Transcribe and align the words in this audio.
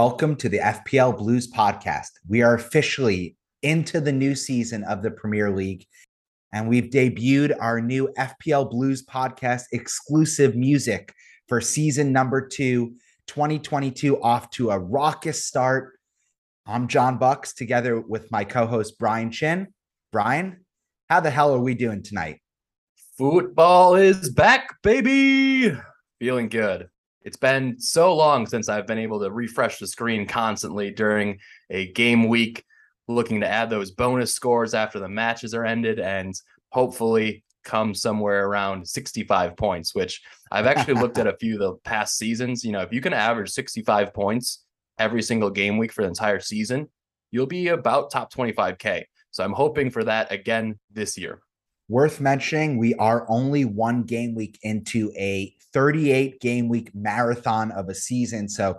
Welcome 0.00 0.36
to 0.36 0.48
the 0.48 0.60
FPL 0.60 1.18
Blues 1.18 1.50
podcast. 1.50 2.10
We 2.28 2.40
are 2.40 2.54
officially 2.54 3.36
into 3.64 4.00
the 4.00 4.12
new 4.12 4.36
season 4.36 4.84
of 4.84 5.02
the 5.02 5.10
Premier 5.10 5.50
League, 5.50 5.84
and 6.52 6.68
we've 6.68 6.84
debuted 6.84 7.56
our 7.60 7.80
new 7.80 8.08
FPL 8.16 8.70
Blues 8.70 9.04
podcast 9.04 9.62
exclusive 9.72 10.54
music 10.54 11.12
for 11.48 11.60
season 11.60 12.12
number 12.12 12.46
two, 12.46 12.94
2022, 13.26 14.22
off 14.22 14.48
to 14.50 14.70
a 14.70 14.78
raucous 14.78 15.44
start. 15.46 15.98
I'm 16.64 16.86
John 16.86 17.18
Bucks 17.18 17.52
together 17.52 18.00
with 18.00 18.30
my 18.30 18.44
co 18.44 18.68
host, 18.68 19.00
Brian 19.00 19.32
Chin. 19.32 19.66
Brian, 20.12 20.64
how 21.10 21.18
the 21.18 21.30
hell 21.30 21.52
are 21.52 21.60
we 21.60 21.74
doing 21.74 22.04
tonight? 22.04 22.40
Football 23.16 23.96
is 23.96 24.30
back, 24.30 24.80
baby. 24.80 25.76
Feeling 26.20 26.48
good. 26.48 26.88
It's 27.22 27.36
been 27.36 27.80
so 27.80 28.14
long 28.14 28.46
since 28.46 28.68
I've 28.68 28.86
been 28.86 28.98
able 28.98 29.20
to 29.20 29.30
refresh 29.30 29.78
the 29.78 29.86
screen 29.86 30.26
constantly 30.26 30.90
during 30.90 31.38
a 31.70 31.92
game 31.92 32.28
week, 32.28 32.64
looking 33.08 33.40
to 33.40 33.48
add 33.48 33.70
those 33.70 33.90
bonus 33.90 34.32
scores 34.32 34.74
after 34.74 34.98
the 34.98 35.08
matches 35.08 35.54
are 35.54 35.64
ended 35.64 35.98
and 35.98 36.34
hopefully 36.70 37.44
come 37.64 37.94
somewhere 37.94 38.46
around 38.46 38.88
65 38.88 39.56
points, 39.56 39.94
which 39.94 40.22
I've 40.50 40.66
actually 40.66 40.94
looked 40.94 41.18
at 41.18 41.26
a 41.26 41.36
few 41.36 41.54
of 41.54 41.60
the 41.60 41.74
past 41.84 42.16
seasons. 42.16 42.64
You 42.64 42.72
know, 42.72 42.80
if 42.80 42.92
you 42.92 43.00
can 43.00 43.12
average 43.12 43.50
65 43.50 44.14
points 44.14 44.64
every 44.98 45.22
single 45.22 45.50
game 45.50 45.76
week 45.76 45.92
for 45.92 46.02
the 46.02 46.08
entire 46.08 46.40
season, 46.40 46.88
you'll 47.30 47.46
be 47.46 47.68
about 47.68 48.10
top 48.10 48.32
25K. 48.32 49.04
So 49.30 49.44
I'm 49.44 49.52
hoping 49.52 49.90
for 49.90 50.04
that 50.04 50.32
again 50.32 50.78
this 50.90 51.18
year. 51.18 51.42
Worth 51.88 52.20
mentioning, 52.20 52.76
we 52.76 52.94
are 52.94 53.24
only 53.28 53.64
one 53.64 54.02
game 54.02 54.34
week 54.34 54.58
into 54.62 55.10
a 55.16 55.54
38 55.72 56.40
game 56.40 56.68
week 56.68 56.94
marathon 56.94 57.70
of 57.72 57.88
a 57.88 57.94
season. 57.94 58.48
So 58.48 58.78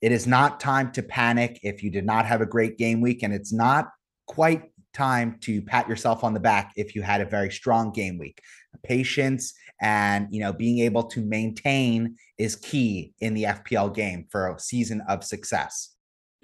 it 0.00 0.12
is 0.12 0.26
not 0.26 0.60
time 0.60 0.92
to 0.92 1.02
panic 1.02 1.58
if 1.62 1.82
you 1.82 1.90
did 1.90 2.06
not 2.06 2.26
have 2.26 2.40
a 2.40 2.46
great 2.46 2.78
game 2.78 3.00
week. 3.00 3.22
And 3.22 3.32
it's 3.32 3.52
not 3.52 3.90
quite 4.26 4.70
time 4.92 5.38
to 5.40 5.60
pat 5.62 5.88
yourself 5.88 6.22
on 6.22 6.32
the 6.32 6.40
back 6.40 6.72
if 6.76 6.94
you 6.94 7.02
had 7.02 7.20
a 7.20 7.26
very 7.26 7.50
strong 7.50 7.92
game 7.92 8.18
week. 8.18 8.40
Patience 8.82 9.54
and 9.80 10.28
you 10.30 10.40
know 10.40 10.52
being 10.52 10.78
able 10.78 11.02
to 11.02 11.20
maintain 11.20 12.16
is 12.38 12.56
key 12.56 13.12
in 13.20 13.34
the 13.34 13.44
FPL 13.44 13.94
game 13.94 14.26
for 14.30 14.48
a 14.48 14.58
season 14.58 15.02
of 15.08 15.24
success. 15.24 15.93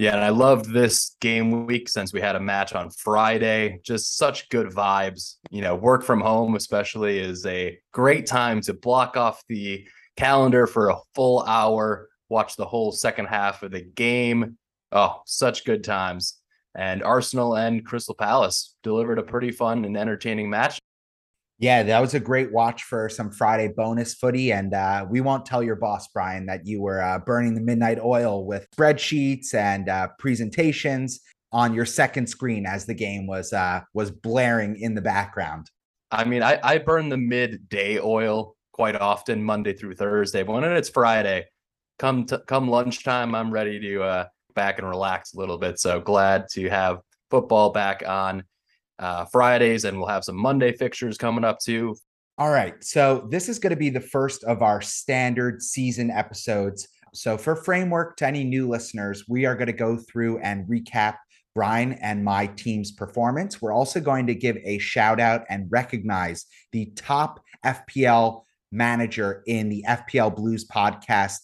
Yeah, 0.00 0.14
and 0.14 0.24
I 0.24 0.30
loved 0.30 0.72
this 0.72 1.14
game 1.20 1.66
week 1.66 1.86
since 1.86 2.10
we 2.10 2.22
had 2.22 2.34
a 2.34 2.40
match 2.40 2.74
on 2.74 2.88
Friday. 2.88 3.80
Just 3.84 4.16
such 4.16 4.48
good 4.48 4.68
vibes. 4.68 5.34
You 5.50 5.60
know, 5.60 5.74
work 5.74 6.04
from 6.04 6.22
home, 6.22 6.56
especially, 6.56 7.18
is 7.18 7.44
a 7.44 7.78
great 7.92 8.24
time 8.24 8.62
to 8.62 8.72
block 8.72 9.18
off 9.18 9.44
the 9.46 9.86
calendar 10.16 10.66
for 10.66 10.88
a 10.88 10.96
full 11.14 11.42
hour, 11.42 12.08
watch 12.30 12.56
the 12.56 12.64
whole 12.64 12.92
second 12.92 13.26
half 13.26 13.62
of 13.62 13.72
the 13.72 13.82
game. 13.82 14.56
Oh, 14.90 15.20
such 15.26 15.66
good 15.66 15.84
times. 15.84 16.38
And 16.74 17.02
Arsenal 17.02 17.58
and 17.58 17.84
Crystal 17.84 18.14
Palace 18.14 18.76
delivered 18.82 19.18
a 19.18 19.22
pretty 19.22 19.50
fun 19.50 19.84
and 19.84 19.98
entertaining 19.98 20.48
match. 20.48 20.78
Yeah, 21.60 21.82
that 21.82 22.00
was 22.00 22.14
a 22.14 22.20
great 22.20 22.50
watch 22.52 22.84
for 22.84 23.10
some 23.10 23.30
Friday 23.30 23.68
bonus 23.68 24.14
footy. 24.14 24.50
And 24.50 24.72
uh, 24.72 25.06
we 25.08 25.20
won't 25.20 25.44
tell 25.44 25.62
your 25.62 25.76
boss, 25.76 26.08
Brian, 26.08 26.46
that 26.46 26.66
you 26.66 26.80
were 26.80 27.02
uh, 27.02 27.18
burning 27.18 27.54
the 27.54 27.60
midnight 27.60 27.98
oil 28.02 28.46
with 28.46 28.66
spreadsheets 28.74 29.52
and 29.52 29.90
uh, 29.90 30.08
presentations 30.18 31.20
on 31.52 31.74
your 31.74 31.84
second 31.84 32.28
screen 32.28 32.64
as 32.64 32.86
the 32.86 32.94
game 32.94 33.26
was 33.26 33.52
uh, 33.52 33.82
was 33.92 34.10
blaring 34.10 34.80
in 34.80 34.94
the 34.94 35.02
background. 35.02 35.70
I 36.10 36.24
mean, 36.24 36.42
I, 36.42 36.58
I 36.62 36.78
burn 36.78 37.10
the 37.10 37.18
midday 37.18 38.00
oil 38.00 38.56
quite 38.72 38.96
often, 38.96 39.44
Monday 39.44 39.74
through 39.74 39.96
Thursday. 39.96 40.42
But 40.42 40.54
when 40.54 40.64
it's 40.64 40.88
Friday, 40.88 41.44
come 41.98 42.24
come 42.24 42.70
lunchtime, 42.70 43.34
I'm 43.34 43.50
ready 43.50 43.78
to 43.80 44.02
uh, 44.02 44.24
back 44.54 44.78
and 44.78 44.88
relax 44.88 45.34
a 45.34 45.38
little 45.38 45.58
bit. 45.58 45.78
So 45.78 46.00
glad 46.00 46.46
to 46.52 46.70
have 46.70 47.00
football 47.30 47.68
back 47.68 48.02
on 48.06 48.44
uh, 49.00 49.24
Fridays, 49.24 49.84
and 49.84 49.98
we'll 49.98 50.08
have 50.08 50.24
some 50.24 50.36
Monday 50.36 50.72
fixtures 50.72 51.18
coming 51.18 51.44
up 51.44 51.58
too. 51.58 51.96
All 52.38 52.50
right. 52.50 52.82
So 52.82 53.26
this 53.30 53.48
is 53.48 53.58
going 53.58 53.70
to 53.70 53.76
be 53.76 53.90
the 53.90 54.00
first 54.00 54.44
of 54.44 54.62
our 54.62 54.80
standard 54.80 55.62
season 55.62 56.10
episodes. 56.10 56.88
So 57.12 57.36
for 57.36 57.56
framework 57.56 58.16
to 58.18 58.26
any 58.26 58.44
new 58.44 58.68
listeners, 58.68 59.24
we 59.28 59.44
are 59.44 59.56
going 59.56 59.66
to 59.66 59.72
go 59.72 59.96
through 59.96 60.38
and 60.38 60.66
recap 60.68 61.16
Brian 61.54 61.94
and 61.94 62.24
my 62.24 62.46
team's 62.46 62.92
performance. 62.92 63.60
We're 63.60 63.74
also 63.74 64.00
going 64.00 64.26
to 64.28 64.34
give 64.34 64.56
a 64.64 64.78
shout 64.78 65.20
out 65.20 65.44
and 65.50 65.66
recognize 65.70 66.46
the 66.72 66.86
top 66.94 67.40
FPL 67.64 68.44
manager 68.70 69.42
in 69.46 69.68
the 69.68 69.84
FPL 69.86 70.34
Blues 70.34 70.66
podcast 70.66 71.38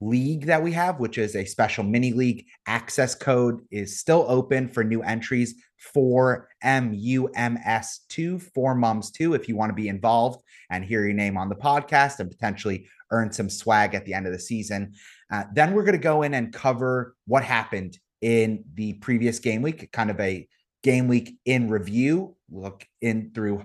league 0.00 0.46
that 0.46 0.62
we 0.62 0.72
have, 0.72 1.00
which 1.00 1.18
is 1.18 1.36
a 1.36 1.44
special 1.44 1.84
mini 1.84 2.12
league. 2.12 2.46
Access 2.66 3.14
code 3.14 3.62
is 3.70 3.98
still 3.98 4.24
open 4.28 4.68
for 4.68 4.84
new 4.84 5.02
entries 5.02 5.54
for 5.78 6.48
MUMS2, 6.64 8.42
for 8.54 8.74
mums 8.74 9.10
2, 9.10 9.34
if 9.34 9.48
you 9.48 9.56
want 9.56 9.70
to 9.70 9.74
be 9.74 9.88
involved 9.88 10.42
and 10.70 10.84
hear 10.84 11.04
your 11.04 11.14
name 11.14 11.36
on 11.36 11.48
the 11.48 11.54
podcast 11.54 12.20
and 12.20 12.30
potentially 12.30 12.86
earn 13.10 13.32
some 13.32 13.48
swag 13.48 13.94
at 13.94 14.04
the 14.04 14.14
end 14.14 14.26
of 14.26 14.32
the 14.32 14.38
season. 14.38 14.92
Uh, 15.30 15.44
then 15.54 15.74
we're 15.74 15.84
going 15.84 15.92
to 15.92 15.98
go 15.98 16.22
in 16.22 16.34
and 16.34 16.52
cover 16.52 17.14
what 17.26 17.44
happened 17.44 17.98
in 18.20 18.64
the 18.74 18.94
previous 18.94 19.38
game 19.38 19.62
week, 19.62 19.90
kind 19.92 20.10
of 20.10 20.18
a 20.20 20.48
game 20.82 21.08
week 21.08 21.36
in 21.44 21.68
review, 21.68 22.36
look 22.50 22.86
in 23.00 23.30
through 23.34 23.64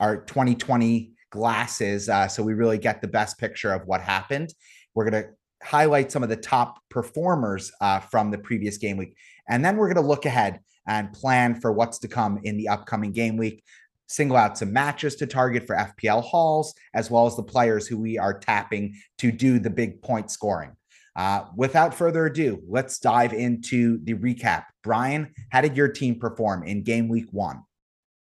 our 0.00 0.18
2020 0.18 1.12
glasses. 1.30 2.08
Uh, 2.08 2.28
so 2.28 2.42
we 2.42 2.54
really 2.54 2.78
get 2.78 3.00
the 3.00 3.08
best 3.08 3.38
picture 3.38 3.72
of 3.72 3.86
what 3.86 4.00
happened. 4.00 4.52
We're 4.94 5.10
going 5.10 5.22
to 5.22 5.30
highlight 5.64 6.12
some 6.12 6.22
of 6.22 6.28
the 6.28 6.36
top 6.36 6.78
performers 6.90 7.72
uh, 7.80 7.98
from 8.00 8.30
the 8.30 8.38
previous 8.38 8.76
game 8.76 8.96
week. 8.96 9.16
And 9.48 9.64
then 9.64 9.76
we're 9.76 9.92
going 9.92 10.02
to 10.02 10.08
look 10.08 10.26
ahead 10.26 10.60
and 10.86 11.12
plan 11.12 11.60
for 11.60 11.72
what's 11.72 11.98
to 12.00 12.08
come 12.08 12.38
in 12.44 12.56
the 12.56 12.68
upcoming 12.68 13.12
game 13.12 13.36
week. 13.36 13.64
Single 14.06 14.36
out 14.36 14.58
some 14.58 14.72
matches 14.72 15.16
to 15.16 15.26
target 15.26 15.66
for 15.66 15.74
FPL 15.76 16.22
hauls, 16.22 16.74
as 16.92 17.10
well 17.10 17.26
as 17.26 17.36
the 17.36 17.42
players 17.42 17.86
who 17.86 17.98
we 17.98 18.18
are 18.18 18.38
tapping 18.38 18.94
to 19.18 19.32
do 19.32 19.58
the 19.58 19.70
big 19.70 20.02
point 20.02 20.30
scoring. 20.30 20.76
Uh, 21.16 21.44
without 21.56 21.94
further 21.94 22.26
ado, 22.26 22.60
let's 22.68 22.98
dive 22.98 23.32
into 23.32 23.98
the 24.04 24.14
recap. 24.14 24.64
Brian, 24.82 25.32
how 25.50 25.62
did 25.62 25.76
your 25.76 25.88
team 25.88 26.18
perform 26.18 26.64
in 26.64 26.82
game 26.82 27.08
week 27.08 27.26
one? 27.30 27.62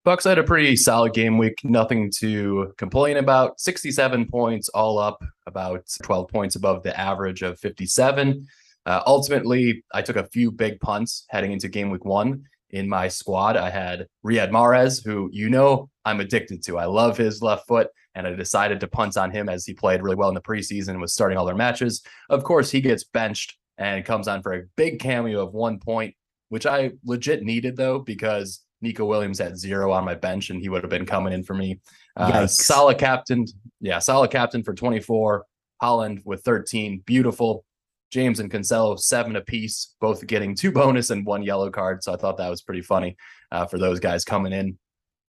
Bucks 0.05 0.25
had 0.25 0.37
a 0.37 0.43
pretty 0.43 0.75
solid 0.75 1.13
game 1.13 1.37
week, 1.37 1.61
nothing 1.63 2.11
to 2.17 2.73
complain 2.77 3.15
about. 3.15 3.57
67 3.61 4.27
points 4.27 4.67
all 4.69 4.99
up, 4.99 5.23
about 5.47 5.85
12 6.03 6.27
points 6.27 6.57
above 6.57 6.83
the 6.83 6.99
average 6.99 7.41
of 7.41 7.57
57. 7.59 8.45
Uh, 8.85 9.01
ultimately, 9.07 9.81
I 9.93 10.01
took 10.01 10.17
a 10.17 10.27
few 10.27 10.51
big 10.51 10.81
punts 10.81 11.25
heading 11.29 11.53
into 11.53 11.69
game 11.69 11.89
week 11.89 12.03
one. 12.03 12.43
In 12.71 12.89
my 12.89 13.07
squad, 13.07 13.55
I 13.55 13.69
had 13.69 14.07
Riyad 14.25 14.49
Mahrez, 14.49 15.05
who 15.05 15.29
you 15.31 15.49
know 15.49 15.89
I'm 16.03 16.19
addicted 16.19 16.63
to. 16.63 16.79
I 16.79 16.85
love 16.85 17.15
his 17.15 17.41
left 17.41 17.65
foot, 17.65 17.87
and 18.13 18.27
I 18.27 18.33
decided 18.33 18.81
to 18.81 18.89
punt 18.89 19.15
on 19.15 19.31
him 19.31 19.47
as 19.47 19.65
he 19.65 19.73
played 19.73 20.01
really 20.01 20.17
well 20.17 20.27
in 20.27 20.35
the 20.35 20.41
preseason 20.41 20.89
and 20.89 21.01
was 21.01 21.13
starting 21.13 21.37
all 21.37 21.45
their 21.45 21.55
matches. 21.55 22.03
Of 22.29 22.43
course, 22.43 22.69
he 22.69 22.81
gets 22.81 23.05
benched 23.05 23.55
and 23.77 24.03
comes 24.03 24.27
on 24.27 24.41
for 24.41 24.53
a 24.53 24.63
big 24.75 24.99
cameo 24.99 25.45
of 25.45 25.53
one 25.53 25.79
point, 25.79 26.13
which 26.49 26.65
I 26.65 26.91
legit 27.05 27.43
needed 27.43 27.77
though, 27.77 27.99
because 27.99 28.62
Neco 28.83 29.05
Williams 29.05 29.39
at 29.39 29.57
zero 29.57 29.91
on 29.91 30.03
my 30.03 30.13
bench, 30.13 30.49
and 30.49 30.61
he 30.61 30.69
would 30.69 30.83
have 30.83 30.89
been 30.89 31.05
coming 31.05 31.33
in 31.33 31.43
for 31.43 31.55
me. 31.55 31.79
Uh, 32.17 32.45
solid 32.45 32.99
captain, 32.99 33.45
yeah, 33.79 33.97
solid 33.97 34.29
captain 34.29 34.61
for 34.61 34.73
24. 34.73 35.45
Haaland 35.81 36.23
with 36.25 36.43
13, 36.43 37.01
beautiful. 37.05 37.65
James 38.11 38.39
and 38.39 38.51
Cancelo 38.51 38.99
seven 38.99 39.37
apiece, 39.37 39.95
both 39.99 40.27
getting 40.27 40.53
two 40.53 40.71
bonus 40.79 41.09
and 41.09 41.25
one 41.25 41.41
yellow 41.41 41.71
card. 41.71 42.03
So 42.03 42.13
I 42.13 42.17
thought 42.17 42.37
that 42.37 42.49
was 42.49 42.61
pretty 42.61 42.81
funny 42.81 43.15
uh, 43.51 43.65
for 43.65 43.79
those 43.79 43.99
guys 43.99 44.23
coming 44.23 44.53
in. 44.53 44.77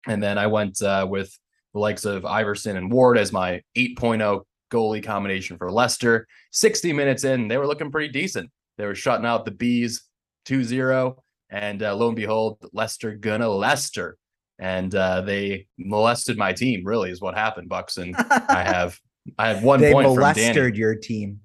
And 0.08 0.24
then 0.24 0.38
I 0.38 0.48
went 0.48 0.82
uh, 0.82 1.06
with 1.10 1.38
the 1.74 1.80
likes 1.80 2.06
of 2.06 2.24
Iversen 2.24 2.78
and 2.78 2.92
Ward 2.92 3.18
as 3.18 3.34
my 3.34 3.62
8.0 3.76 4.44
goalie 4.72 5.04
combination 5.04 5.58
for 5.58 5.72
Leicester. 5.72 6.28
60 6.52 6.94
minutes 6.94 7.24
in, 7.24 7.48
they 7.48 7.58
were 7.58 7.68
looking 7.68 7.92
pretty 7.92 8.14
decent. 8.14 8.50
They 8.78 8.86
were 8.86 8.96
shutting 8.96 9.26
out 9.26 9.44
the 9.44 9.52
bees 9.52 10.04
2 10.46 10.64
0. 10.64 11.22
And 11.50 11.82
uh, 11.82 11.96
lo 11.96 12.08
and 12.08 12.16
behold, 12.16 12.60
Leicester 12.74 13.16
gonna 13.16 13.50
Leicester. 13.50 14.18
And 14.60 14.94
uh, 14.94 15.22
they 15.22 15.68
molested 15.78 16.38
my 16.38 16.52
team, 16.54 16.84
really, 16.86 17.12
is 17.12 17.22
what 17.22 17.36
happened, 17.36 17.70
Bucks. 17.70 17.98
And 17.98 18.16
I 18.50 18.64
have 18.64 19.00
I 19.38 19.54
had 19.54 19.64
one 19.64 19.82
they 19.82 19.92
point 19.92 20.08
molested 20.08 20.54
from 20.54 20.64
Danny. 20.64 20.78
your 20.78 20.96
team. 20.96 21.40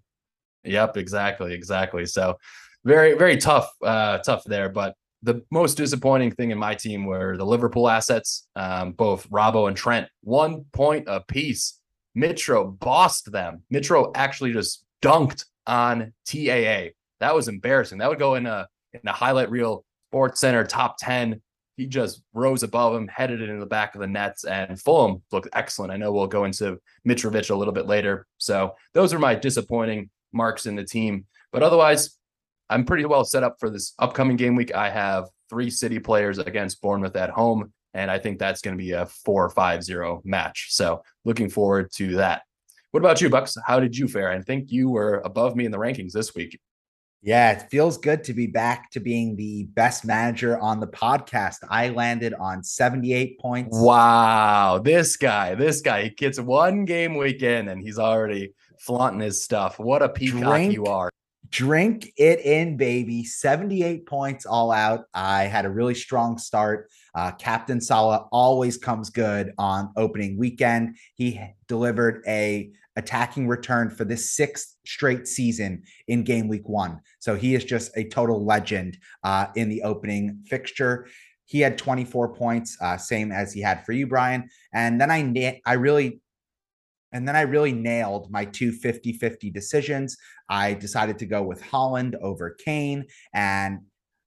Yep, 0.64 0.96
exactly, 0.96 1.54
exactly. 1.54 2.06
So 2.06 2.38
very, 2.84 3.14
very 3.14 3.36
tough, 3.36 3.70
uh, 3.82 4.18
tough 4.18 4.44
there. 4.44 4.68
But 4.68 4.94
the 5.22 5.42
most 5.50 5.76
disappointing 5.76 6.32
thing 6.32 6.50
in 6.50 6.58
my 6.58 6.74
team 6.74 7.04
were 7.06 7.36
the 7.36 7.46
Liverpool 7.46 7.88
assets, 7.88 8.46
um, 8.56 8.92
both 8.92 9.28
Robbo 9.30 9.68
and 9.68 9.76
Trent, 9.76 10.08
one 10.22 10.64
point 10.72 11.04
apiece. 11.08 11.80
Mitro 12.16 12.78
bossed 12.78 13.32
them. 13.32 13.62
Mitro 13.72 14.12
actually 14.14 14.52
just 14.52 14.84
dunked 15.02 15.44
on 15.66 16.12
TAA. 16.26 16.92
That 17.20 17.34
was 17.34 17.48
embarrassing. 17.48 17.98
That 17.98 18.08
would 18.08 18.18
go 18.18 18.34
in 18.34 18.46
a 18.46 18.68
in 18.92 19.00
a 19.06 19.12
highlight 19.12 19.50
reel 19.50 19.84
Sports 20.14 20.40
Center 20.40 20.62
top 20.62 20.94
10. 21.00 21.43
He 21.76 21.88
just 21.88 22.22
rose 22.34 22.62
above 22.62 22.94
him, 22.94 23.08
headed 23.08 23.43
it 23.43 23.50
in 23.50 23.58
the 23.58 23.66
back 23.66 23.96
of 23.96 24.00
the 24.00 24.06
nets, 24.06 24.44
and 24.44 24.81
Fulham 24.81 25.20
looked 25.32 25.49
excellent. 25.55 25.90
I 25.90 25.96
know 25.96 26.12
we'll 26.12 26.28
go 26.28 26.44
into 26.44 26.78
Mitrovic 27.05 27.50
a 27.50 27.55
little 27.56 27.75
bit 27.75 27.87
later. 27.87 28.25
So 28.38 28.76
those 28.93 29.12
are 29.12 29.19
my 29.19 29.34
disappointing 29.34 30.11
marks 30.32 30.66
in 30.66 30.76
the 30.76 30.84
team. 30.84 31.26
But 31.50 31.64
otherwise, 31.64 32.16
I'm 32.70 32.84
pretty 32.84 33.06
well 33.06 33.25
set 33.25 33.43
up 33.43 33.56
for 33.58 33.69
this 33.69 33.94
upcoming 33.99 34.37
game 34.37 34.55
week. 34.55 34.72
I 34.72 34.88
have 34.88 35.25
three 35.50 35.69
City 35.69 35.99
players 35.99 36.38
against 36.38 36.81
Bournemouth 36.81 37.16
at 37.16 37.31
home, 37.31 37.72
and 37.93 38.08
I 38.08 38.20
think 38.20 38.38
that's 38.38 38.61
going 38.61 38.78
to 38.78 38.84
be 38.84 38.93
a 38.93 39.06
four 39.06 39.50
five 39.50 39.82
zero 39.82 40.22
match. 40.25 40.69
So 40.70 41.02
looking 41.25 41.50
forward 41.50 41.90
to 41.96 42.14
that. 42.19 42.43
What 42.93 43.00
about 43.00 43.20
you, 43.20 43.28
Bucks? 43.31 43.56
How 43.66 43.81
did 43.81 43.99
you 43.99 44.06
fare? 44.06 44.31
I 44.31 44.40
think 44.43 44.70
you 44.70 44.90
were 44.90 45.22
above 45.25 45.56
me 45.56 45.64
in 45.64 45.72
the 45.72 45.78
rankings 45.78 46.12
this 46.12 46.37
week. 46.37 46.61
Yeah, 47.25 47.53
it 47.53 47.71
feels 47.71 47.97
good 47.97 48.23
to 48.25 48.35
be 48.35 48.47
back 48.47 48.91
to 48.91 49.00
being 49.00 49.35
the 49.35 49.65
best 49.73 50.05
manager 50.05 50.59
on 50.59 50.79
the 50.79 50.87
podcast. 50.87 51.56
I 51.71 51.88
landed 51.88 52.35
on 52.35 52.62
78 52.62 53.41
points. 53.41 53.79
Wow. 53.81 54.79
This 54.85 55.17
guy, 55.17 55.55
this 55.55 55.81
guy, 55.81 56.03
he 56.03 56.11
gets 56.11 56.38
one 56.38 56.85
game 56.85 57.17
weekend 57.17 57.71
and 57.71 57.81
he's 57.81 57.99
already 57.99 58.53
flaunting 58.79 59.23
his 59.23 59.43
stuff. 59.43 59.79
What 59.79 60.03
a 60.03 60.11
peacock 60.11 60.43
drink, 60.43 60.75
you 60.75 60.85
are. 60.85 61.11
Drink 61.49 62.12
it 62.19 62.41
in, 62.41 62.76
baby. 62.76 63.25
78 63.25 64.05
points 64.05 64.44
all 64.44 64.71
out. 64.71 65.06
I 65.15 65.44
had 65.44 65.65
a 65.65 65.71
really 65.71 65.94
strong 65.94 66.37
start. 66.37 66.91
Uh, 67.15 67.32
Captain 67.32 67.81
Salah 67.81 68.29
always 68.32 68.76
comes 68.76 69.09
good 69.09 69.55
on 69.56 69.94
opening 69.97 70.37
weekend. 70.37 70.99
He 71.15 71.41
delivered 71.69 72.23
a 72.26 72.71
attacking 72.96 73.49
return 73.49 73.91
for 73.91 74.05
the 74.05 74.17
sixth 74.17 74.76
straight 74.87 75.26
season 75.26 75.82
in 76.08 76.23
game 76.23 76.49
week 76.49 76.69
one. 76.69 77.00
So 77.19 77.35
he 77.35 77.55
is 77.55 77.64
just 77.64 77.96
a 77.96 78.05
total 78.08 78.44
legend 78.44 78.99
uh, 79.23 79.46
in 79.56 79.69
the 79.69 79.82
opening 79.82 80.43
fixture. 80.46 81.08
He 81.46 81.61
had 81.61 81.76
24 81.76 82.35
points, 82.35 82.76
uh, 82.81 82.96
same 82.96 83.32
as 83.32 83.52
he 83.52 83.61
had 83.61 83.85
for 83.85 83.93
you, 83.93 84.06
Brian. 84.06 84.49
And 84.73 85.00
then 85.00 85.11
I 85.11 85.23
na- 85.23 85.58
I 85.67 85.75
really 85.75 86.20
and 87.12 87.29
then 87.29 87.37
I 87.37 87.43
really 87.43 87.73
nailed 87.73 88.29
my 88.29 88.44
two 88.44 88.73
50 88.73 89.12
50 89.12 89.49
decisions. 89.50 90.17
I 90.49 90.75
decided 90.75 91.17
to 91.20 91.26
go 91.26 91.44
with 91.44 91.62
Haaland 91.62 92.17
over 92.20 92.50
Kane. 92.50 93.05
And 93.32 93.81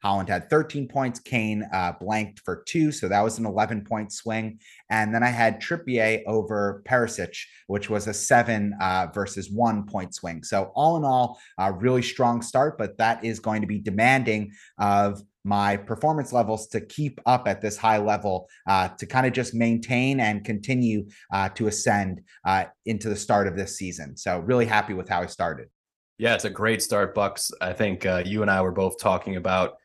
Haaland 0.07 0.29
had 0.29 0.49
13 0.49 0.87
points. 0.87 1.19
Kane 1.19 1.67
uh, 1.73 1.93
blanked 1.99 2.39
for 2.39 2.63
two. 2.65 2.91
So 2.91 3.07
that 3.07 3.21
was 3.21 3.39
an 3.39 3.45
11 3.45 3.83
point 3.83 4.11
swing. 4.11 4.59
And 4.89 5.13
then 5.13 5.23
I 5.23 5.29
had 5.29 5.61
Trippier 5.61 6.23
over 6.25 6.81
Perisic, 6.85 7.37
which 7.67 7.89
was 7.89 8.07
a 8.07 8.13
seven 8.13 8.73
uh, 8.81 9.07
versus 9.13 9.51
one 9.51 9.85
point 9.85 10.15
swing. 10.15 10.43
So 10.43 10.71
all 10.75 10.97
in 10.97 11.03
all, 11.03 11.39
a 11.57 11.73
really 11.73 12.01
strong 12.01 12.41
start, 12.41 12.77
but 12.77 12.97
that 12.97 13.23
is 13.23 13.39
going 13.39 13.61
to 13.61 13.67
be 13.67 13.79
demanding 13.79 14.51
of 14.77 15.21
my 15.43 15.77
performance 15.77 16.33
levels 16.33 16.67
to 16.67 16.81
keep 16.81 17.21
up 17.25 17.47
at 17.47 17.61
this 17.61 17.77
high 17.77 17.97
level 17.97 18.49
uh, 18.67 18.89
to 18.89 19.05
kind 19.05 19.25
of 19.25 19.31
just 19.33 19.53
maintain 19.53 20.19
and 20.19 20.43
continue 20.43 21.07
uh, 21.31 21.47
to 21.49 21.67
ascend 21.67 22.21
uh, 22.45 22.65
into 22.85 23.07
the 23.07 23.15
start 23.15 23.47
of 23.47 23.55
this 23.55 23.77
season. 23.77 24.15
So 24.17 24.39
really 24.39 24.65
happy 24.65 24.93
with 24.93 25.07
how 25.07 25.21
I 25.21 25.25
started. 25.25 25.69
Yeah, 26.17 26.33
it's 26.33 26.45
a 26.45 26.49
great 26.49 26.81
start, 26.81 27.13
Bucks. 27.13 27.51
I 27.61 27.73
think 27.73 28.05
uh, 28.05 28.23
you 28.25 28.41
and 28.41 28.49
I 28.49 28.61
were 28.61 28.71
both 28.71 28.99
talking 28.99 29.35
about 29.35 29.77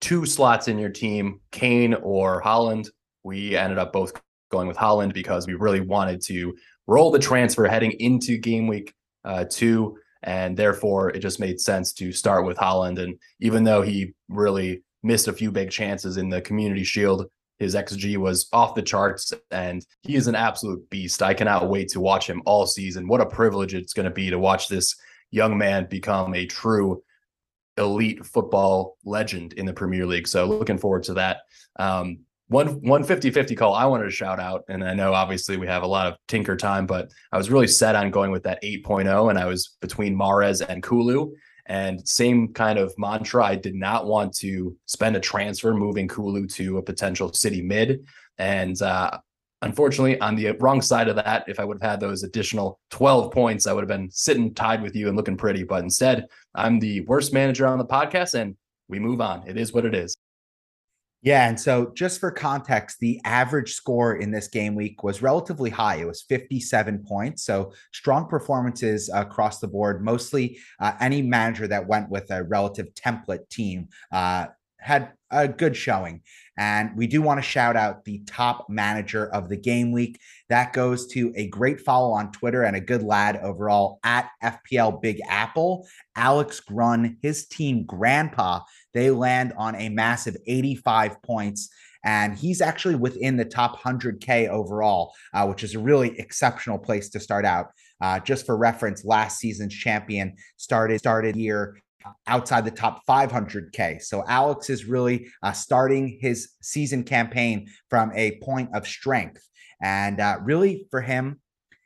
two 0.00 0.26
slots 0.26 0.68
in 0.68 0.78
your 0.78 0.90
team, 0.90 1.40
Kane 1.50 1.94
or 1.94 2.42
Haaland. 2.42 2.88
We 3.24 3.56
ended 3.56 3.78
up 3.78 3.92
both 3.92 4.12
going 4.50 4.68
with 4.68 4.76
Haaland 4.76 5.12
because 5.12 5.46
we 5.46 5.54
really 5.54 5.80
wanted 5.80 6.22
to 6.26 6.54
roll 6.86 7.10
the 7.10 7.18
transfer 7.18 7.66
heading 7.66 7.92
into 7.92 8.38
game 8.38 8.66
week 8.66 8.94
uh, 9.24 9.44
two. 9.50 9.98
And 10.22 10.56
therefore, 10.56 11.10
it 11.10 11.20
just 11.20 11.40
made 11.40 11.60
sense 11.60 11.92
to 11.94 12.12
start 12.12 12.44
with 12.44 12.56
Haaland. 12.56 12.98
And 12.98 13.18
even 13.40 13.64
though 13.64 13.82
he 13.82 14.14
really 14.28 14.82
missed 15.02 15.28
a 15.28 15.32
few 15.32 15.52
big 15.52 15.70
chances 15.70 16.16
in 16.16 16.28
the 16.28 16.40
community 16.40 16.84
shield, 16.84 17.26
his 17.58 17.74
XG 17.74 18.16
was 18.16 18.48
off 18.52 18.74
the 18.74 18.82
charts, 18.82 19.32
and 19.50 19.84
he 20.02 20.14
is 20.14 20.28
an 20.28 20.36
absolute 20.36 20.88
beast. 20.90 21.22
I 21.22 21.34
cannot 21.34 21.68
wait 21.68 21.88
to 21.88 22.00
watch 22.00 22.28
him 22.28 22.40
all 22.46 22.66
season. 22.66 23.08
What 23.08 23.20
a 23.20 23.26
privilege 23.26 23.74
it's 23.74 23.92
going 23.92 24.04
to 24.04 24.12
be 24.12 24.30
to 24.30 24.38
watch 24.38 24.68
this 24.68 24.94
young 25.30 25.58
man 25.58 25.86
become 25.90 26.34
a 26.34 26.46
true 26.46 27.02
elite 27.78 28.24
football 28.24 28.96
legend 29.04 29.54
in 29.54 29.66
the 29.66 29.72
Premier 29.72 30.06
League. 30.06 30.28
So 30.28 30.44
looking 30.44 30.78
forward 30.78 31.04
to 31.04 31.14
that. 31.14 31.38
Um, 31.78 32.20
one 32.48 32.80
one 32.80 33.04
50 33.04 33.30
50 33.30 33.54
call 33.54 33.74
I 33.74 33.84
wanted 33.84 34.04
to 34.04 34.10
shout 34.10 34.40
out. 34.40 34.64
And 34.68 34.82
I 34.82 34.94
know 34.94 35.12
obviously 35.12 35.56
we 35.56 35.66
have 35.66 35.82
a 35.82 35.86
lot 35.86 36.06
of 36.06 36.14
tinker 36.28 36.56
time, 36.56 36.86
but 36.86 37.10
I 37.30 37.36
was 37.36 37.50
really 37.50 37.68
set 37.68 37.94
on 37.94 38.10
going 38.10 38.30
with 38.30 38.42
that 38.44 38.62
8.0. 38.62 39.30
And 39.30 39.38
I 39.38 39.46
was 39.46 39.76
between 39.80 40.16
Mahrez 40.16 40.66
and 40.66 40.82
Kulu. 40.82 41.32
And 41.66 42.06
same 42.08 42.54
kind 42.54 42.78
of 42.78 42.94
mantra. 42.96 43.44
I 43.44 43.54
did 43.54 43.74
not 43.74 44.06
want 44.06 44.34
to 44.36 44.74
spend 44.86 45.16
a 45.16 45.20
transfer 45.20 45.74
moving 45.74 46.08
Kulu 46.08 46.46
to 46.46 46.78
a 46.78 46.82
potential 46.82 47.30
city 47.34 47.60
mid. 47.60 48.06
And 48.38 48.80
uh, 48.80 49.18
Unfortunately, 49.62 50.20
on 50.20 50.36
the 50.36 50.52
wrong 50.60 50.80
side 50.80 51.08
of 51.08 51.16
that, 51.16 51.44
if 51.48 51.58
I 51.58 51.64
would 51.64 51.78
have 51.82 51.90
had 51.90 52.00
those 52.00 52.22
additional 52.22 52.78
12 52.90 53.32
points, 53.32 53.66
I 53.66 53.72
would 53.72 53.82
have 53.82 53.88
been 53.88 54.10
sitting 54.10 54.54
tied 54.54 54.82
with 54.82 54.94
you 54.94 55.08
and 55.08 55.16
looking 55.16 55.36
pretty. 55.36 55.64
But 55.64 55.82
instead, 55.82 56.26
I'm 56.54 56.78
the 56.78 57.00
worst 57.02 57.32
manager 57.32 57.66
on 57.66 57.78
the 57.78 57.84
podcast 57.84 58.34
and 58.34 58.56
we 58.88 58.98
move 59.00 59.20
on. 59.20 59.46
It 59.48 59.56
is 59.56 59.72
what 59.72 59.84
it 59.84 59.94
is. 59.94 60.16
Yeah. 61.20 61.48
And 61.48 61.58
so, 61.58 61.90
just 61.96 62.20
for 62.20 62.30
context, 62.30 62.98
the 63.00 63.20
average 63.24 63.72
score 63.72 64.16
in 64.16 64.30
this 64.30 64.46
game 64.46 64.76
week 64.76 65.02
was 65.02 65.20
relatively 65.20 65.68
high. 65.68 65.96
It 65.96 66.06
was 66.06 66.22
57 66.22 67.04
points. 67.04 67.44
So, 67.44 67.72
strong 67.92 68.28
performances 68.28 69.10
across 69.12 69.58
the 69.58 69.66
board. 69.66 70.04
Mostly 70.04 70.58
uh, 70.78 70.92
any 71.00 71.22
manager 71.22 71.66
that 71.66 71.88
went 71.88 72.08
with 72.08 72.30
a 72.30 72.44
relative 72.44 72.94
template 72.94 73.48
team 73.48 73.88
uh, 74.12 74.46
had 74.78 75.12
a 75.30 75.48
good 75.48 75.76
showing. 75.76 76.22
And 76.58 76.90
we 76.96 77.06
do 77.06 77.22
want 77.22 77.38
to 77.38 77.48
shout 77.48 77.76
out 77.76 78.04
the 78.04 78.20
top 78.26 78.68
manager 78.68 79.28
of 79.28 79.48
the 79.48 79.56
game 79.56 79.92
week. 79.92 80.18
That 80.48 80.72
goes 80.72 81.06
to 81.08 81.32
a 81.36 81.46
great 81.46 81.80
follow 81.80 82.12
on 82.12 82.32
Twitter 82.32 82.64
and 82.64 82.76
a 82.76 82.80
good 82.80 83.04
lad 83.04 83.36
overall 83.36 84.00
at 84.02 84.28
FPL 84.42 85.00
Big 85.00 85.20
Apple, 85.28 85.86
Alex 86.16 86.58
Grun, 86.58 87.16
his 87.22 87.46
team 87.46 87.84
Grandpa. 87.84 88.60
They 88.92 89.10
land 89.10 89.52
on 89.56 89.76
a 89.76 89.88
massive 89.88 90.36
85 90.48 91.22
points. 91.22 91.70
And 92.04 92.36
he's 92.36 92.60
actually 92.60 92.96
within 92.96 93.36
the 93.36 93.44
top 93.44 93.80
100K 93.80 94.48
overall, 94.48 95.14
uh, 95.34 95.46
which 95.46 95.62
is 95.62 95.74
a 95.74 95.78
really 95.78 96.18
exceptional 96.18 96.78
place 96.78 97.08
to 97.10 97.20
start 97.20 97.44
out. 97.44 97.70
Uh, 98.00 98.18
just 98.20 98.46
for 98.46 98.56
reference, 98.56 99.04
last 99.04 99.38
season's 99.38 99.74
champion 99.74 100.34
started 100.56 100.98
started 100.98 101.34
here 101.34 101.76
outside 102.26 102.64
the 102.64 102.70
top 102.70 103.04
500K. 103.06 104.02
So 104.02 104.24
Alex 104.26 104.70
is 104.70 104.84
really 104.84 105.28
uh, 105.42 105.52
starting 105.52 106.18
his 106.20 106.50
season 106.62 107.04
campaign 107.04 107.68
from 107.90 108.12
a 108.14 108.38
point 108.42 108.70
of 108.74 108.86
strength. 108.86 109.46
And 109.82 110.20
uh, 110.20 110.38
really, 110.42 110.86
for 110.90 111.00
him, 111.00 111.40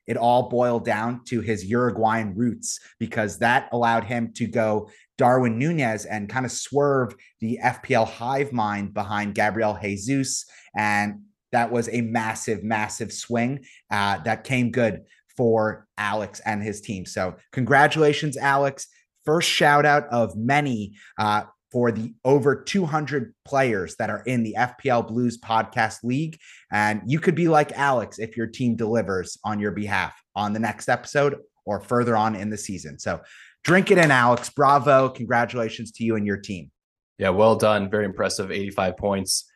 it 0.06 0.16
all 0.16 0.48
boiled 0.48 0.84
down 0.84 1.24
to 1.26 1.40
his 1.40 1.64
Uruguayan 1.64 2.34
roots 2.34 2.80
because 2.98 3.38
that 3.38 3.68
allowed 3.72 4.04
him 4.04 4.32
to 4.34 4.46
go 4.46 4.90
Darwin 5.16 5.58
Nunez 5.58 6.04
and 6.06 6.28
kind 6.28 6.44
of 6.44 6.52
swerve 6.52 7.14
the 7.40 7.58
FPL 7.62 8.08
hive 8.08 8.52
mind 8.52 8.94
behind 8.94 9.34
Gabriel 9.34 9.78
Jesus. 9.80 10.44
And 10.76 11.22
that 11.52 11.70
was 11.70 11.88
a 11.90 12.00
massive, 12.00 12.64
massive 12.64 13.12
swing 13.12 13.64
uh, 13.90 14.18
that 14.24 14.44
came 14.44 14.70
good 14.70 15.02
for 15.36 15.86
Alex 15.96 16.40
and 16.44 16.62
his 16.62 16.80
team. 16.80 17.06
So, 17.06 17.36
congratulations, 17.52 18.36
Alex 18.36 18.88
first 19.24 19.48
shout 19.48 19.86
out 19.86 20.06
of 20.08 20.36
many 20.36 20.94
uh, 21.18 21.44
for 21.72 21.90
the 21.90 22.12
over 22.24 22.54
200 22.54 23.34
players 23.44 23.96
that 23.96 24.10
are 24.10 24.22
in 24.26 24.42
the 24.42 24.54
FPL 24.58 25.08
Blues 25.08 25.38
Podcast 25.38 26.04
League. 26.04 26.38
And 26.70 27.00
you 27.06 27.18
could 27.18 27.34
be 27.34 27.48
like 27.48 27.72
Alex 27.72 28.18
if 28.18 28.36
your 28.36 28.46
team 28.46 28.76
delivers 28.76 29.38
on 29.42 29.58
your 29.58 29.72
behalf 29.72 30.14
on 30.36 30.52
the 30.52 30.60
next 30.60 30.90
episode 30.90 31.38
or 31.64 31.80
further 31.80 32.14
on 32.14 32.36
in 32.36 32.50
the 32.50 32.58
season. 32.58 32.98
So 32.98 33.20
drink 33.64 33.90
it 33.90 33.96
in, 33.96 34.10
Alex. 34.10 34.50
Bravo. 34.50 35.08
Congratulations 35.08 35.92
to 35.92 36.04
you 36.04 36.16
and 36.16 36.26
your 36.26 36.36
team. 36.36 36.70
Yeah, 37.18 37.30
well 37.30 37.56
done. 37.56 37.90
Very 37.90 38.04
impressive. 38.04 38.50
85 38.50 38.96
points. 38.96 39.50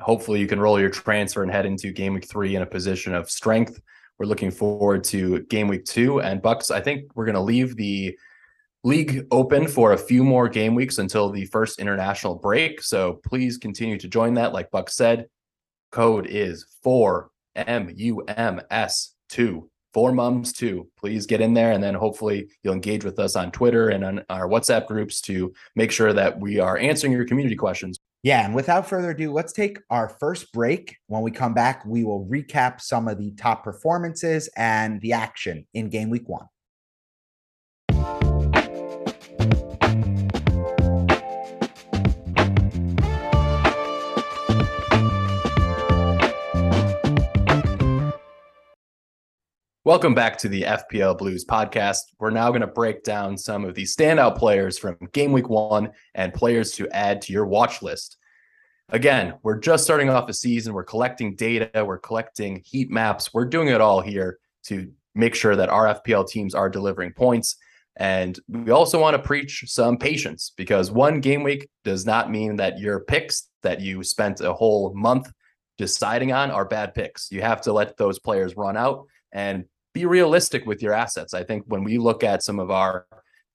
Hopefully, 0.00 0.40
you 0.40 0.46
can 0.46 0.58
roll 0.58 0.80
your 0.80 0.90
transfer 0.90 1.42
and 1.42 1.52
head 1.52 1.66
into 1.66 1.92
game 1.92 2.14
week 2.14 2.28
three 2.28 2.56
in 2.56 2.62
a 2.62 2.66
position 2.66 3.14
of 3.14 3.30
strength. 3.30 3.80
We're 4.18 4.26
looking 4.26 4.50
forward 4.50 5.04
to 5.04 5.40
game 5.44 5.68
week 5.68 5.84
two. 5.84 6.20
And 6.20 6.42
Bucks, 6.42 6.70
I 6.70 6.80
think 6.80 7.10
we're 7.14 7.26
going 7.26 7.34
to 7.34 7.40
leave 7.40 7.76
the 7.76 8.16
league 8.82 9.26
open 9.30 9.68
for 9.68 9.92
a 9.92 9.98
few 9.98 10.24
more 10.24 10.48
game 10.48 10.74
weeks 10.74 10.98
until 10.98 11.30
the 11.30 11.44
first 11.46 11.78
international 11.78 12.34
break. 12.34 12.82
So 12.82 13.20
please 13.24 13.58
continue 13.58 13.98
to 13.98 14.08
join 14.08 14.34
that. 14.34 14.52
Like 14.52 14.70
Buck 14.70 14.90
said, 14.90 15.26
code 15.92 16.26
is 16.26 16.66
4MUMS2. 16.84 17.28
Four 19.92 20.12
mums 20.12 20.52
two. 20.52 20.86
Please 20.96 21.26
get 21.26 21.40
in 21.40 21.52
there 21.52 21.72
and 21.72 21.82
then 21.82 21.94
hopefully 21.94 22.48
you'll 22.62 22.74
engage 22.74 23.04
with 23.04 23.18
us 23.18 23.34
on 23.34 23.50
Twitter 23.50 23.88
and 23.88 24.04
on 24.04 24.24
our 24.30 24.46
WhatsApp 24.46 24.86
groups 24.86 25.20
to 25.22 25.52
make 25.74 25.90
sure 25.90 26.12
that 26.12 26.38
we 26.38 26.60
are 26.60 26.78
answering 26.78 27.12
your 27.12 27.24
community 27.24 27.56
questions. 27.56 27.98
Yeah, 28.22 28.44
and 28.44 28.54
without 28.54 28.86
further 28.86 29.10
ado, 29.10 29.32
let's 29.32 29.52
take 29.52 29.78
our 29.90 30.08
first 30.08 30.52
break. 30.52 30.96
When 31.08 31.22
we 31.22 31.32
come 31.32 31.54
back, 31.54 31.84
we 31.84 32.04
will 32.04 32.24
recap 32.26 32.80
some 32.80 33.08
of 33.08 33.18
the 33.18 33.32
top 33.32 33.64
performances 33.64 34.48
and 34.56 35.00
the 35.00 35.14
action 35.14 35.66
in 35.74 35.88
game 35.88 36.08
week 36.08 36.28
one. 36.28 36.46
Welcome 49.90 50.14
back 50.14 50.38
to 50.38 50.48
the 50.48 50.62
FPL 50.62 51.18
Blues 51.18 51.44
podcast. 51.44 52.12
We're 52.20 52.30
now 52.30 52.50
going 52.50 52.60
to 52.60 52.68
break 52.68 53.02
down 53.02 53.36
some 53.36 53.64
of 53.64 53.74
the 53.74 53.82
standout 53.82 54.38
players 54.38 54.78
from 54.78 54.96
game 55.10 55.32
week 55.32 55.48
one 55.48 55.90
and 56.14 56.32
players 56.32 56.70
to 56.74 56.88
add 56.90 57.20
to 57.22 57.32
your 57.32 57.44
watch 57.44 57.82
list. 57.82 58.16
Again, 58.90 59.34
we're 59.42 59.58
just 59.58 59.82
starting 59.82 60.08
off 60.08 60.28
a 60.28 60.32
season. 60.32 60.74
We're 60.74 60.84
collecting 60.84 61.34
data, 61.34 61.84
we're 61.84 61.98
collecting 61.98 62.62
heat 62.64 62.88
maps. 62.88 63.34
We're 63.34 63.46
doing 63.46 63.66
it 63.66 63.80
all 63.80 64.00
here 64.00 64.38
to 64.66 64.92
make 65.16 65.34
sure 65.34 65.56
that 65.56 65.70
our 65.70 65.86
FPL 65.86 66.28
teams 66.28 66.54
are 66.54 66.70
delivering 66.70 67.12
points. 67.12 67.56
And 67.96 68.38
we 68.46 68.70
also 68.70 69.00
want 69.00 69.16
to 69.16 69.22
preach 69.24 69.64
some 69.66 69.96
patience 69.96 70.52
because 70.56 70.92
one 70.92 71.18
game 71.18 71.42
week 71.42 71.68
does 71.82 72.06
not 72.06 72.30
mean 72.30 72.54
that 72.58 72.78
your 72.78 73.00
picks 73.00 73.48
that 73.64 73.80
you 73.80 74.04
spent 74.04 74.40
a 74.40 74.52
whole 74.52 74.94
month 74.94 75.32
deciding 75.78 76.30
on 76.30 76.52
are 76.52 76.64
bad 76.64 76.94
picks. 76.94 77.32
You 77.32 77.42
have 77.42 77.60
to 77.62 77.72
let 77.72 77.96
those 77.96 78.20
players 78.20 78.56
run 78.56 78.76
out 78.76 79.08
and 79.32 79.64
be 79.92 80.06
realistic 80.06 80.66
with 80.66 80.82
your 80.82 80.92
assets. 80.92 81.34
I 81.34 81.44
think 81.44 81.64
when 81.66 81.84
we 81.84 81.98
look 81.98 82.22
at 82.22 82.42
some 82.42 82.58
of 82.58 82.70
our 82.70 83.06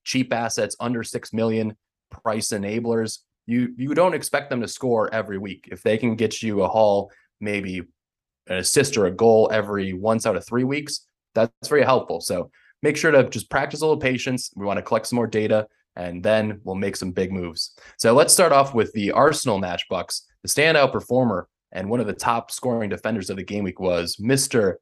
cheap 0.04 0.34
assets 0.34 0.76
under 0.80 1.04
6 1.04 1.34
million 1.34 1.76
price 2.12 2.50
enablers, 2.50 3.20
you 3.48 3.74
you 3.78 3.94
don't 3.94 4.16
expect 4.16 4.50
them 4.50 4.62
to 4.62 4.68
score 4.68 5.14
every 5.14 5.38
week. 5.38 5.70
If 5.72 5.82
they 5.84 5.98
can 5.98 6.16
get 6.16 6.42
you 6.42 6.64
a 6.64 6.68
haul, 6.68 7.12
maybe 7.40 7.82
an 8.48 8.58
assist 8.58 8.98
or 8.98 9.06
a 9.06 9.12
goal 9.12 9.50
every 9.52 9.94
once 9.94 10.26
out 10.26 10.36
of 10.36 10.46
3 10.46 10.64
weeks, 10.64 11.08
that's 11.34 11.68
very 11.68 11.84
helpful. 11.84 12.22
So 12.22 12.52
make 12.82 12.98
sure 12.98 13.12
to 13.12 13.28
just 13.30 13.50
practice 13.50 13.82
a 13.82 13.86
little 13.86 14.02
patience. 14.02 14.52
We 14.56 14.66
want 14.66 14.78
to 14.78 14.84
collect 14.84 15.08
some 15.08 15.18
more 15.18 15.28
data 15.28 15.68
and 15.96 16.22
then 16.24 16.60
we'll 16.64 16.76
make 16.76 16.96
some 16.96 17.12
big 17.12 17.32
moves. 17.32 17.76
So 17.98 18.14
let's 18.14 18.34
start 18.34 18.52
off 18.52 18.74
with 18.74 18.92
the 18.94 19.12
Arsenal 19.12 19.60
match 19.60 19.84
bucks. 19.90 20.24
The 20.44 20.50
standout 20.50 20.92
performer 20.92 21.48
and 21.72 21.90
one 21.90 22.00
of 22.00 22.08
the 22.08 22.14
top 22.14 22.52
scoring 22.52 22.90
defenders 22.90 23.30
of 23.30 23.38
the 23.38 23.44
game 23.44 23.64
week 23.64 23.80
was 23.80 24.18
Mr. 24.18 24.76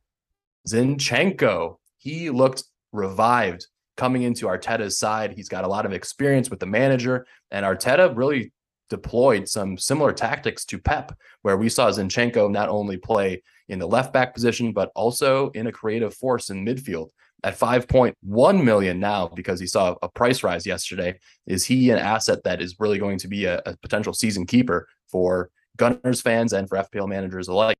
Zinchenko, 0.67 1.77
he 1.97 2.29
looked 2.29 2.63
revived 2.91 3.67
coming 3.97 4.23
into 4.23 4.47
Arteta's 4.47 4.97
side. 4.97 5.33
He's 5.33 5.49
got 5.49 5.65
a 5.65 5.67
lot 5.67 5.85
of 5.85 5.93
experience 5.93 6.49
with 6.49 6.59
the 6.59 6.65
manager, 6.65 7.25
and 7.51 7.65
Arteta 7.65 8.15
really 8.15 8.51
deployed 8.89 9.47
some 9.47 9.77
similar 9.77 10.11
tactics 10.11 10.65
to 10.65 10.77
Pep, 10.77 11.17
where 11.41 11.57
we 11.57 11.69
saw 11.69 11.89
Zinchenko 11.89 12.51
not 12.51 12.69
only 12.69 12.97
play 12.97 13.41
in 13.67 13.79
the 13.79 13.87
left 13.87 14.13
back 14.13 14.33
position, 14.33 14.71
but 14.71 14.91
also 14.95 15.49
in 15.51 15.67
a 15.67 15.71
creative 15.71 16.13
force 16.13 16.49
in 16.49 16.65
midfield. 16.65 17.09
At 17.45 17.59
5.1 17.59 18.63
million 18.63 18.99
now, 19.01 19.27
because 19.27 19.59
he 19.59 19.67
saw 19.67 19.95
a 20.01 20.07
price 20.07 20.43
rise 20.43 20.65
yesterday, 20.65 21.19
is 21.45 21.65
he 21.65 21.89
an 21.89 21.99
asset 21.99 22.43
that 22.45 22.61
is 22.61 22.79
really 22.79 22.99
going 22.99 23.17
to 23.17 23.27
be 23.27 23.45
a, 23.45 23.61
a 23.65 23.75
potential 23.81 24.13
season 24.13 24.45
keeper 24.45 24.87
for 25.07 25.49
Gunners 25.75 26.21
fans 26.21 26.53
and 26.53 26.69
for 26.69 26.77
FPL 26.77 27.09
managers 27.09 27.49
alike? 27.49 27.75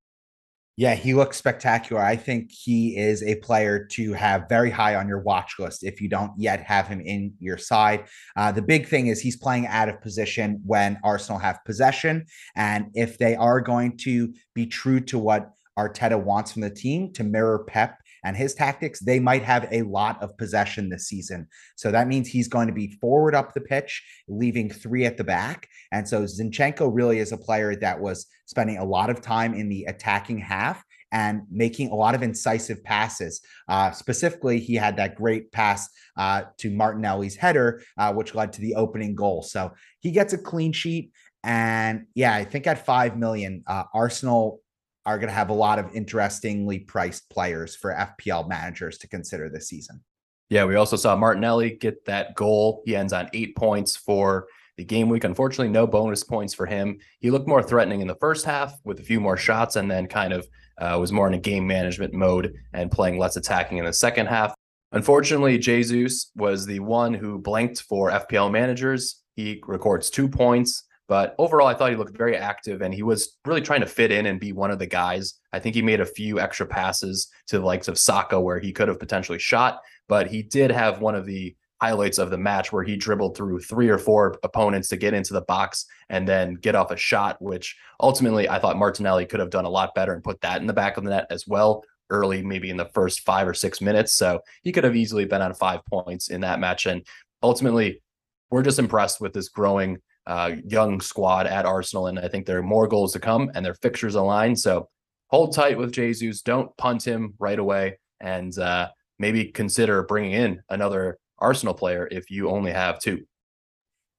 Yeah, 0.76 0.96
he 0.96 1.14
looks 1.14 1.38
spectacular. 1.38 2.02
I 2.02 2.16
think 2.16 2.52
he 2.52 2.98
is 2.98 3.22
a 3.22 3.36
player 3.36 3.86
to 3.92 4.14
have 4.14 4.50
very 4.50 4.72
high 4.72 4.96
on 4.96 5.08
your 5.08 5.20
watch 5.20 5.60
list 5.60 5.84
if 5.84 6.02
you 6.02 6.10
don't 6.10 6.32
yet 6.36 6.62
have 6.62 6.88
him 6.88 7.00
in 7.00 7.34
your 7.40 7.60
side. 7.60 8.06
Uh, 8.36 8.52
the 8.52 8.64
big 8.64 8.88
thing 8.88 9.08
is 9.08 9.22
he's 9.22 9.38
playing 9.38 9.68
out 9.68 9.88
of 9.88 10.02
position 10.02 10.62
when 10.66 10.98
Arsenal 11.04 11.38
have 11.38 11.64
possession. 11.64 12.26
And 12.56 12.88
if 12.96 13.20
they 13.20 13.36
are 13.36 13.62
going 13.62 13.98
to 13.98 14.34
be 14.56 14.66
true 14.66 15.00
to 15.02 15.20
what 15.20 15.52
Arteta 15.78 16.22
wants 16.22 16.54
from 16.54 16.64
the 16.64 16.70
team 16.70 17.12
to 17.14 17.24
mirror 17.24 17.66
Pep 17.68 18.00
and 18.24 18.36
his 18.36 18.54
tactics, 18.54 19.00
they 19.00 19.20
might 19.20 19.44
have 19.44 19.68
a 19.72 19.84
lot 19.84 20.22
of 20.22 20.38
possession 20.38 20.90
this 20.90 21.08
season. 21.08 21.48
So 21.76 21.92
that 21.92 22.08
means 22.08 22.28
he's 22.28 22.48
going 22.48 22.68
to 22.68 22.74
be 22.74 22.98
forward 23.02 23.36
up 23.36 23.54
the 23.54 23.62
pitch, 23.62 24.04
leaving 24.28 24.70
three 24.70 25.06
at 25.06 25.18
the 25.18 25.24
back. 25.24 25.68
And 25.92 26.08
so 26.08 26.24
Zinchenko 26.24 26.90
really 26.94 27.20
is 27.20 27.32
a 27.32 27.38
player 27.38 27.76
that 27.78 28.00
was 28.00 28.28
spending 28.46 28.78
a 28.78 28.86
lot 28.86 29.10
of 29.10 29.22
time 29.22 29.54
in 29.54 29.70
the 29.70 29.86
attacking 29.86 30.40
half 30.40 30.84
and 31.14 31.44
making 31.52 31.90
a 31.90 31.96
lot 31.96 32.16
of 32.16 32.24
incisive 32.24 32.84
passes. 32.84 33.42
Uh, 33.70 33.92
specifically, 33.92 34.60
he 34.60 34.74
had 34.74 34.98
that 34.98 35.16
great 35.16 35.52
pass 35.52 35.88
uh, 36.18 36.44
to 36.58 36.72
Martinelli's 36.72 37.36
header, 37.36 37.84
uh, 37.98 38.12
which 38.12 38.34
led 38.34 38.52
to 38.54 38.62
the 38.62 38.76
opening 38.76 39.14
goal. 39.14 39.44
So 39.44 39.72
he 40.00 40.12
gets 40.12 40.34
a 40.34 40.38
clean 40.38 40.74
sheet. 40.74 41.12
And 41.44 42.08
yeah, 42.16 42.34
I 42.34 42.44
think 42.44 42.66
at 42.66 42.86
5 42.86 43.18
million, 43.18 43.64
uh, 43.68 43.84
Arsenal 43.94 44.62
are 45.06 45.18
going 45.18 45.28
to 45.28 45.34
have 45.34 45.50
a 45.50 45.54
lot 45.54 45.80
of 45.80 45.94
interestingly 45.94 46.80
priced 46.80 47.30
players 47.30 47.76
for 47.76 47.94
FPL 47.94 48.48
managers 48.48 48.98
to 49.00 49.08
consider 49.08 49.50
this 49.50 49.68
season. 49.68 50.02
Yeah, 50.50 50.66
we 50.66 50.76
also 50.76 50.96
saw 50.96 51.16
Martinelli 51.16 51.72
get 51.72 52.06
that 52.06 52.36
goal. 52.36 52.84
He 52.86 52.96
ends 52.96 53.14
on 53.14 53.30
eight 53.34 53.56
points 53.56 53.96
for 53.96 54.48
the 54.78 54.84
game 54.84 55.10
week. 55.10 55.24
Unfortunately, 55.24 55.70
no 55.70 55.86
bonus 55.86 56.24
points 56.24 56.54
for 56.54 56.66
him. 56.66 57.00
He 57.20 57.32
looked 57.32 57.48
more 57.48 57.64
threatening 57.64 58.02
in 58.02 58.08
the 58.08 58.16
first 58.16 58.46
half 58.46 58.74
with 58.84 59.00
a 59.00 59.04
few 59.04 59.20
more 59.20 59.38
shots 59.38 59.76
and 59.76 59.90
then 59.90 60.08
kind 60.08 60.34
of 60.34 60.48
uh, 60.80 60.98
was 61.00 61.12
more 61.12 61.28
in 61.28 61.34
a 61.34 61.40
game 61.40 61.68
management 61.68 62.14
mode 62.14 62.54
and 62.74 62.92
playing 62.92 63.18
less 63.18 63.36
attacking 63.36 63.78
in 63.78 63.86
the 63.86 63.94
second 63.94 64.28
half. 64.28 64.54
Unfortunately, 64.92 65.58
Jesus 65.58 66.32
was 66.36 66.66
the 66.66 66.80
one 66.80 67.14
who 67.14 67.40
blanked 67.40 67.82
for 67.82 68.12
FPL 68.12 68.52
managers. 68.52 69.22
He 69.36 69.62
records 69.66 70.10
two 70.10 70.28
points. 70.28 70.84
But 71.08 71.36
overall, 71.38 71.68
I 71.68 71.74
thought 71.74 71.92
he 71.92 71.98
looked 71.98 72.18
very 72.18 72.38
active 72.38 72.82
and 72.82 72.94
he 72.94 73.04
was 73.04 73.38
really 73.46 73.62
trying 73.62 73.82
to 73.82 73.88
fit 73.88 74.12
in 74.12 74.26
and 74.26 74.40
be 74.40 74.54
one 74.54 74.72
of 74.72 74.80
the 74.80 74.88
guys. 74.88 75.36
I 75.52 75.60
think 75.60 75.76
he 75.76 75.82
made 75.82 76.00
a 76.00 76.06
few 76.06 76.40
extra 76.40 76.66
passes 76.66 77.30
to 77.48 77.60
the 77.60 77.66
likes 77.66 77.88
of 77.88 78.00
Saka 78.00 78.40
where 78.40 78.60
he 78.60 78.72
could 78.72 78.88
have 78.88 79.00
potentially 79.00 79.40
shot, 79.40 79.82
but 80.08 80.28
he 80.28 80.44
did 80.44 80.72
have 80.72 81.02
one 81.02 81.16
of 81.16 81.26
the 81.26 81.56
highlights 81.82 82.18
of 82.18 82.30
the 82.30 82.38
match 82.38 82.72
where 82.72 82.84
he 82.84 82.96
dribbled 82.96 83.36
through 83.36 83.60
three 83.60 83.90
or 83.90 83.98
four 83.98 84.40
opponents 84.44 84.88
to 84.88 84.96
get 84.96 85.14
into 85.14 85.34
the 85.34 85.42
box 85.42 85.86
and 86.08 86.26
then 86.26 86.54
get 86.54 86.76
off 86.76 86.92
a 86.92 86.96
shot, 86.96 87.42
which 87.42 87.76
ultimately 88.00 88.48
I 88.48 88.58
thought 88.60 88.78
Martinelli 88.78 89.26
could 89.26 89.42
have 89.42 89.50
done 89.50 89.66
a 89.66 89.70
lot 89.70 89.94
better 89.94 90.14
and 90.14 90.24
put 90.24 90.40
that 90.42 90.62
in 90.62 90.68
the 90.68 90.72
back 90.72 90.96
of 90.96 91.04
the 91.04 91.10
net 91.10 91.28
as 91.30 91.46
well 91.46 91.84
early, 92.10 92.42
maybe 92.42 92.70
in 92.70 92.78
the 92.78 92.90
first 92.94 93.22
five 93.26 93.48
or 93.48 93.54
six 93.54 93.82
minutes. 93.82 94.16
So 94.16 94.40
he 94.62 94.72
could 94.72 94.86
have 94.86 94.96
easily 94.96 95.26
been 95.26 95.42
on 95.42 95.54
five 95.54 95.82
points 95.86 96.30
in 96.30 96.42
that 96.42 96.62
match. 96.62 96.86
And 96.86 97.06
ultimately, 97.42 98.02
we're 98.50 98.64
just 98.64 98.80
impressed 98.80 99.20
with 99.20 99.34
this 99.34 99.50
growing 99.50 99.98
uh, 100.28 100.52
young 100.66 101.02
squad 101.02 101.48
at 101.48 101.66
Arsenal, 101.66 102.08
and 102.08 102.20
I 102.20 102.28
think 102.28 102.46
there 102.46 102.60
are 102.60 102.64
more 102.64 102.88
goals 102.88 103.14
to 103.14 103.20
come, 103.20 103.52
and 103.56 103.66
their 103.66 103.74
fixtures 103.76 104.16
align. 104.16 104.56
So 104.56 104.90
hold 105.28 105.54
tight 105.54 105.78
with 105.78 105.92
Jesus. 105.92 106.42
Don't 106.42 106.76
punt 106.78 107.06
him 107.06 107.34
right 107.40 107.60
away, 107.60 108.00
and 108.20 108.58
uh, 108.58 108.90
maybe 109.20 109.46
consider 109.46 110.04
bringing 110.04 110.34
in 110.34 110.62
another 110.70 111.18
Arsenal 111.40 111.74
player 111.74 112.08
if 112.12 112.30
you 112.30 112.50
only 112.50 112.72
have 112.72 113.00
two. 113.00 113.26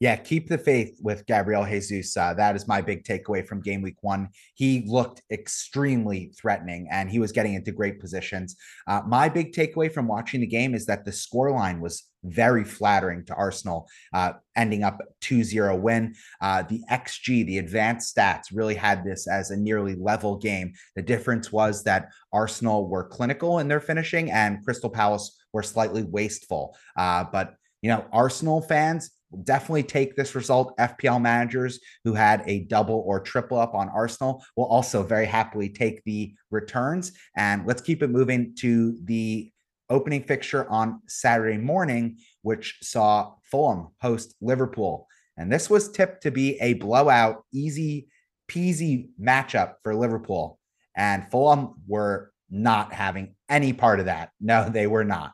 Yeah, 0.01 0.17
keep 0.17 0.49
the 0.49 0.59
faith 0.59 0.99
with 1.03 1.25
Gabriel 1.27 1.65
Jesus. 1.65 2.17
Uh, 2.17 2.35
that 2.35 2.57
is 2.57 2.67
my 2.67 2.81
big 2.81 3.05
takeaway 3.05 3.47
from 3.47 3.61
game 3.61 3.81
week 3.81 4.03
one. 4.03 4.29
He 4.55 4.85
looked 4.87 5.23
extremely 5.31 6.33
threatening 6.37 6.89
and 6.91 7.09
he 7.09 7.21
was 7.21 7.31
getting 7.31 7.55
into 7.55 7.71
great 7.71 8.01
positions. 8.01 8.57
Uh, 8.89 9.03
my 9.07 9.29
big 9.29 9.53
takeaway 9.53 9.93
from 9.93 10.09
watching 10.09 10.41
the 10.41 10.47
game 10.47 10.75
is 10.75 10.85
that 10.87 11.05
the 11.05 11.13
scoreline 11.13 11.81
was 11.81 12.09
very 12.25 12.65
flattering 12.65 13.25
to 13.27 13.35
Arsenal, 13.35 13.89
uh, 14.13 14.33
ending 14.57 14.83
up 14.83 14.99
2 15.21 15.45
0 15.45 15.77
win. 15.77 16.15
Uh, 16.41 16.63
the 16.63 16.81
XG, 16.91 17.47
the 17.47 17.59
advanced 17.59 18.17
stats, 18.17 18.45
really 18.53 18.75
had 18.75 19.05
this 19.05 19.29
as 19.29 19.51
a 19.51 19.57
nearly 19.57 19.95
level 19.95 20.37
game. 20.37 20.73
The 20.97 21.03
difference 21.03 21.53
was 21.53 21.85
that 21.85 22.09
Arsenal 22.33 22.89
were 22.89 23.05
clinical 23.05 23.61
in 23.61 23.69
their 23.69 23.81
finishing 23.81 24.31
and 24.33 24.65
Crystal 24.65 24.91
Palace 24.91 25.39
were 25.53 25.63
slightly 25.63 26.03
wasteful. 26.03 26.77
Uh, 26.97 27.25
but 27.31 27.55
you 27.83 27.91
know, 27.91 28.07
Arsenal 28.13 28.63
fans, 28.63 29.11
definitely 29.43 29.83
take 29.83 30.17
this 30.17 30.35
result. 30.35 30.77
FPL 30.79 31.21
managers 31.21 31.81
who 32.05 32.15
had 32.15 32.43
a 32.47 32.65
double 32.65 33.03
or 33.07 33.21
triple 33.21 33.59
up 33.59 33.75
on 33.75 33.89
Arsenal 33.89 34.45
will 34.57 34.67
also 34.67 35.03
very 35.03 35.27
happily 35.27 35.69
take 35.69 36.03
the 36.05 36.35
returns. 36.51 37.13
And 37.37 37.67
let's 37.67 37.83
keep 37.83 38.03
it 38.03 38.11
moving 38.11 38.55
to 38.61 38.99
the 39.05 39.51
opening 39.91 40.23
fixture 40.23 40.69
on 40.71 41.01
Saturday 41.07 41.59
morning, 41.59 42.19
which 42.43 42.79
saw 42.83 43.35
Fulham 43.51 43.89
host 44.01 44.35
Liverpool. 44.41 45.07
And 45.37 45.53
this 45.53 45.69
was 45.69 45.91
tipped 45.91 46.23
to 46.23 46.31
be 46.31 46.59
a 46.61 46.75
blowout, 46.75 47.45
easy 47.53 48.09
peasy 48.49 49.09
matchup 49.21 49.75
for 49.83 49.95
Liverpool. 49.95 50.59
And 50.97 51.29
Fulham 51.31 51.75
were 51.87 52.33
not 52.51 52.93
having 52.93 53.35
any 53.49 53.73
part 53.73 54.01
of 54.01 54.07
that. 54.07 54.31
No, 54.41 54.69
they 54.69 54.87
were 54.87 55.05
not. 55.05 55.33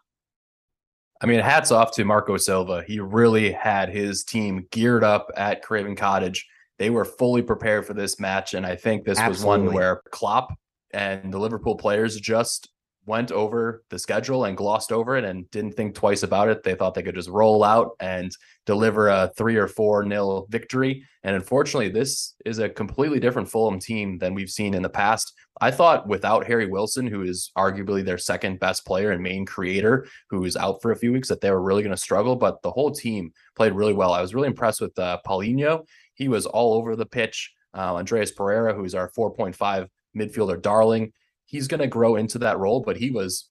I 1.20 1.26
mean, 1.26 1.40
hats 1.40 1.70
off 1.70 1.92
to 1.92 2.04
Marco 2.04 2.36
Silva. 2.36 2.82
He 2.86 2.98
really 3.00 3.52
had 3.52 3.90
his 3.90 4.24
team 4.24 4.66
geared 4.70 5.04
up 5.04 5.30
at 5.36 5.62
Craven 5.62 5.94
Cottage. 5.94 6.48
They 6.78 6.88
were 6.88 7.04
fully 7.04 7.42
prepared 7.42 7.86
for 7.86 7.92
this 7.92 8.18
match. 8.18 8.54
And 8.54 8.64
I 8.64 8.76
think 8.76 9.04
this 9.04 9.18
Absolutely. 9.18 9.34
was 9.34 9.44
one 9.44 9.74
where 9.74 10.02
Klopp 10.10 10.54
and 10.92 11.32
the 11.32 11.38
Liverpool 11.38 11.76
players 11.76 12.18
just 12.18 12.70
went 13.10 13.32
over 13.32 13.82
the 13.90 13.98
schedule 13.98 14.44
and 14.44 14.56
glossed 14.56 14.92
over 14.92 15.16
it 15.16 15.24
and 15.24 15.50
didn't 15.50 15.72
think 15.72 15.96
twice 15.96 16.22
about 16.22 16.48
it. 16.48 16.62
They 16.62 16.76
thought 16.76 16.94
they 16.94 17.02
could 17.02 17.16
just 17.16 17.28
roll 17.28 17.64
out 17.64 17.90
and 17.98 18.30
deliver 18.66 19.08
a 19.08 19.32
three 19.36 19.56
or 19.56 19.66
four 19.66 20.04
nil 20.04 20.46
victory. 20.48 21.04
And 21.24 21.34
unfortunately, 21.34 21.88
this 21.88 22.36
is 22.46 22.60
a 22.60 22.68
completely 22.68 23.18
different 23.18 23.50
Fulham 23.50 23.80
team 23.80 24.16
than 24.18 24.32
we've 24.32 24.48
seen 24.48 24.74
in 24.74 24.82
the 24.82 24.88
past. 24.88 25.34
I 25.60 25.72
thought 25.72 26.06
without 26.06 26.46
Harry 26.46 26.66
Wilson, 26.66 27.08
who 27.08 27.22
is 27.22 27.50
arguably 27.58 28.04
their 28.04 28.16
second 28.16 28.60
best 28.60 28.86
player 28.86 29.10
and 29.10 29.20
main 29.20 29.44
creator, 29.44 30.06
who 30.30 30.44
is 30.44 30.56
out 30.56 30.80
for 30.80 30.92
a 30.92 30.96
few 30.96 31.12
weeks, 31.12 31.28
that 31.28 31.40
they 31.40 31.50
were 31.50 31.60
really 31.60 31.82
going 31.82 31.94
to 31.94 32.00
struggle. 32.00 32.36
But 32.36 32.62
the 32.62 32.70
whole 32.70 32.92
team 32.92 33.32
played 33.56 33.72
really 33.72 33.92
well. 33.92 34.12
I 34.12 34.22
was 34.22 34.36
really 34.36 34.46
impressed 34.46 34.80
with 34.80 34.96
uh, 35.00 35.18
Paulinho. 35.26 35.84
He 36.14 36.28
was 36.28 36.46
all 36.46 36.74
over 36.74 36.94
the 36.94 37.06
pitch. 37.06 37.52
Uh, 37.74 37.96
Andreas 37.96 38.30
Pereira, 38.30 38.72
who's 38.72 38.94
our 38.94 39.10
4.5 39.10 39.88
midfielder 40.16 40.62
darling, 40.62 41.12
he's 41.50 41.66
going 41.66 41.80
to 41.80 41.86
grow 41.88 42.16
into 42.16 42.38
that 42.38 42.58
role, 42.58 42.80
but 42.80 42.96
he 42.96 43.10
was 43.10 43.48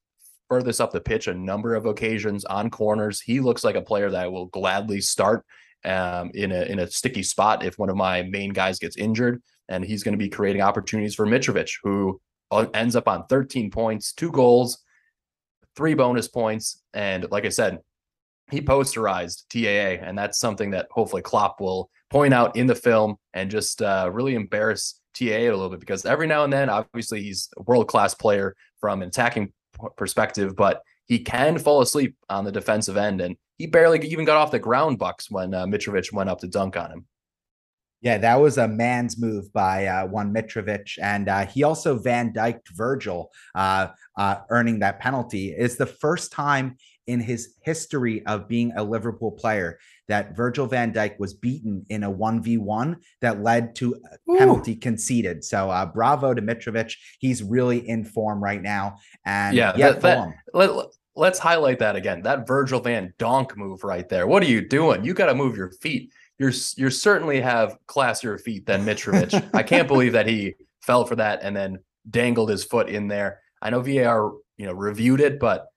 furthest 0.48 0.82
up 0.82 0.92
the 0.92 1.02
pitch 1.02 1.28
a 1.28 1.34
number 1.34 1.76
of 1.76 1.86
occasions 1.86 2.46
on 2.46 2.70
corners. 2.72 3.20
He 3.20 3.40
looks 3.42 3.64
like 3.64 3.76
a 3.76 3.82
player 3.82 4.10
that 4.10 4.32
will 4.32 4.48
gladly 4.48 5.02
start 5.02 5.46
um, 5.86 6.32
in 6.34 6.52
a 6.52 6.64
in 6.64 6.80
a 6.80 6.90
sticky 6.90 7.24
spot 7.24 7.64
if 7.64 7.78
one 7.78 7.90
of 7.90 7.96
my 7.98 8.24
main 8.24 8.52
guys 8.52 8.80
gets 8.80 8.98
injured, 8.98 9.42
and 9.68 9.84
he's 9.84 10.04
going 10.04 10.14
to 10.14 10.18
be 10.18 10.30
creating 10.30 10.62
opportunities 10.62 11.16
for 11.16 11.28
Mitrovic, 11.28 11.72
who 11.84 12.20
uh, 12.52 12.66
ends 12.74 12.96
up 12.96 13.08
on 13.08 13.26
13 13.28 13.70
points, 13.70 14.14
two 14.14 14.32
goals, 14.32 14.80
three 15.76 15.94
bonus 15.94 16.28
points, 16.28 16.82
and 16.94 17.28
like 17.32 17.46
I 17.46 17.50
said, 17.50 17.80
he 18.50 18.62
posterized 18.62 19.44
TAA, 19.50 20.04
and 20.04 20.18
that's 20.18 20.40
something 20.40 20.72
that 20.72 20.88
hopefully 20.90 21.22
Klopp 21.22 21.62
will 21.62 21.90
point 22.10 22.34
out 22.34 22.56
in 22.56 22.66
the 22.66 22.76
film 22.76 23.18
and 23.34 23.52
just 23.52 23.82
uh, 23.82 24.10
really 24.12 24.36
embarrass 24.36 24.99
TAA 25.14 25.26
a 25.26 25.52
little 25.52 25.70
bit 25.70 25.80
because 25.80 26.06
every 26.06 26.28
now 26.28 26.44
and 26.44 26.54
then, 26.54 26.70
obviously, 26.70 27.22
he's 27.22 27.50
a 27.58 27.64
world 27.64 27.88
class 27.88 28.14
player 28.14 28.56
from 28.80 29.02
an 29.02 29.10
attacking 29.10 29.54
perspective, 29.98 30.56
but 30.56 30.82
he 31.08 31.20
can 31.20 31.58
fall 31.58 31.82
asleep 31.82 32.16
on 32.30 32.46
the 32.46 32.52
defensive 32.52 32.98
end, 32.98 33.20
and 33.20 33.36
he 33.58 33.68
barely 33.68 34.06
even 34.08 34.26
got 34.26 34.38
off 34.38 34.52
the 34.52 34.60
ground 34.60 35.00
bucks 35.00 35.30
when 35.30 35.54
uh, 35.54 35.66
Mitrovic 35.66 36.14
went 36.14 36.30
up 36.30 36.40
to 36.40 36.48
dunk 36.48 36.78
on 36.78 36.92
him. 36.92 37.06
Yeah, 38.02 38.18
that 38.20 38.40
was 38.40 38.58
a 38.58 38.68
man's 38.68 39.20
move 39.20 39.52
by 39.52 39.88
uh, 39.88 40.06
one 40.06 40.34
Mitrovic, 40.34 40.98
and 41.02 41.28
uh, 41.28 41.46
he 41.46 41.64
also 41.64 41.98
Van 41.98 42.32
Dyked 42.32 42.70
Virgil, 42.74 43.30
uh, 43.56 43.88
uh, 44.18 44.38
earning 44.50 44.80
that 44.80 45.00
penalty. 45.00 45.50
It's 45.50 45.76
the 45.76 45.86
first 45.86 46.32
time 46.32 46.78
in 47.08 47.20
his 47.20 47.56
history 47.62 48.26
of 48.26 48.48
being 48.48 48.72
a 48.78 48.84
Liverpool 48.84 49.32
player 49.32 49.80
that 50.10 50.36
Virgil 50.36 50.66
van 50.66 50.92
Dijk 50.92 51.18
was 51.20 51.34
beaten 51.34 51.86
in 51.90 52.04
a 52.04 52.12
1v1 52.12 52.98
that 53.22 53.42
led 53.42 53.76
to 53.76 53.96
a 54.12 54.38
penalty 54.38 54.76
conceded. 54.76 55.44
So 55.44 55.70
uh, 55.70 55.86
bravo 55.86 56.34
to 56.34 56.42
Mitrovic. 56.42 56.96
He's 57.20 57.42
really 57.42 57.88
in 57.88 58.04
form 58.04 58.44
right 58.44 58.62
now. 58.62 58.98
And 59.26 59.56
yeah, 59.56 59.74
yeah 59.78 59.92
that, 59.92 60.02
that, 60.02 60.30
let, 60.54 60.88
let's 61.16 61.40
highlight 61.40 61.80
that 61.80 61.96
again. 61.96 62.24
That 62.24 62.48
Virgil 62.48 62.80
van 62.80 63.14
Donk 63.20 63.56
move 63.56 63.84
right 63.84 64.10
there. 64.10 64.28
What 64.28 64.42
are 64.42 64.48
you 64.48 64.68
doing? 64.68 65.06
You 65.06 65.14
got 65.14 65.28
to 65.28 65.36
move 65.36 65.56
your 65.56 65.72
feet. 65.72 66.12
You're 66.40 66.54
you 66.78 66.90
certainly 66.90 67.42
have 67.42 67.78
classier 67.88 68.40
feet 68.40 68.66
than 68.66 68.86
Mitrovic. 68.86 69.50
I 69.54 69.62
can't 69.62 69.88
believe 69.90 70.14
that 70.14 70.28
he 70.28 70.56
fell 70.82 71.06
for 71.06 71.18
that 71.18 71.42
and 71.44 71.56
then 71.56 71.80
dangled 72.10 72.50
his 72.50 72.64
foot 72.64 72.90
in 72.90 73.08
there. 73.08 73.42
I 73.62 73.70
know 73.70 73.82
VAR, 73.82 74.32
you 74.58 74.66
know, 74.66 74.74
reviewed 74.74 75.20
it, 75.20 75.40
but 75.40 75.68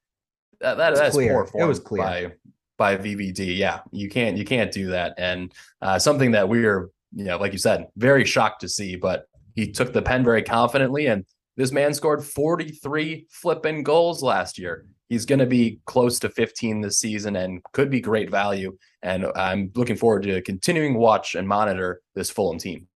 that, 0.61 0.77
that 0.77 0.95
that's 0.95 1.15
clear. 1.15 1.33
poor 1.33 1.47
form 1.47 1.65
it 1.65 1.67
was 1.67 1.81
clear. 1.81 2.03
by 2.03 2.33
by 2.79 2.97
VVD. 2.97 3.57
Yeah, 3.57 3.81
you 3.91 4.09
can't 4.09 4.37
you 4.37 4.45
can't 4.45 4.73
do 4.73 4.89
that. 4.89 5.15
And 5.19 5.53
uh, 5.81 5.99
something 5.99 6.33
that 6.33 6.49
we 6.49 6.65
are, 6.65 6.91
you 7.15 7.25
know, 7.25 7.39
like 7.39 7.53
you 7.53 7.59
said, 7.59 7.87
very 7.97 8.25
shocked 8.25 8.61
to 8.63 8.69
see. 8.69 8.97
But 8.97 9.27
he 9.55 9.71
took 9.71 9.93
the 9.93 10.03
pen 10.03 10.25
very 10.25 10.43
confidently, 10.43 11.07
and 11.07 11.25
this 11.57 11.73
man 11.73 11.93
scored 11.95 12.25
43 12.25 13.27
flipping 13.31 13.83
goals 13.83 14.23
last 14.23 14.59
year. 14.59 14.87
He's 15.09 15.27
going 15.27 15.41
to 15.41 15.47
be 15.47 15.81
close 15.85 16.19
to 16.21 16.31
15 16.31 16.81
this 16.81 16.99
season 16.99 17.37
and 17.37 17.63
could 17.75 17.91
be 17.91 18.01
great 18.01 18.31
value. 18.31 18.79
And 19.03 19.27
I'm 19.37 19.71
looking 19.75 19.97
forward 19.97 20.23
to 20.23 20.41
continuing 20.41 20.95
watch 20.95 21.35
and 21.35 21.47
monitor 21.47 22.01
this 22.15 22.31
Fulham 22.31 22.59
team 22.59 22.89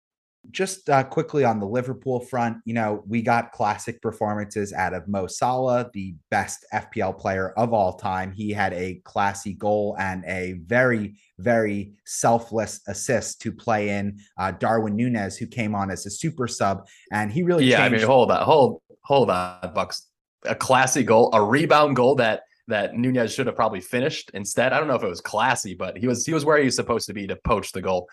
just 0.51 0.89
uh, 0.89 1.03
quickly 1.03 1.43
on 1.43 1.59
the 1.59 1.65
Liverpool 1.65 2.19
front, 2.19 2.57
you 2.65 2.73
know, 2.73 3.03
we 3.07 3.21
got 3.21 3.51
classic 3.51 4.01
performances 4.01 4.73
out 4.73 4.93
of 4.93 5.07
Mo 5.07 5.27
Salah, 5.27 5.89
the 5.93 6.15
best 6.31 6.65
FPL 6.73 7.17
player 7.17 7.51
of 7.51 7.73
all 7.73 7.93
time. 7.93 8.31
He 8.31 8.51
had 8.51 8.73
a 8.73 9.01
classy 9.03 9.53
goal 9.53 9.95
and 9.99 10.23
a 10.25 10.53
very, 10.65 11.15
very 11.39 11.93
selfless 12.05 12.81
assist 12.87 13.41
to 13.41 13.51
play 13.51 13.89
in 13.89 14.19
uh, 14.37 14.51
Darwin 14.51 14.95
Nunez, 14.95 15.37
who 15.37 15.47
came 15.47 15.75
on 15.75 15.91
as 15.91 16.05
a 16.05 16.09
super 16.09 16.47
sub, 16.47 16.87
and 17.11 17.31
he 17.31 17.43
really 17.43 17.65
yeah. 17.65 17.77
Changed- 17.77 17.95
I 17.95 17.97
mean, 17.97 18.07
hold 18.07 18.31
on, 18.31 18.43
hold, 18.43 18.81
hold 19.01 19.29
on, 19.29 19.73
Bucks. 19.73 20.07
A 20.45 20.55
classy 20.55 21.01
goal, 21.01 21.31
a 21.33 21.41
rebound 21.43 21.95
goal 21.95 22.15
that 22.15 22.43
that 22.67 22.95
Nunez 22.95 23.33
should 23.33 23.47
have 23.47 23.55
probably 23.55 23.81
finished 23.81 24.31
instead. 24.33 24.73
I 24.73 24.79
don't 24.79 24.87
know 24.87 24.95
if 24.95 25.03
it 25.03 25.09
was 25.09 25.21
classy, 25.21 25.75
but 25.75 25.97
he 25.97 26.07
was 26.07 26.25
he 26.25 26.33
was 26.33 26.45
where 26.45 26.57
he 26.57 26.65
was 26.65 26.75
supposed 26.75 27.07
to 27.07 27.13
be 27.13 27.27
to 27.27 27.35
poach 27.35 27.71
the 27.71 27.81
goal 27.81 28.09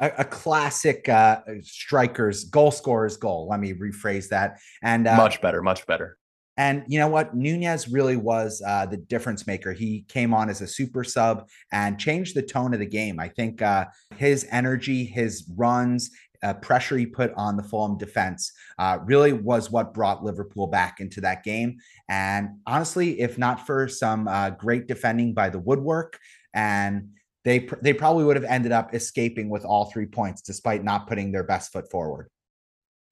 a, 0.00 0.12
a 0.18 0.24
classic 0.24 1.08
uh, 1.08 1.40
striker's 1.62 2.44
goal 2.44 2.70
scorer's 2.70 3.16
goal. 3.16 3.48
Let 3.48 3.60
me 3.60 3.72
rephrase 3.74 4.28
that. 4.28 4.58
And 4.82 5.06
uh, 5.06 5.16
much 5.16 5.40
better, 5.40 5.62
much 5.62 5.86
better. 5.86 6.16
And 6.56 6.84
you 6.88 6.98
know 6.98 7.08
what? 7.08 7.34
Nunez 7.34 7.88
really 7.88 8.16
was 8.16 8.60
uh, 8.66 8.84
the 8.84 8.98
difference 8.98 9.46
maker. 9.46 9.72
He 9.72 10.04
came 10.08 10.34
on 10.34 10.50
as 10.50 10.60
a 10.60 10.66
super 10.66 11.04
sub 11.04 11.48
and 11.72 11.98
changed 11.98 12.34
the 12.34 12.42
tone 12.42 12.74
of 12.74 12.80
the 12.80 12.86
game. 12.86 13.18
I 13.18 13.28
think 13.28 13.62
uh, 13.62 13.86
his 14.16 14.46
energy, 14.50 15.04
his 15.04 15.50
runs, 15.56 16.10
uh, 16.42 16.54
pressure 16.54 16.96
he 16.96 17.06
put 17.06 17.32
on 17.34 17.56
the 17.56 17.62
Fulham 17.62 17.98
defense 17.98 18.52
uh, 18.78 18.98
really 19.04 19.32
was 19.32 19.70
what 19.70 19.94
brought 19.94 20.24
Liverpool 20.24 20.66
back 20.66 21.00
into 21.00 21.20
that 21.20 21.44
game. 21.44 21.78
And 22.08 22.58
honestly, 22.66 23.20
if 23.20 23.38
not 23.38 23.66
for 23.66 23.88
some 23.88 24.26
uh, 24.26 24.50
great 24.50 24.86
defending 24.86 25.34
by 25.34 25.50
the 25.50 25.58
woodwork 25.58 26.18
and 26.54 27.10
they 27.44 27.68
they 27.82 27.92
probably 27.92 28.24
would 28.24 28.36
have 28.36 28.44
ended 28.44 28.72
up 28.72 28.94
escaping 28.94 29.48
with 29.48 29.64
all 29.64 29.86
three 29.86 30.06
points 30.06 30.42
despite 30.42 30.84
not 30.84 31.06
putting 31.06 31.32
their 31.32 31.44
best 31.44 31.72
foot 31.72 31.90
forward. 31.90 32.28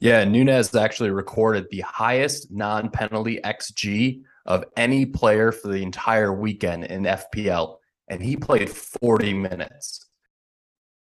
Yeah, 0.01 0.25
Nunez 0.25 0.75
actually 0.77 1.11
recorded 1.11 1.67
the 1.71 1.81
highest 1.81 2.53
non-penalty 2.53 3.41
xG 3.43 4.23
of 4.47 4.65
any 4.77 5.05
player 5.05 5.51
for 5.51 5.69
the 5.69 5.83
entire 5.83 6.33
weekend 6.33 6.85
in 6.85 7.03
FPL, 7.03 7.77
and 8.09 8.23
he 8.23 8.37
played 8.37 8.71
40 8.71 9.35
minutes. 9.35 10.07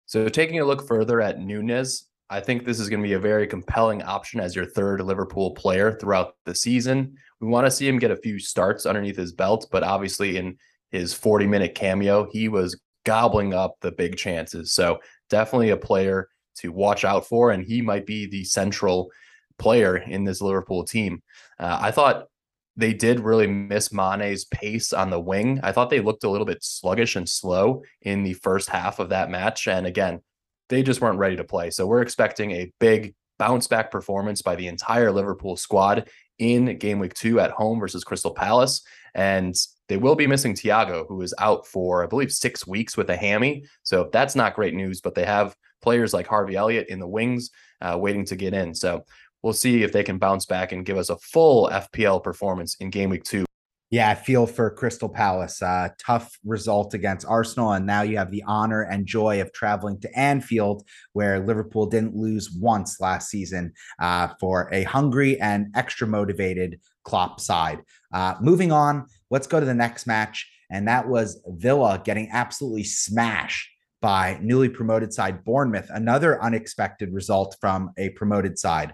So 0.08 0.28
taking 0.28 0.60
a 0.60 0.66
look 0.66 0.88
further 0.88 1.22
at 1.22 1.40
Nunez, 1.40 2.08
I 2.32 2.40
think 2.40 2.66
this 2.66 2.80
is 2.80 2.90
going 2.90 3.02
to 3.02 3.08
be 3.08 3.14
a 3.14 3.20
very 3.20 3.46
compelling 3.46 4.02
option 4.02 4.40
as 4.40 4.56
your 4.56 4.66
third 4.66 5.02
Liverpool 5.02 5.52
player 5.52 5.92
throughout 5.92 6.34
the 6.46 6.56
season. 6.56 7.16
We 7.40 7.48
want 7.48 7.68
to 7.68 7.72
see 7.72 7.88
him 7.88 8.00
get 8.00 8.12
a 8.12 8.16
few 8.16 8.40
starts 8.40 8.88
underneath 8.88 9.18
his 9.18 9.34
belt, 9.34 9.68
but 9.72 9.84
obviously 9.84 10.38
in 10.38 10.58
his 10.90 11.14
40 11.14 11.46
minute 11.46 11.76
cameo, 11.76 12.28
he 12.32 12.50
was 12.50 12.80
gobbling 13.06 13.54
up 13.54 13.76
the 13.82 13.92
big 13.92 14.18
chances. 14.18 14.74
So 14.74 15.00
definitely 15.30 15.70
a 15.70 15.78
player 15.78 16.30
to 16.58 16.72
watch 16.72 17.06
out 17.06 17.26
for, 17.26 17.52
and 17.52 17.64
he 17.64 17.82
might 17.82 18.06
be 18.06 18.26
the 18.26 18.44
central 18.44 19.12
player 19.58 19.98
in 19.98 20.24
this 20.24 20.42
Liverpool 20.42 20.84
team. 20.84 21.22
Uh, 21.60 21.80
I 21.82 21.92
thought 21.92 22.28
they 22.76 22.94
did 22.94 23.20
really 23.20 23.48
miss 23.48 23.92
Mane's 23.92 24.46
pace 24.46 24.94
on 24.94 25.10
the 25.10 25.20
wing. 25.20 25.60
I 25.64 25.72
thought 25.72 25.90
they 25.90 26.00
looked 26.00 26.24
a 26.24 26.30
little 26.30 26.46
bit 26.46 26.64
sluggish 26.64 27.16
and 27.16 27.28
slow 27.28 27.84
in 28.02 28.24
the 28.24 28.34
first 28.34 28.70
half 28.70 29.00
of 29.00 29.10
that 29.10 29.30
match. 29.30 29.68
And 29.68 29.86
again, 29.86 30.22
they 30.70 30.82
just 30.82 31.02
weren't 31.02 31.20
ready 31.20 31.36
to 31.36 31.44
play. 31.44 31.72
So 31.72 31.86
we're 31.86 32.02
expecting 32.02 32.52
a 32.52 32.72
big 32.80 33.16
bounce 33.38 33.68
back 33.68 33.92
performance 33.92 34.42
by 34.42 34.56
the 34.56 34.68
entire 34.68 35.12
Liverpool 35.12 35.58
squad 35.58 36.10
in 36.38 36.78
game 36.78 37.00
week 37.00 37.14
two 37.14 37.40
at 37.40 37.52
home 37.52 37.80
versus 37.80 38.04
Crystal 38.04 38.34
Palace. 38.34 38.82
And 39.14 39.56
they 39.90 39.98
will 39.98 40.16
be 40.16 40.28
missing 40.28 40.54
Thiago, 40.54 41.06
who 41.08 41.22
is 41.22 41.34
out 41.40 41.68
for, 41.68 42.04
I 42.04 42.08
believe, 42.08 42.32
six 42.32 42.66
weeks 42.66 42.96
with 42.96 43.10
a 43.10 43.18
hammy. 43.18 43.66
So 43.84 44.10
that's 44.14 44.36
not 44.36 44.56
great 44.56 44.76
news, 44.76 45.02
but 45.02 45.16
they 45.16 45.26
have 45.26 45.56
players 45.82 46.14
like 46.14 46.28
Harvey 46.28 46.56
Elliott 46.56 46.88
in 46.90 47.00
the 47.00 47.08
wings 47.08 47.50
uh, 47.82 47.98
waiting 48.00 48.24
to 48.26 48.36
get 48.36 48.54
in. 48.54 48.74
So 48.76 49.04
we'll 49.42 49.54
see 49.54 49.84
if 49.84 49.92
they 49.92 50.04
can 50.04 50.20
bounce 50.20 50.46
back 50.46 50.72
and 50.72 50.86
give 50.86 50.98
us 50.98 51.10
a 51.10 51.18
full 51.18 51.70
FPL 51.70 52.24
performance 52.24 52.76
in 52.76 52.92
game 52.92 53.10
week 53.10 53.24
two. 53.24 53.46
Yeah, 53.92 54.12
I 54.12 54.14
feel 54.14 54.46
for 54.46 54.70
Crystal 54.70 55.10
Palace. 55.10 55.64
Uh, 55.64 55.90
tough 55.98 56.38
result 56.46 56.94
against 56.94 57.26
Arsenal. 57.28 57.72
And 57.74 57.88
now 57.88 58.04
you 58.04 58.18
have 58.18 58.30
the 58.30 58.44
honor 58.46 58.84
and 58.84 59.08
joy 59.08 59.42
of 59.42 59.52
traveling 59.52 60.00
to 60.02 60.20
Anfield, 60.20 60.86
where 61.14 61.40
Liverpool 61.40 61.88
didn't 61.88 62.16
lose 62.16 62.52
once 62.52 63.00
last 63.00 63.30
season 63.32 63.74
uh, 64.00 64.28
for 64.40 64.70
a 64.72 64.84
hungry 64.84 65.42
and 65.42 65.74
extra 65.76 66.06
motivated 66.06 66.80
Klopp 67.04 67.40
side. 67.40 67.80
Uh, 68.14 68.36
moving 68.40 68.72
on, 68.72 69.08
let's 69.30 69.48
go 69.48 69.60
to 69.60 69.66
the 69.66 69.74
next 69.74 70.08
match. 70.08 70.50
And 70.72 70.88
that 70.88 71.08
was 71.08 71.42
Villa 71.48 72.02
getting 72.04 72.30
absolutely 72.32 72.84
smashed 72.84 73.70
by 74.02 74.38
newly 74.42 74.70
promoted 74.70 75.14
side 75.14 75.44
Bournemouth. 75.44 75.90
Another 75.90 76.42
unexpected 76.42 77.14
result 77.14 77.56
from 77.60 77.92
a 77.98 78.10
promoted 78.10 78.58
side. 78.58 78.94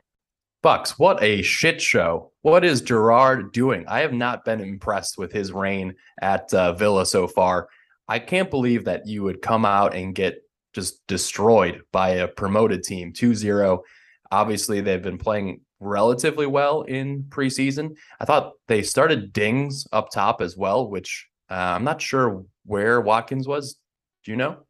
Bucks, 0.64 0.98
what 0.98 1.22
a 1.22 1.44
shit 1.44 1.80
show. 1.80 2.32
What 2.42 2.66
is 2.66 2.82
Gerrard 2.82 3.52
doing? 3.52 3.86
I 3.88 4.00
have 4.00 4.14
not 4.14 4.46
been 4.46 4.62
impressed 4.62 5.18
with 5.18 5.32
his 5.32 5.52
reign 5.52 5.94
at 6.22 6.52
uh, 6.54 6.74
Villa 6.74 7.06
so 7.06 7.28
far. 7.28 7.70
I 8.08 8.18
can't 8.20 8.50
believe 8.50 8.86
that 8.86 9.06
you 9.06 9.22
would 9.24 9.42
come 9.42 9.66
out 9.66 9.94
and 9.94 10.16
get 10.16 10.42
just 10.74 11.06
destroyed 11.08 11.84
by 11.92 12.10
a 12.10 12.28
promoted 12.28 12.84
team 12.84 13.14
2 13.14 13.36
0. 13.36 13.84
Obviously, 14.32 14.82
they've 14.82 15.02
been 15.02 15.20
playing 15.20 15.62
relatively 15.80 16.46
well 16.46 16.82
in 16.84 17.24
preseason. 17.30 17.96
I 18.20 18.26
thought 18.26 18.54
they 18.68 18.82
started 18.82 19.34
Dings 19.34 19.88
up 19.92 20.10
top 20.10 20.42
as 20.42 20.56
well, 20.58 20.90
which 20.90 21.28
uh, 21.50 21.54
I'm 21.54 21.84
not 21.84 22.02
sure 22.02 22.46
where 22.66 23.02
Watkins 23.02 23.48
was. 23.48 23.76
Do 24.24 24.32
you 24.32 24.38
know? 24.38 24.66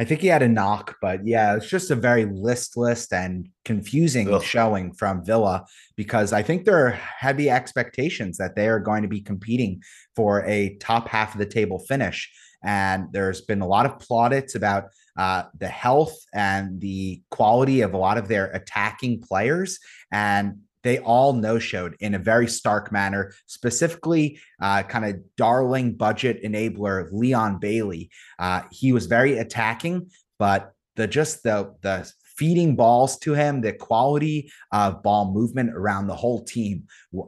I 0.00 0.04
think 0.04 0.22
he 0.22 0.28
had 0.28 0.40
a 0.42 0.48
knock, 0.48 0.96
but 1.02 1.26
yeah, 1.26 1.56
it's 1.56 1.68
just 1.68 1.90
a 1.90 1.94
very 1.94 2.24
listless 2.24 3.12
and 3.12 3.50
confusing 3.66 4.32
Ugh. 4.32 4.42
showing 4.42 4.94
from 4.94 5.22
Villa 5.22 5.66
because 5.94 6.32
I 6.32 6.42
think 6.42 6.64
there 6.64 6.86
are 6.86 6.90
heavy 6.92 7.50
expectations 7.50 8.38
that 8.38 8.56
they 8.56 8.68
are 8.68 8.80
going 8.80 9.02
to 9.02 9.08
be 9.08 9.20
competing 9.20 9.82
for 10.16 10.42
a 10.46 10.76
top 10.76 11.06
half 11.06 11.34
of 11.34 11.38
the 11.38 11.44
table 11.44 11.78
finish. 11.80 12.32
And 12.64 13.08
there's 13.12 13.42
been 13.42 13.60
a 13.60 13.66
lot 13.66 13.84
of 13.84 13.98
plaudits 13.98 14.54
about 14.54 14.84
uh, 15.16 15.44
the 15.58 15.68
health 15.68 16.16
and 16.32 16.80
the 16.80 17.22
quality 17.30 17.80
of 17.80 17.94
a 17.94 17.98
lot 17.98 18.18
of 18.18 18.28
their 18.28 18.46
attacking 18.46 19.20
players. 19.20 19.78
And 20.10 20.60
they 20.82 20.98
all 20.98 21.34
no 21.34 21.58
showed 21.58 21.96
in 22.00 22.14
a 22.14 22.18
very 22.18 22.48
stark 22.48 22.90
manner, 22.90 23.34
specifically, 23.46 24.40
uh, 24.62 24.82
kind 24.82 25.04
of 25.04 25.20
darling 25.36 25.94
budget 25.94 26.42
enabler 26.42 27.08
Leon 27.12 27.58
Bailey. 27.58 28.10
Uh, 28.38 28.62
he 28.70 28.92
was 28.92 29.06
very 29.06 29.38
attacking, 29.38 30.10
but 30.38 30.72
the 30.96 31.06
just 31.06 31.42
the 31.42 31.74
the 31.82 32.10
feeding 32.40 32.74
balls 32.74 33.18
to 33.18 33.34
him, 33.34 33.60
the 33.60 33.72
quality 33.74 34.50
of 34.72 35.02
ball 35.02 35.30
movement 35.30 35.70
around 35.74 36.06
the 36.06 36.16
whole 36.16 36.42
team, 36.42 36.84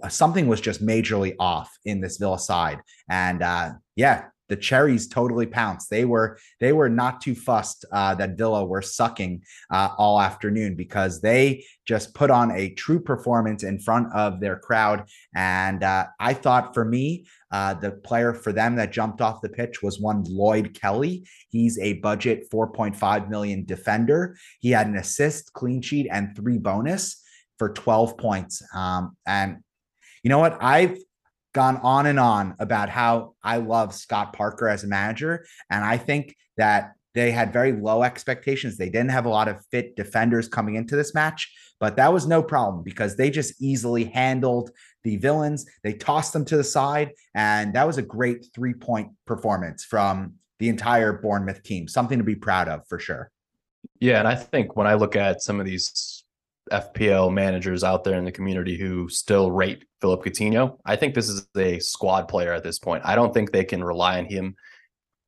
something 0.09 0.49
was 0.49 0.59
just 0.59 0.83
majorly 0.83 1.35
off 1.39 1.71
in 1.85 2.01
this 2.01 2.17
Villa 2.17 2.39
side. 2.39 2.81
And 3.11 3.43
uh, 3.43 3.73
yeah, 3.95 4.25
the 4.53 4.57
cherries 4.57 5.09
totally 5.09 5.47
pounced. 5.47 5.89
They 5.89 6.05
were 6.05 6.39
they 6.61 6.75
were 6.75 6.91
not 6.91 7.23
too 7.23 7.35
fussed 7.35 7.87
uh, 7.91 8.15
that 8.17 8.37
Villa 8.37 8.63
were 8.67 8.83
sucking 8.83 9.43
uh, 9.71 9.89
all 9.97 10.21
afternoon 10.21 10.75
because 10.75 11.23
they 11.23 11.65
just 11.89 12.13
put 12.13 12.31
on 12.31 12.51
a 12.51 12.75
true 12.75 13.01
performance 13.01 13.63
in 13.63 13.79
front 13.79 14.13
of 14.13 14.41
their 14.41 14.59
crowd. 14.59 15.09
And 15.35 15.83
uh, 15.83 16.09
I 16.21 16.35
thought 16.35 16.75
for 16.75 16.85
me, 16.85 17.25
uh, 17.51 17.73
the 17.73 17.93
player 17.93 18.35
for 18.35 18.53
them 18.53 18.77
that 18.77 18.93
jumped 18.93 19.23
off 19.23 19.41
the 19.41 19.49
pitch 19.49 19.83
was 19.83 19.99
one 19.99 20.23
Lloyd 20.25 20.79
Kelly. 20.79 21.27
He's 21.49 21.79
a 21.79 21.95
budget 21.95 22.51
4.5 22.53 23.31
million 23.31 23.65
defender. 23.65 24.37
He 24.61 24.71
had 24.71 24.87
an 24.87 24.97
assist, 24.97 25.55
clean 25.55 25.81
sheet, 25.81 26.09
and 26.13 26.37
three 26.37 26.59
bonus 26.59 27.23
for 27.59 27.71
12 27.71 28.19
points. 28.19 28.63
Um, 28.75 29.17
and 29.27 29.63
you 30.23 30.29
know 30.29 30.41
what? 30.41 30.59
I've 30.61 30.99
gone 31.53 31.79
on 31.79 32.07
and 32.07 32.19
on 32.19 32.55
about 32.59 32.89
how 32.89 33.35
I 33.43 33.59
love 33.59 33.95
Scott 33.95 34.33
Parker 34.33 34.69
as 34.69 34.85
a 34.85 34.89
manager. 34.89 35.47
And 35.71 35.85
I 35.85 35.97
think 35.97 36.37
that 36.57 36.93
they 37.15 37.31
had 37.31 37.53
very 37.53 37.73
low 37.73 38.03
expectations. 38.03 38.77
They 38.77 38.89
didn't 38.89 39.11
have 39.11 39.27
a 39.27 39.31
lot 39.31 39.49
of 39.49 39.65
fit 39.71 39.97
defenders 39.97 40.49
coming 40.49 40.77
into 40.77 40.97
this 40.97 41.15
match, 41.15 41.53
but 41.79 41.97
that 41.97 42.13
was 42.13 42.27
no 42.27 42.43
problem 42.43 42.83
because 42.83 43.17
they 43.17 43.31
just 43.31 43.61
easily 43.61 44.05
handled 44.05 44.71
the 45.05 45.17
villains. 45.17 45.67
They 45.83 45.93
tossed 45.93 46.33
them 46.33 46.45
to 46.47 46.57
the 46.57 46.65
side, 46.65 47.13
and 47.35 47.75
that 47.75 47.87
was 47.87 47.99
a 47.99 48.03
great 48.03 48.47
three 48.55 48.75
point 48.75 49.11
performance 49.27 49.85
from 49.85 50.35
the 50.59 50.69
entire 50.69 51.13
Bournemouth 51.13 51.63
team. 51.63 51.87
Something 51.89 52.19
to 52.19 52.25
be 52.25 52.37
proud 52.37 52.69
of 52.69 52.87
for 52.89 52.99
sure. 52.99 53.31
Yeah. 54.01 54.21
And 54.21 54.29
I 54.29 54.35
think 54.37 54.77
when 54.77 54.87
I 54.87 54.95
look 54.95 55.17
at 55.17 55.43
some 55.43 55.61
of 55.61 55.67
these 55.67 56.22
FPL 56.71 57.33
managers 57.33 57.83
out 57.83 58.05
there 58.05 58.19
in 58.19 58.25
the 58.25 58.33
community 58.33 58.79
who 58.79 59.09
still 59.09 59.51
rate 59.51 59.85
Philippe 60.01 60.29
Coutinho. 60.29 60.79
I 60.85 60.97
think 60.97 61.15
this 61.15 61.29
is 61.29 61.47
a 61.57 61.79
squad 61.81 62.29
player 62.29 62.53
at 62.53 62.63
this 62.63 62.79
point. 62.79 63.03
I 63.05 63.15
don't 63.15 63.35
think 63.35 63.51
they 63.51 63.65
can 63.65 63.83
rely 63.83 64.19
on 64.19 64.27
him 64.27 64.55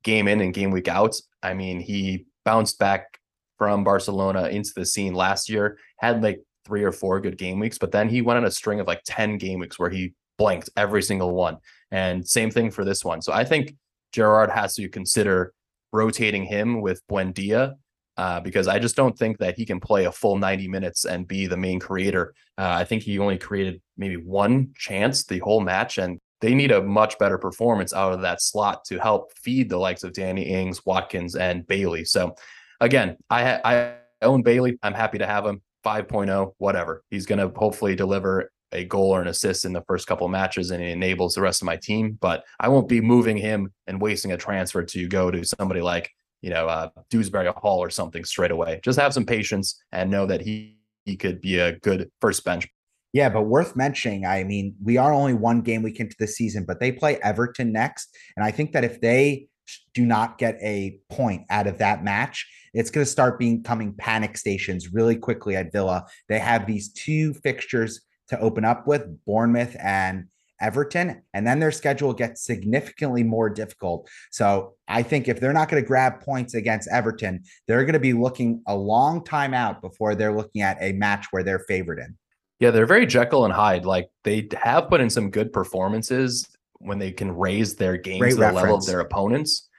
game 0.03 0.27
in 0.27 0.41
and 0.41 0.53
game 0.53 0.71
week 0.71 0.87
out. 0.87 1.15
I 1.43 1.53
mean, 1.53 1.79
he 1.79 2.25
bounced 2.45 2.79
back 2.79 3.19
from 3.57 3.83
Barcelona 3.83 4.47
into 4.47 4.71
the 4.75 4.85
scene 4.85 5.13
last 5.13 5.49
year, 5.49 5.77
had 5.97 6.23
like 6.23 6.41
three 6.65 6.83
or 6.83 6.91
four 6.91 7.19
good 7.19 7.37
game 7.37 7.59
weeks, 7.59 7.77
but 7.77 7.91
then 7.91 8.09
he 8.09 8.21
went 8.21 8.37
on 8.37 8.45
a 8.45 8.51
string 8.51 8.79
of 8.79 8.87
like 8.87 9.01
10 9.05 9.37
game 9.37 9.59
weeks 9.59 9.77
where 9.77 9.89
he 9.89 10.13
blanked 10.37 10.69
every 10.77 11.01
single 11.01 11.33
one. 11.33 11.57
And 11.91 12.27
same 12.27 12.51
thing 12.51 12.71
for 12.71 12.83
this 12.83 13.05
one. 13.05 13.21
So 13.21 13.33
I 13.33 13.43
think 13.43 13.75
Gerrard 14.11 14.49
has 14.49 14.75
to 14.75 14.89
consider 14.89 15.53
rotating 15.91 16.43
him 16.43 16.81
with 16.81 17.01
Buendia 17.09 17.75
uh, 18.17 18.39
because 18.39 18.67
I 18.67 18.79
just 18.79 18.95
don't 18.95 19.17
think 19.17 19.37
that 19.39 19.55
he 19.57 19.65
can 19.65 19.79
play 19.79 20.05
a 20.05 20.11
full 20.11 20.37
90 20.37 20.67
minutes 20.67 21.05
and 21.05 21.27
be 21.27 21.47
the 21.47 21.57
main 21.57 21.79
creator. 21.79 22.33
Uh, 22.57 22.69
I 22.79 22.83
think 22.85 23.03
he 23.03 23.19
only 23.19 23.37
created 23.37 23.81
maybe 23.97 24.17
one 24.17 24.73
chance 24.77 25.23
the 25.25 25.39
whole 25.39 25.61
match, 25.61 25.97
and 25.97 26.19
they 26.41 26.53
need 26.53 26.71
a 26.71 26.81
much 26.81 27.17
better 27.19 27.37
performance 27.37 27.93
out 27.93 28.13
of 28.13 28.21
that 28.21 28.41
slot 28.41 28.85
to 28.85 28.99
help 28.99 29.31
feed 29.37 29.69
the 29.69 29.77
likes 29.77 30.03
of 30.03 30.13
Danny 30.13 30.43
Ings, 30.43 30.85
Watkins, 30.85 31.35
and 31.35 31.65
Bailey. 31.67 32.05
So, 32.05 32.35
again, 32.79 33.17
I 33.29 33.59
I 33.63 33.95
own 34.21 34.43
Bailey. 34.43 34.77
I'm 34.83 34.93
happy 34.93 35.17
to 35.17 35.27
have 35.27 35.45
him 35.45 35.61
5.0, 35.85 36.53
whatever. 36.57 37.03
He's 37.09 37.25
going 37.25 37.39
to 37.39 37.57
hopefully 37.57 37.95
deliver 37.95 38.51
a 38.71 38.83
goal 38.83 39.11
or 39.11 39.21
an 39.21 39.27
assist 39.27 39.63
in 39.63 39.73
the 39.73 39.83
first 39.83 40.07
couple 40.07 40.27
matches 40.27 40.71
and 40.71 40.83
he 40.83 40.91
enables 40.91 41.35
the 41.35 41.41
rest 41.41 41.61
of 41.61 41.65
my 41.65 41.77
team. 41.77 42.17
But 42.19 42.43
I 42.59 42.67
won't 42.67 42.89
be 42.89 42.99
moving 42.99 43.37
him 43.37 43.71
and 43.87 44.01
wasting 44.01 44.31
a 44.31 44.37
transfer 44.37 44.83
to 44.83 45.07
go 45.07 45.31
to 45.31 45.45
somebody 45.45 45.81
like 45.81 46.11
you 46.45 46.51
know, 46.51 46.67
uh, 46.67 46.89
Dewsbury 47.09 47.51
Hall 47.57 47.79
or 47.79 47.89
something 47.89 48.23
straight 48.23 48.51
away. 48.51 48.79
Just 48.83 48.99
have 48.99 49.15
some 49.15 49.25
patience 49.25 49.81
and 49.91 50.11
know 50.11 50.27
that 50.27 50.41
he, 50.41 50.77
he 51.03 51.17
could 51.17 51.41
be 51.41 51.57
a 51.57 51.79
good 51.79 52.11
first 52.21 52.45
bench. 52.45 52.67
Yeah, 53.13 53.29
but 53.29 53.43
worth 53.43 53.75
mentioning. 53.75 54.27
I 54.27 54.43
mean, 54.43 54.75
we 54.83 54.97
are 54.97 55.11
only 55.11 55.33
one 55.33 55.61
game 55.61 55.81
week 55.81 55.99
into 55.99 56.15
the 56.19 56.27
season, 56.27 56.63
but 56.63 56.79
they 56.79 56.91
play 56.91 57.17
Everton 57.23 57.71
next. 57.71 58.15
And 58.37 58.45
I 58.45 58.51
think 58.51 58.73
that 58.73 58.83
if 58.83 59.01
they 59.01 59.47
do 59.95 60.05
not 60.05 60.37
get 60.37 60.59
a 60.61 60.99
point 61.09 61.45
out 61.49 61.65
of 61.65 61.79
that 61.79 62.03
match, 62.03 62.47
it's 62.75 62.91
going 62.91 63.03
to 63.03 63.11
start 63.11 63.39
becoming 63.39 63.95
panic 63.97 64.37
stations 64.37 64.93
really 64.93 65.15
quickly 65.15 65.55
at 65.55 65.71
Villa. 65.71 66.05
They 66.29 66.37
have 66.37 66.67
these 66.67 66.93
two 66.93 67.33
fixtures 67.33 68.01
to 68.27 68.39
open 68.39 68.65
up 68.65 68.85
with 68.85 69.07
Bournemouth 69.25 69.75
and 69.79 70.25
Everton, 70.61 71.21
and 71.33 71.45
then 71.45 71.59
their 71.59 71.71
schedule 71.71 72.13
gets 72.13 72.45
significantly 72.45 73.23
more 73.23 73.49
difficult. 73.49 74.09
So 74.31 74.73
I 74.87 75.03
think 75.03 75.27
if 75.27 75.39
they're 75.39 75.53
not 75.53 75.69
going 75.69 75.81
to 75.81 75.87
grab 75.87 76.21
points 76.21 76.53
against 76.53 76.89
Everton, 76.91 77.43
they're 77.67 77.83
going 77.83 77.93
to 77.93 77.99
be 77.99 78.13
looking 78.13 78.61
a 78.67 78.75
long 78.75 79.23
time 79.23 79.53
out 79.53 79.81
before 79.81 80.15
they're 80.15 80.35
looking 80.35 80.61
at 80.61 80.77
a 80.81 80.93
match 80.93 81.27
where 81.31 81.43
they're 81.43 81.59
favored 81.59 81.99
in. 81.99 82.17
Yeah, 82.59 82.71
they're 82.71 82.85
very 82.85 83.05
Jekyll 83.05 83.45
and 83.45 83.53
Hyde. 83.53 83.85
Like 83.85 84.09
they 84.23 84.47
have 84.61 84.89
put 84.89 85.01
in 85.01 85.09
some 85.09 85.29
good 85.29 85.51
performances 85.51 86.47
when 86.79 86.99
they 86.99 87.11
can 87.11 87.35
raise 87.35 87.75
their 87.75 87.97
game 87.97 88.19
Great 88.19 88.31
to 88.31 88.35
the 88.37 88.51
level 88.51 88.75
of 88.75 88.85
their 88.85 89.01
opponents. 89.01 89.69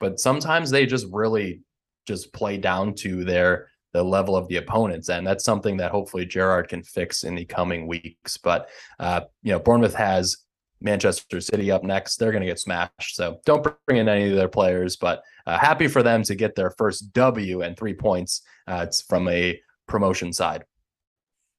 But 0.00 0.18
sometimes 0.18 0.70
they 0.70 0.86
just 0.86 1.06
really 1.12 1.62
just 2.06 2.32
play 2.32 2.56
down 2.56 2.94
to 2.94 3.24
their 3.24 3.68
the 3.92 4.02
level 4.02 4.36
of 4.36 4.48
the 4.48 4.56
opponents. 4.56 5.08
And 5.08 5.26
that's 5.26 5.44
something 5.44 5.76
that 5.78 5.90
hopefully 5.90 6.26
Gerrard 6.26 6.68
can 6.68 6.82
fix 6.82 7.24
in 7.24 7.34
the 7.34 7.44
coming 7.44 7.86
weeks. 7.86 8.36
But, 8.36 8.68
uh, 8.98 9.22
you 9.42 9.52
know, 9.52 9.58
Bournemouth 9.58 9.94
has 9.94 10.38
Manchester 10.80 11.40
City 11.40 11.70
up 11.70 11.84
next. 11.84 12.16
They're 12.16 12.32
going 12.32 12.42
to 12.42 12.48
get 12.48 12.58
smashed. 12.58 13.14
So 13.14 13.40
don't 13.44 13.66
bring 13.86 13.98
in 13.98 14.08
any 14.08 14.30
of 14.30 14.36
their 14.36 14.48
players, 14.48 14.96
but 14.96 15.22
uh, 15.46 15.58
happy 15.58 15.88
for 15.88 16.02
them 16.02 16.22
to 16.24 16.34
get 16.34 16.54
their 16.54 16.70
first 16.70 17.12
W 17.12 17.62
and 17.62 17.76
three 17.76 17.94
points. 17.94 18.42
Uh, 18.66 18.84
it's 18.86 19.02
from 19.02 19.28
a 19.28 19.60
promotion 19.86 20.32
side. 20.32 20.64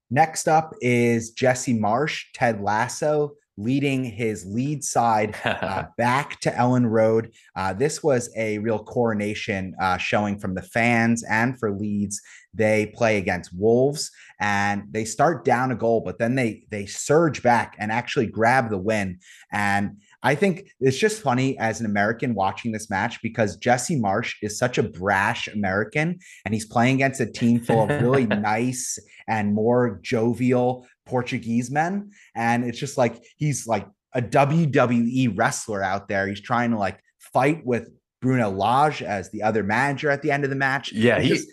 Next 0.10 0.48
up 0.48 0.74
is 0.82 1.32
Jesse 1.32 1.78
Marsch, 1.78 2.26
Ted 2.34 2.62
Lasso 2.62 3.34
leading 3.57 4.03
his 4.03 4.45
lead 4.45 4.83
side 4.83 5.35
uh, 5.45 5.83
back 5.97 6.39
to 6.41 6.51
Elland 6.51 6.89
Road. 6.89 7.31
Uh, 7.55 7.73
this 7.73 8.01
was 8.03 8.29
a 8.35 8.57
real 8.59 8.83
coronation 8.83 9.75
uh, 9.79 9.97
showing 9.97 10.39
from 10.39 10.55
the 10.55 10.61
fans 10.61 11.23
and 11.23 11.59
for 11.59 11.71
Leeds. 11.71 12.21
They 12.55 12.87
play 12.95 13.17
against 13.17 13.51
Wolves 13.53 14.11
and 14.39 14.83
they 14.91 15.05
start 15.05 15.43
down 15.43 15.71
a 15.71 15.75
goal, 15.75 16.01
but 16.01 16.19
then 16.19 16.35
they 16.35 16.63
they 16.69 16.85
surge 16.85 17.41
back 17.41 17.75
and 17.79 17.91
actually 17.91 18.27
grab 18.27 18.69
the 18.69 18.77
win. 18.77 19.19
And 19.51 19.97
I 20.21 20.35
think 20.35 20.71
it's 20.79 20.97
just 20.97 21.21
funny 21.21 21.57
as 21.57 21.79
an 21.79 21.85
American 21.85 22.35
watching 22.35 22.71
this 22.71 22.89
match 22.89 23.21
because 23.21 23.57
Jesse 23.57 23.99
Marsch 23.99 24.35
is 24.41 24.57
such 24.57 24.77
a 24.77 24.83
brash 24.83 25.47
American 25.47 26.19
and 26.45 26.53
he's 26.53 26.65
playing 26.65 26.95
against 26.95 27.19
a 27.21 27.25
team 27.25 27.59
full 27.59 27.83
of 27.83 28.01
really 28.01 28.25
nice 28.27 28.99
and 29.27 29.53
more 29.53 29.99
jovial 30.01 30.87
Portuguese 31.05 31.71
men. 31.71 32.11
And 32.35 32.63
it's 32.63 32.79
just 32.79 32.97
like 32.97 33.23
he's 33.37 33.67
like 33.67 33.87
a 34.13 34.21
WWE 34.21 35.33
wrestler 35.35 35.83
out 35.83 36.07
there. 36.07 36.27
He's 36.27 36.41
trying 36.41 36.71
to 36.71 36.77
like 36.77 36.99
fight 37.19 37.65
with 37.65 37.89
Bruno 38.21 38.49
Lage 38.49 39.03
as 39.03 39.29
the 39.31 39.43
other 39.43 39.63
manager 39.63 40.09
at 40.09 40.21
the 40.21 40.31
end 40.31 40.43
of 40.43 40.49
the 40.49 40.55
match. 40.55 40.91
Yeah, 40.93 41.19
he's 41.19 41.47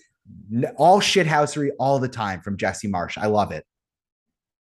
all 0.77 1.01
shithousery 1.01 1.71
all 1.79 1.99
the 1.99 2.09
time 2.09 2.41
from 2.41 2.57
Jesse 2.57 2.89
Marsch. 2.89 3.19
I 3.19 3.27
love 3.27 3.53
it. 3.53 3.65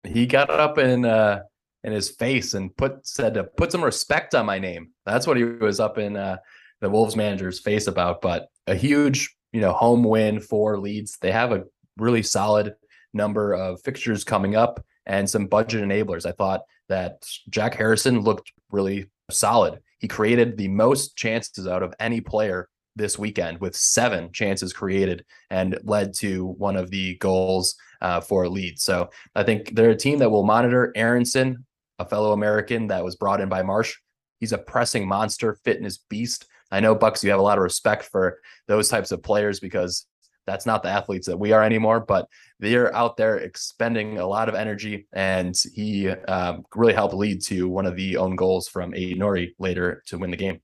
He 0.05 0.27
got 0.27 0.51
up 0.51 0.79
in 0.79 1.05
uh 1.05 1.43
in 1.85 1.93
his 1.93 2.11
face 2.11 2.55
and 2.55 2.75
put 2.77 3.07
said 3.07 3.35
to 3.35 3.45
put 3.45 3.73
some 3.73 3.85
respect 3.85 4.35
on 4.35 4.47
my 4.47 4.59
name. 4.59 4.91
That's 5.05 5.27
what 5.27 5.37
he 5.37 5.45
was 5.45 5.81
up 5.81 5.99
in 5.99 6.17
uh 6.17 6.39
the 6.81 6.89
Wolves 6.89 7.17
manager's 7.17 7.61
face 7.61 7.87
about. 7.87 8.21
But 8.21 8.49
a 8.67 8.75
huge, 8.75 9.35
you 9.53 9.61
know, 9.61 9.73
home 9.73 10.05
win 10.05 10.41
for 10.41 10.79
Leeds. 10.79 11.19
They 11.21 11.33
have 11.33 11.53
a 11.53 11.65
really 11.97 12.23
solid 12.23 12.75
number 13.19 13.53
of 13.53 13.83
fixtures 13.83 14.25
coming 14.25 14.57
up 14.57 14.83
and 15.05 15.29
some 15.29 15.47
budget 15.47 15.85
enablers. 15.85 16.25
I 16.25 16.33
thought 16.33 16.63
that 16.89 17.29
Jack 17.51 17.75
Harrison 17.75 18.21
looked 18.21 18.53
really 18.71 19.11
solid. 19.31 19.81
He 19.99 20.09
created 20.09 20.57
the 20.57 20.69
most 20.69 21.17
chances 21.17 21.67
out 21.67 21.83
of 21.83 21.95
any 22.01 22.23
player 22.23 22.69
this 22.97 23.19
weekend 23.19 23.61
with 23.61 23.77
seven 23.77 24.33
chances 24.33 24.73
created 24.73 25.25
and 25.51 25.79
led 25.85 26.15
to 26.15 26.47
one 26.47 26.77
of 26.77 26.91
the 26.91 27.17
goals 27.17 27.77
uh, 28.01 28.21
for 28.21 28.49
Leeds. 28.49 28.83
So 28.83 29.11
I 29.35 29.43
think 29.43 29.75
they're 29.75 29.91
a 29.91 29.97
team 29.97 30.19
that 30.19 30.31
will 30.31 30.45
monitor 30.45 30.93
Aaronson, 30.97 31.65
a 31.99 32.05
fellow 32.05 32.33
American 32.33 32.89
that 32.89 33.05
was 33.05 33.17
brought 33.17 33.41
in 33.41 33.49
by 33.49 33.63
Marsch. 33.63 33.95
He's 34.41 34.53
a 34.53 34.59
pressing 34.59 35.07
monster, 35.07 35.59
fitness 35.65 35.99
beast. 36.09 36.47
I 36.71 36.81
know 36.81 36.95
Bucks, 36.95 37.25
you 37.25 37.31
have 37.31 37.41
a 37.41 37.43
lot 37.43 37.59
of 37.59 37.65
respect 37.65 38.05
for 38.05 38.39
those 38.67 38.89
types 38.89 39.11
of 39.11 39.23
players 39.23 39.59
because 39.59 40.07
that's 40.49 40.67
not 40.67 40.83
the 40.83 40.89
athletes 40.89 41.27
that 41.27 41.39
we 41.39 41.53
are 41.53 41.63
anymore, 41.63 42.01
but 42.01 42.29
they're 42.59 42.95
out 42.95 43.17
there 43.17 43.37
expending 43.37 44.19
a 44.19 44.27
lot 44.27 44.49
of 44.49 44.55
energy. 44.55 45.07
And 45.13 45.55
he 45.75 46.09
um, 46.09 46.65
really 46.75 46.95
helped 46.95 47.15
lead 47.15 47.43
to 47.45 47.69
one 47.69 47.87
of 47.87 47.97
the 47.97 48.17
own 48.17 48.37
goals 48.37 48.69
from 48.69 48.95
Ait-Nouri 48.95 49.55
later 49.59 50.03
to 50.07 50.19
win 50.19 50.31
the 50.31 50.37
game. 50.37 50.61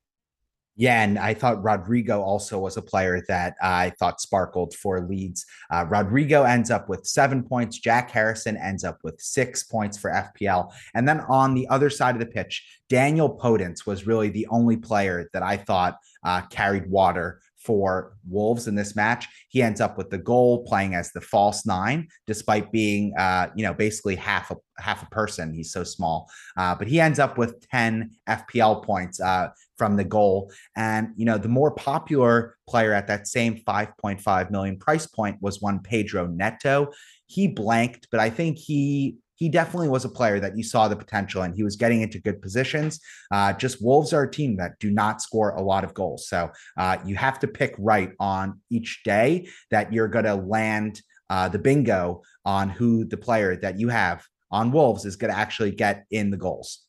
Yeah, 0.76 1.04
and 1.04 1.20
I 1.20 1.34
thought 1.34 1.62
Rodrigo 1.62 2.20
also 2.20 2.58
was 2.58 2.76
a 2.76 2.82
player 2.82 3.22
that 3.28 3.54
I 3.62 3.90
thought 3.90 4.20
sparkled 4.20 4.74
for 4.74 5.00
Leeds. 5.00 5.46
Uh, 5.70 5.86
Rodrigo 5.88 6.42
ends 6.42 6.68
up 6.68 6.88
with 6.88 7.06
seven 7.06 7.44
points. 7.44 7.78
Jack 7.78 8.10
Harrison 8.10 8.56
ends 8.56 8.82
up 8.82 8.98
with 9.04 9.20
six 9.20 9.62
points 9.62 9.96
for 9.96 10.10
FPL. 10.10 10.72
And 10.94 11.06
then 11.06 11.20
on 11.28 11.54
the 11.54 11.68
other 11.68 11.90
side 11.90 12.16
of 12.16 12.18
the 12.18 12.26
pitch, 12.26 12.80
Daniel 12.88 13.38
Podence 13.38 13.86
was 13.86 14.08
really 14.08 14.30
the 14.30 14.48
only 14.48 14.76
player 14.76 15.30
that 15.32 15.44
I 15.44 15.58
thought 15.58 15.96
uh, 16.24 16.42
carried 16.50 16.90
water 16.90 17.40
for 17.64 18.12
Wolves 18.28 18.68
in 18.68 18.74
this 18.74 18.94
match. 18.94 19.26
He 19.48 19.62
ends 19.62 19.80
up 19.80 19.96
with 19.96 20.10
the 20.10 20.18
goal 20.18 20.64
playing 20.64 20.94
as 20.94 21.12
the 21.12 21.20
false 21.20 21.64
nine, 21.64 22.08
despite 22.26 22.70
being, 22.70 23.14
uh, 23.18 23.48
you 23.56 23.64
know, 23.64 23.72
basically 23.72 24.16
half 24.16 24.50
a 24.50 24.56
half 24.78 25.02
a 25.02 25.06
person. 25.06 25.54
He's 25.54 25.72
so 25.72 25.82
small, 25.82 26.30
uh, 26.56 26.74
but 26.74 26.88
he 26.88 27.00
ends 27.00 27.18
up 27.18 27.38
with 27.38 27.66
10 27.70 28.10
FPL 28.28 28.84
points 28.84 29.20
uh, 29.20 29.48
from 29.78 29.96
the 29.96 30.04
goal. 30.04 30.52
And 30.76 31.08
you 31.16 31.24
know, 31.24 31.38
the 31.38 31.48
more 31.48 31.70
popular 31.70 32.56
player 32.68 32.92
at 32.92 33.06
that 33.06 33.26
same 33.26 33.56
5.5 33.56 34.50
million 34.50 34.78
price 34.78 35.06
point 35.06 35.38
was 35.40 35.62
one 35.62 35.80
Pedro 35.80 36.26
Neto. 36.26 36.90
He 37.26 37.48
blanked, 37.48 38.08
but 38.10 38.20
I 38.20 38.30
think 38.30 38.58
he 38.58 39.16
he 39.36 39.48
definitely 39.48 39.88
was 39.88 40.04
a 40.04 40.08
player 40.08 40.40
that 40.40 40.56
you 40.56 40.62
saw 40.62 40.88
the 40.88 40.96
potential 40.96 41.42
and 41.42 41.54
he 41.54 41.62
was 41.62 41.76
getting 41.76 42.02
into 42.02 42.20
good 42.20 42.40
positions. 42.40 43.00
Uh, 43.30 43.52
just 43.52 43.82
Wolves 43.82 44.12
are 44.12 44.24
a 44.24 44.30
team 44.30 44.56
that 44.56 44.78
do 44.78 44.90
not 44.90 45.20
score 45.20 45.50
a 45.50 45.62
lot 45.62 45.84
of 45.84 45.94
goals. 45.94 46.28
So 46.28 46.50
uh, 46.76 46.98
you 47.04 47.16
have 47.16 47.38
to 47.40 47.48
pick 47.48 47.74
right 47.78 48.12
on 48.20 48.60
each 48.70 49.02
day 49.04 49.48
that 49.70 49.92
you're 49.92 50.08
going 50.08 50.24
to 50.24 50.34
land 50.34 51.00
uh, 51.30 51.48
the 51.48 51.58
bingo 51.58 52.22
on 52.44 52.68
who 52.68 53.04
the 53.04 53.16
player 53.16 53.56
that 53.56 53.78
you 53.78 53.88
have 53.88 54.24
on 54.50 54.70
Wolves 54.70 55.04
is 55.04 55.16
going 55.16 55.32
to 55.32 55.38
actually 55.38 55.72
get 55.72 56.04
in 56.10 56.30
the 56.30 56.36
goals. 56.36 56.82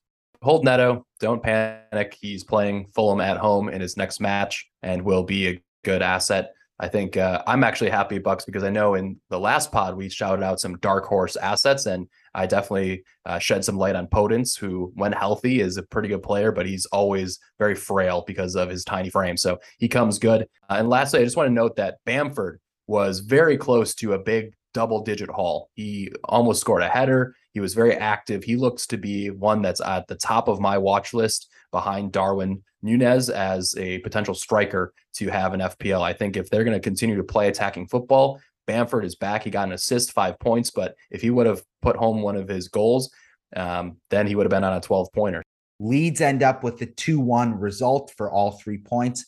Hold 0.44 0.64
Neto. 0.64 1.06
Don't 1.20 1.42
panic. 1.42 2.16
He's 2.20 2.44
playing 2.44 2.88
Fulham 2.94 3.22
at 3.22 3.38
home 3.38 3.70
in 3.70 3.82
his 3.82 3.98
next 3.98 4.20
match 4.20 4.70
and 4.84 5.02
will 5.02 5.24
be 5.24 5.48
a 5.48 5.64
good 5.84 6.04
asset. 6.04 6.52
I 6.80 6.90
think 6.90 7.16
uh, 7.16 7.42
I'm 7.48 7.64
actually 7.64 7.90
happy 7.90 8.18
Bucks 8.18 8.46
because 8.46 8.64
I 8.64 8.70
know 8.70 8.96
in 8.96 9.20
the 9.30 9.40
last 9.40 9.72
pod 9.72 9.96
we 9.96 10.10
shouted 10.10 10.44
out 10.44 10.60
some 10.60 10.78
dark 10.80 11.06
horse 11.06 11.38
assets, 11.38 11.86
and 11.86 12.08
I 12.36 12.46
definitely 12.46 13.04
uh, 13.26 13.40
shed 13.40 13.64
some 13.64 13.78
light 13.78 13.96
on 13.96 14.08
Podence, 14.08 14.58
who, 14.58 14.92
when 14.96 15.12
healthy, 15.12 15.62
is 15.62 15.78
a 15.78 15.84
pretty 15.84 16.10
good 16.10 16.22
player, 16.22 16.52
but 16.52 16.66
he's 16.66 16.86
always 16.88 17.40
very 17.58 17.76
frail 17.76 18.24
because 18.28 18.56
of 18.56 18.70
his 18.70 18.84
tiny 18.84 19.10
frame. 19.10 19.38
So 19.38 19.60
he 19.80 19.88
comes 19.88 20.20
good. 20.20 20.44
Uh, 20.70 20.76
and 20.80 20.90
lastly, 20.90 21.22
I 21.22 21.24
just 21.24 21.38
want 21.38 21.48
to 21.48 21.54
note 21.54 21.78
that 21.78 21.98
Bamford 22.06 22.60
was 22.88 23.22
very 23.22 23.58
close 23.58 23.96
to 23.96 24.14
a 24.14 24.20
big 24.20 24.54
double 24.74 25.02
digit 25.02 25.30
haul. 25.30 25.70
He 25.74 26.12
almost 26.26 26.60
scored 26.60 26.84
a 26.84 26.90
header. 26.90 27.34
He 27.54 27.62
was 27.62 27.74
very 27.74 27.96
active. 27.96 28.44
He 28.44 28.58
looks 28.58 28.86
to 28.88 28.98
be 28.98 29.30
one 29.30 29.62
that's 29.62 29.82
at 29.82 30.08
the 30.08 30.16
top 30.16 30.50
of 30.50 30.60
my 30.60 30.78
watch 30.78 31.14
list 31.14 31.50
behind 31.72 32.12
Darwin 32.12 32.62
Nunez 32.82 33.30
as 33.30 33.74
a 33.78 34.00
potential 34.00 34.36
striker 34.36 34.94
to 35.16 35.30
have 35.30 35.54
an 35.54 35.62
FPL. 35.62 36.02
I 36.02 36.12
think 36.12 36.36
if 36.36 36.50
they're 36.50 36.66
going 36.66 36.78
to 36.78 36.84
continue 36.84 37.16
to 37.16 37.24
play 37.24 37.48
attacking 37.48 37.88
football, 37.88 38.42
Bamford 38.68 39.06
is 39.06 39.16
back. 39.16 39.44
He 39.44 39.50
got 39.50 39.68
an 39.68 39.74
assist, 39.74 40.12
five 40.12 40.40
points, 40.40 40.72
but 40.72 40.96
if 41.12 41.22
he 41.22 41.30
would 41.30 41.48
have 41.48 41.64
put 41.82 41.96
home 41.96 42.22
one 42.22 42.36
of 42.36 42.48
his 42.48 42.68
goals, 42.68 43.12
um, 43.56 43.98
then 44.10 44.28
he 44.28 44.36
would 44.36 44.46
have 44.46 44.52
been 44.52 44.64
on 44.64 44.78
a 44.78 44.82
12 44.82 45.10
pointer. 45.14 45.44
Leeds 45.80 46.22
end 46.22 46.42
up 46.42 46.64
with 46.64 46.78
the 46.78 46.86
2 46.86 47.20
1 47.20 47.60
result 47.60 48.14
for 48.18 48.32
all 48.32 48.52
three 48.52 48.78
points. 48.78 49.26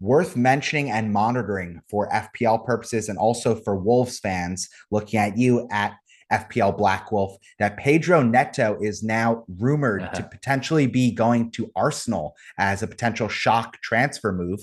Worth 0.00 0.36
mentioning 0.36 0.90
and 0.90 1.12
monitoring 1.12 1.80
for 1.90 2.08
FPL 2.10 2.64
purposes 2.64 3.08
and 3.08 3.18
also 3.18 3.56
for 3.56 3.76
Wolves 3.76 4.20
fans 4.20 4.68
looking 4.92 5.18
at 5.18 5.36
you 5.36 5.66
at 5.72 5.96
FPL 6.32 6.76
Black 6.76 7.10
Wolf 7.10 7.36
that 7.58 7.76
Pedro 7.78 8.22
Neto 8.22 8.78
is 8.80 9.02
now 9.02 9.44
rumored 9.58 10.02
uh-huh. 10.02 10.14
to 10.14 10.22
potentially 10.30 10.86
be 10.86 11.10
going 11.10 11.50
to 11.52 11.72
Arsenal 11.74 12.36
as 12.58 12.82
a 12.82 12.86
potential 12.86 13.28
shock 13.28 13.80
transfer 13.82 14.32
move, 14.32 14.60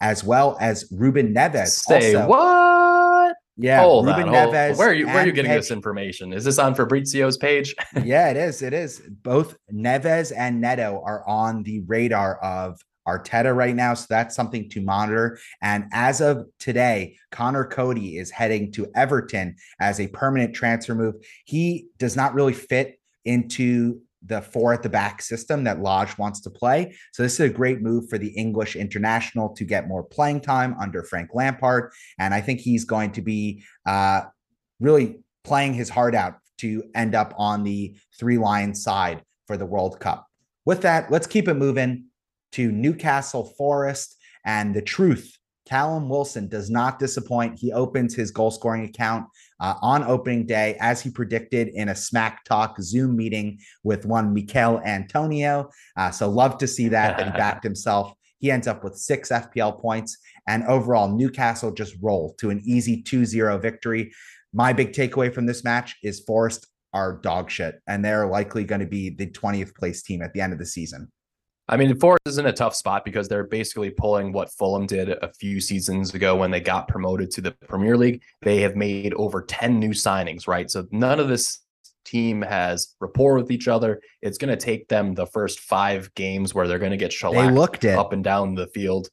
as 0.00 0.22
well 0.22 0.56
as 0.60 0.88
Ruben 0.92 1.34
Neves. 1.34 1.68
Say 1.68 2.14
also. 2.14 2.28
what? 2.28 3.05
Yeah, 3.56 3.80
hold 3.80 4.06
Ruben 4.06 4.28
on, 4.28 4.34
Neves. 4.34 4.76
Where 4.76 4.90
are 4.90 4.94
you? 4.94 5.06
Where 5.06 5.18
are 5.18 5.26
you 5.26 5.32
getting 5.32 5.50
this 5.50 5.70
information? 5.70 6.32
Is 6.32 6.44
this 6.44 6.58
on 6.58 6.74
Fabrizio's 6.74 7.38
page? 7.38 7.74
yeah, 8.04 8.28
it 8.28 8.36
is. 8.36 8.60
It 8.60 8.74
is. 8.74 9.00
Both 9.22 9.56
Neves 9.72 10.32
and 10.36 10.60
Neto 10.60 11.02
are 11.04 11.26
on 11.26 11.62
the 11.62 11.80
radar 11.86 12.38
of 12.38 12.78
Arteta 13.06 13.54
right 13.54 13.74
now. 13.74 13.94
So 13.94 14.06
that's 14.10 14.34
something 14.34 14.68
to 14.70 14.82
monitor. 14.82 15.38
And 15.62 15.84
as 15.92 16.20
of 16.20 16.46
today, 16.58 17.16
Conor 17.30 17.64
Coady 17.64 18.18
is 18.18 18.30
heading 18.30 18.72
to 18.72 18.88
Everton 18.94 19.56
as 19.80 20.00
a 20.00 20.08
permanent 20.08 20.54
transfer 20.54 20.94
move. 20.94 21.14
He 21.44 21.86
does 21.98 22.16
not 22.16 22.34
really 22.34 22.52
fit 22.52 22.98
into 23.24 24.00
the 24.26 24.42
four 24.42 24.72
at 24.72 24.82
the 24.82 24.88
back 24.88 25.22
system 25.22 25.64
that 25.64 25.80
Lodge 25.80 26.18
wants 26.18 26.40
to 26.40 26.50
play. 26.50 26.94
So 27.12 27.22
this 27.22 27.34
is 27.34 27.40
a 27.40 27.48
great 27.48 27.80
move 27.80 28.08
for 28.08 28.18
the 28.18 28.28
English 28.30 28.76
international 28.76 29.50
to 29.54 29.64
get 29.64 29.88
more 29.88 30.02
playing 30.02 30.40
time 30.40 30.76
under 30.80 31.02
Frank 31.02 31.30
Lampard. 31.34 31.92
And 32.18 32.34
I 32.34 32.40
think 32.40 32.60
he's 32.60 32.84
going 32.84 33.12
to 33.12 33.22
be 33.22 33.62
uh, 33.86 34.22
really 34.80 35.20
playing 35.44 35.74
his 35.74 35.88
heart 35.88 36.14
out 36.14 36.34
to 36.58 36.84
end 36.94 37.14
up 37.14 37.34
on 37.36 37.62
the 37.62 37.96
three 38.18 38.38
line 38.38 38.74
side 38.74 39.22
for 39.46 39.56
the 39.56 39.66
World 39.66 40.00
Cup. 40.00 40.26
With 40.64 40.82
that, 40.82 41.10
let's 41.10 41.26
keep 41.26 41.48
it 41.48 41.54
moving 41.54 42.06
to 42.52 42.72
Newcastle 42.72 43.52
Forest. 43.56 44.16
And 44.44 44.74
the 44.74 44.82
truth, 44.82 45.36
Callum 45.66 46.08
Wilson 46.08 46.48
does 46.48 46.70
not 46.70 46.98
disappoint. 46.98 47.58
He 47.58 47.72
opens 47.72 48.14
his 48.14 48.30
goal 48.30 48.50
scoring 48.50 48.84
account 48.84 49.26
uh, 49.60 49.74
on 49.82 50.04
opening 50.04 50.46
day, 50.46 50.76
as 50.80 51.00
he 51.00 51.10
predicted 51.10 51.68
in 51.68 51.88
a 51.88 51.94
Smack 51.94 52.44
Talk 52.44 52.76
Zoom 52.80 53.16
meeting 53.16 53.58
with 53.82 54.06
one 54.06 54.34
Michail 54.34 54.80
Antonio. 54.84 55.70
Uh, 55.96 56.10
so, 56.10 56.28
love 56.28 56.58
to 56.58 56.66
see 56.66 56.88
that, 56.88 57.16
that 57.16 57.26
he 57.26 57.32
backed 57.38 57.64
himself. 57.64 58.12
He 58.38 58.50
ends 58.50 58.66
up 58.66 58.84
with 58.84 58.96
six 58.96 59.30
FPL 59.30 59.80
points. 59.80 60.18
And 60.46 60.62
overall, 60.64 61.08
Newcastle 61.08 61.72
just 61.72 61.96
rolled 62.00 62.38
to 62.38 62.50
an 62.50 62.60
easy 62.64 63.02
2 63.02 63.24
0 63.24 63.58
victory. 63.58 64.12
My 64.52 64.72
big 64.72 64.92
takeaway 64.92 65.32
from 65.32 65.46
this 65.46 65.64
match 65.64 65.96
is 66.02 66.20
Forest 66.20 66.66
are 66.92 67.18
dog 67.22 67.50
shit, 67.50 67.80
and 67.86 68.02
they're 68.02 68.26
likely 68.26 68.64
going 68.64 68.80
to 68.80 68.86
be 68.86 69.10
the 69.10 69.26
20th 69.26 69.74
place 69.74 70.02
team 70.02 70.22
at 70.22 70.32
the 70.32 70.40
end 70.40 70.52
of 70.52 70.58
the 70.58 70.64
season. 70.64 71.12
I 71.68 71.76
mean, 71.76 71.98
Forest 71.98 72.22
is 72.26 72.38
in 72.38 72.46
a 72.46 72.52
tough 72.52 72.76
spot 72.76 73.04
because 73.04 73.28
they're 73.28 73.44
basically 73.46 73.90
pulling 73.90 74.32
what 74.32 74.52
Fulham 74.52 74.86
did 74.86 75.08
a 75.08 75.32
few 75.32 75.60
seasons 75.60 76.14
ago 76.14 76.36
when 76.36 76.52
they 76.52 76.60
got 76.60 76.86
promoted 76.86 77.30
to 77.32 77.40
the 77.40 77.50
Premier 77.50 77.96
League. 77.96 78.22
They 78.42 78.60
have 78.60 78.76
made 78.76 79.14
over 79.14 79.42
10 79.42 79.80
new 79.80 79.90
signings, 79.90 80.46
right? 80.46 80.70
So 80.70 80.86
none 80.92 81.18
of 81.18 81.28
this 81.28 81.58
team 82.04 82.40
has 82.42 82.94
rapport 83.00 83.34
with 83.34 83.50
each 83.50 83.66
other. 83.66 84.00
It's 84.22 84.38
going 84.38 84.56
to 84.56 84.64
take 84.64 84.86
them 84.86 85.14
the 85.14 85.26
first 85.26 85.58
five 85.58 86.14
games 86.14 86.54
where 86.54 86.68
they're 86.68 86.78
going 86.78 86.92
to 86.92 86.96
get 86.96 87.12
shellacked 87.12 87.48
they 87.48 87.52
looked 87.52 87.84
it. 87.84 87.98
up 87.98 88.12
and 88.12 88.22
down 88.22 88.54
the 88.54 88.68
field. 88.68 89.08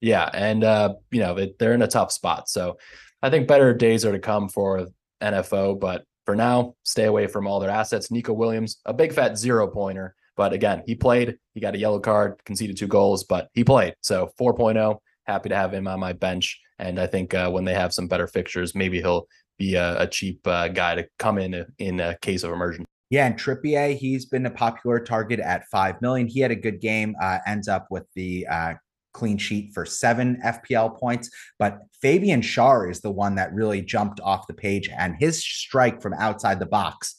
Yeah. 0.00 0.30
And, 0.32 0.62
uh, 0.62 0.94
you 1.10 1.18
know, 1.18 1.36
it, 1.36 1.58
they're 1.58 1.74
in 1.74 1.82
a 1.82 1.88
tough 1.88 2.12
spot. 2.12 2.48
So 2.48 2.78
I 3.22 3.30
think 3.30 3.48
better 3.48 3.74
days 3.74 4.04
are 4.04 4.12
to 4.12 4.20
come 4.20 4.48
for 4.48 4.86
NFO. 5.20 5.80
But 5.80 6.04
for 6.26 6.36
now, 6.36 6.76
stay 6.84 7.06
away 7.06 7.26
from 7.26 7.48
all 7.48 7.58
their 7.58 7.70
assets. 7.70 8.12
Neco 8.12 8.32
Williams, 8.32 8.80
a 8.84 8.94
big 8.94 9.12
fat 9.12 9.36
zero 9.36 9.66
pointer 9.66 10.14
but 10.38 10.52
again, 10.52 10.84
he 10.86 10.94
played. 10.94 11.36
He 11.52 11.60
got 11.60 11.74
a 11.74 11.78
yellow 11.78 11.98
card, 11.98 12.40
conceded 12.46 12.78
two 12.78 12.86
goals, 12.86 13.24
but 13.24 13.48
he 13.54 13.64
played. 13.64 13.96
So 14.00 14.30
4.0, 14.40 14.98
happy 15.24 15.48
to 15.48 15.56
have 15.56 15.74
him 15.74 15.88
on 15.88 15.98
my 15.98 16.12
bench. 16.12 16.58
And 16.78 17.00
I 17.00 17.08
think 17.08 17.34
uh, 17.34 17.50
when 17.50 17.64
they 17.64 17.74
have 17.74 17.92
some 17.92 18.06
better 18.06 18.28
fixtures, 18.28 18.72
maybe 18.72 19.00
he'll 19.00 19.26
be 19.58 19.74
a, 19.74 20.02
a 20.02 20.06
cheap 20.06 20.46
uh, 20.46 20.68
guy 20.68 20.94
to 20.94 21.08
come 21.18 21.38
in 21.38 21.66
in 21.78 21.98
a 21.98 22.16
case 22.22 22.44
of 22.44 22.52
emergency. 22.52 22.86
Yeah, 23.10 23.26
and 23.26 23.36
Trippier, 23.36 23.96
he's 23.96 24.26
been 24.26 24.46
a 24.46 24.50
popular 24.50 25.00
target 25.00 25.40
at 25.40 25.64
five 25.72 26.00
million. 26.00 26.28
He 26.28 26.38
had 26.38 26.52
a 26.52 26.56
good 26.56 26.80
game, 26.80 27.16
uh, 27.20 27.38
ends 27.44 27.66
up 27.66 27.88
with 27.90 28.04
the 28.14 28.46
uh, 28.46 28.74
clean 29.12 29.38
sheet 29.38 29.72
for 29.74 29.84
seven 29.84 30.40
FPL 30.44 31.00
points. 31.00 31.30
But 31.58 31.80
Fabian 32.00 32.42
Schär 32.42 32.88
is 32.88 33.00
the 33.00 33.10
one 33.10 33.34
that 33.36 33.52
really 33.52 33.82
jumped 33.82 34.20
off 34.20 34.46
the 34.46 34.54
page, 34.54 34.88
and 34.88 35.16
his 35.18 35.42
strike 35.42 36.00
from 36.00 36.14
outside 36.14 36.60
the 36.60 36.66
box. 36.66 37.16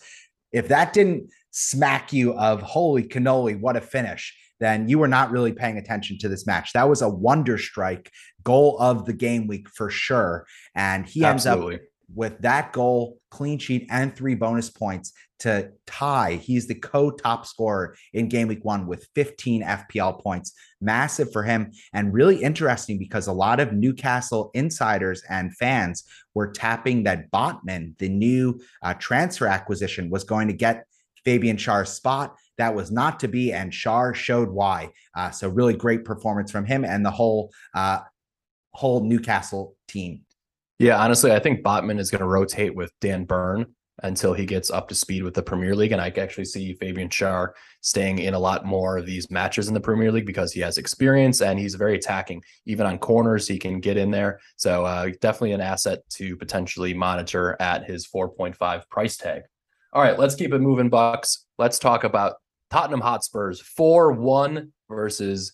If 0.53 0.69
that 0.69 0.93
didn't 0.93 1.29
smack 1.51 2.13
you 2.13 2.33
of 2.33 2.61
holy 2.61 3.03
cannoli, 3.03 3.59
what 3.59 3.75
a 3.75 3.81
finish, 3.81 4.35
then 4.59 4.89
you 4.89 4.99
were 4.99 5.07
not 5.07 5.31
really 5.31 5.53
paying 5.53 5.77
attention 5.77 6.17
to 6.19 6.29
this 6.29 6.45
match. 6.45 6.73
That 6.73 6.89
was 6.89 7.01
a 7.01 7.09
wonder 7.09 7.57
strike 7.57 8.11
goal 8.43 8.77
of 8.79 9.05
the 9.05 9.13
game 9.13 9.47
week 9.47 9.69
for 9.69 9.89
sure. 9.89 10.45
And 10.75 11.05
he 11.05 11.23
Absolutely. 11.23 11.73
ends 11.75 11.83
up 11.83 11.89
with 12.13 12.39
that 12.39 12.73
goal, 12.73 13.19
clean 13.29 13.59
sheet, 13.59 13.87
and 13.89 14.15
three 14.15 14.35
bonus 14.35 14.69
points 14.69 15.13
to 15.39 15.71
tie. 15.85 16.33
He's 16.33 16.67
the 16.67 16.75
co 16.75 17.11
top 17.11 17.45
scorer 17.45 17.95
in 18.13 18.27
game 18.27 18.47
week 18.47 18.65
one 18.65 18.87
with 18.87 19.07
15 19.15 19.63
FPL 19.63 20.21
points. 20.21 20.53
Massive 20.81 21.31
for 21.31 21.43
him 21.43 21.71
and 21.93 22.13
really 22.13 22.41
interesting 22.41 22.97
because 22.97 23.27
a 23.27 23.33
lot 23.33 23.59
of 23.59 23.73
Newcastle 23.73 24.51
insiders 24.53 25.23
and 25.29 25.55
fans 25.55 26.03
were 26.33 26.51
tapping 26.51 27.03
that 27.03 27.31
Botman, 27.31 27.97
the 27.99 28.09
new 28.09 28.59
uh, 28.83 28.93
transfer 28.95 29.47
acquisition, 29.47 30.09
was 30.09 30.23
going 30.23 30.47
to 30.47 30.53
get 30.53 30.85
Fabian 31.25 31.57
Schär's 31.57 31.89
spot. 31.89 32.35
That 32.57 32.75
was 32.75 32.91
not 32.91 33.19
to 33.21 33.27
be, 33.27 33.53
and 33.53 33.71
Schär 33.71 34.13
showed 34.13 34.49
why. 34.49 34.91
Uh, 35.15 35.31
so 35.31 35.47
really 35.47 35.75
great 35.75 36.03
performance 36.03 36.51
from 36.51 36.65
him 36.65 36.83
and 36.83 37.05
the 37.05 37.11
whole 37.11 37.51
uh, 37.73 37.99
whole 38.73 39.03
Newcastle 39.03 39.75
team. 39.87 40.21
Yeah, 40.77 40.97
honestly, 40.97 41.31
I 41.31 41.39
think 41.39 41.63
Botman 41.63 41.99
is 41.99 42.09
going 42.09 42.21
to 42.21 42.27
rotate 42.27 42.73
with 42.73 42.91
Dan 43.01 43.25
Burn 43.25 43.65
until 44.03 44.33
he 44.33 44.45
gets 44.45 44.71
up 44.71 44.87
to 44.87 44.95
speed 44.95 45.23
with 45.23 45.33
the 45.33 45.43
Premier 45.43 45.75
League. 45.75 45.91
And 45.91 46.01
I 46.01 46.07
actually 46.07 46.45
see 46.45 46.73
Fabian 46.73 47.09
Schär 47.09 47.49
staying 47.81 48.19
in 48.19 48.33
a 48.33 48.39
lot 48.39 48.65
more 48.65 48.97
of 48.97 49.05
these 49.05 49.29
matches 49.29 49.67
in 49.67 49.73
the 49.73 49.79
Premier 49.79 50.11
League 50.11 50.25
because 50.25 50.53
he 50.53 50.61
has 50.61 50.77
experience 50.77 51.41
and 51.41 51.59
he's 51.59 51.75
very 51.75 51.95
attacking. 51.95 52.41
Even 52.65 52.85
on 52.85 52.97
corners, 52.97 53.47
he 53.47 53.57
can 53.57 53.79
get 53.79 53.97
in 53.97 54.11
there. 54.11 54.39
So 54.57 54.85
uh, 54.85 55.09
definitely 55.21 55.53
an 55.53 55.61
asset 55.61 55.99
to 56.11 56.37
potentially 56.37 56.93
monitor 56.93 57.57
at 57.59 57.85
his 57.85 58.07
4.5 58.07 58.89
price 58.89 59.17
tag. 59.17 59.43
All 59.91 60.01
right, 60.01 60.19
let's 60.19 60.35
keep 60.35 60.53
it 60.53 60.59
moving, 60.59 60.89
Bucks. 60.89 61.45
Let's 61.57 61.79
talk 61.79 62.03
about 62.03 62.35
Tottenham 62.69 63.01
Hotspurs 63.01 63.59
4 63.59 64.11
1 64.11 64.71
versus 64.87 65.53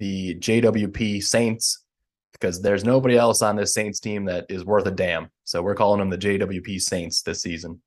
the 0.00 0.34
JWP 0.36 1.22
Saints 1.22 1.84
because 2.32 2.60
there's 2.60 2.84
nobody 2.84 3.16
else 3.16 3.42
on 3.42 3.54
this 3.54 3.72
Saints 3.72 4.00
team 4.00 4.24
that 4.24 4.46
is 4.48 4.64
worth 4.64 4.86
a 4.86 4.90
damn. 4.90 5.28
So 5.44 5.62
we're 5.62 5.76
calling 5.76 6.00
them 6.00 6.10
the 6.10 6.18
JWP 6.18 6.80
Saints 6.82 7.22
this 7.22 7.42
season. 7.42 7.80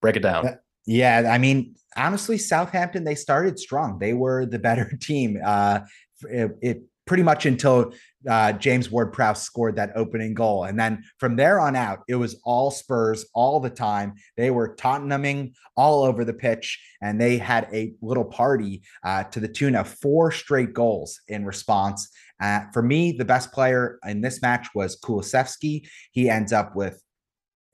Break 0.00 0.16
it 0.16 0.22
down. 0.22 0.58
Yeah, 0.86 1.30
I 1.30 1.38
mean, 1.38 1.76
honestly, 1.96 2.38
Southampton 2.38 3.04
they 3.04 3.14
started 3.14 3.58
strong. 3.58 3.98
They 3.98 4.14
were 4.14 4.46
the 4.46 4.58
better 4.58 4.90
team. 5.00 5.38
Uh, 5.44 5.80
it, 6.22 6.50
it 6.62 6.82
pretty 7.06 7.22
much 7.22 7.46
until 7.46 7.92
uh, 8.28 8.52
James 8.52 8.90
Ward 8.90 9.12
Prowse 9.12 9.42
scored 9.42 9.76
that 9.76 9.92
opening 9.94 10.34
goal. 10.34 10.64
And 10.64 10.78
then 10.78 11.04
from 11.18 11.36
there 11.36 11.60
on 11.60 11.76
out, 11.76 12.00
it 12.08 12.14
was 12.14 12.40
all 12.44 12.70
Spurs 12.70 13.26
all 13.34 13.60
the 13.60 13.70
time. 13.70 14.14
They 14.36 14.50
were 14.50 14.74
Tottenhaming 14.74 15.54
all 15.76 16.02
over 16.02 16.24
the 16.24 16.34
pitch, 16.34 16.80
and 17.00 17.20
they 17.20 17.38
had 17.38 17.68
a 17.72 17.94
little 18.00 18.24
party 18.24 18.82
uh, 19.04 19.24
to 19.24 19.40
the 19.40 19.48
tune 19.48 19.76
of 19.76 19.88
four 19.88 20.30
straight 20.32 20.72
goals 20.72 21.20
in 21.28 21.44
response. 21.44 22.08
Uh, 22.40 22.60
for 22.72 22.82
me, 22.82 23.12
the 23.12 23.24
best 23.24 23.52
player 23.52 23.98
in 24.06 24.20
this 24.20 24.42
match 24.42 24.68
was 24.74 24.98
Kulusevski. 25.00 25.86
He 26.12 26.28
ends 26.28 26.52
up 26.52 26.74
with 26.74 27.02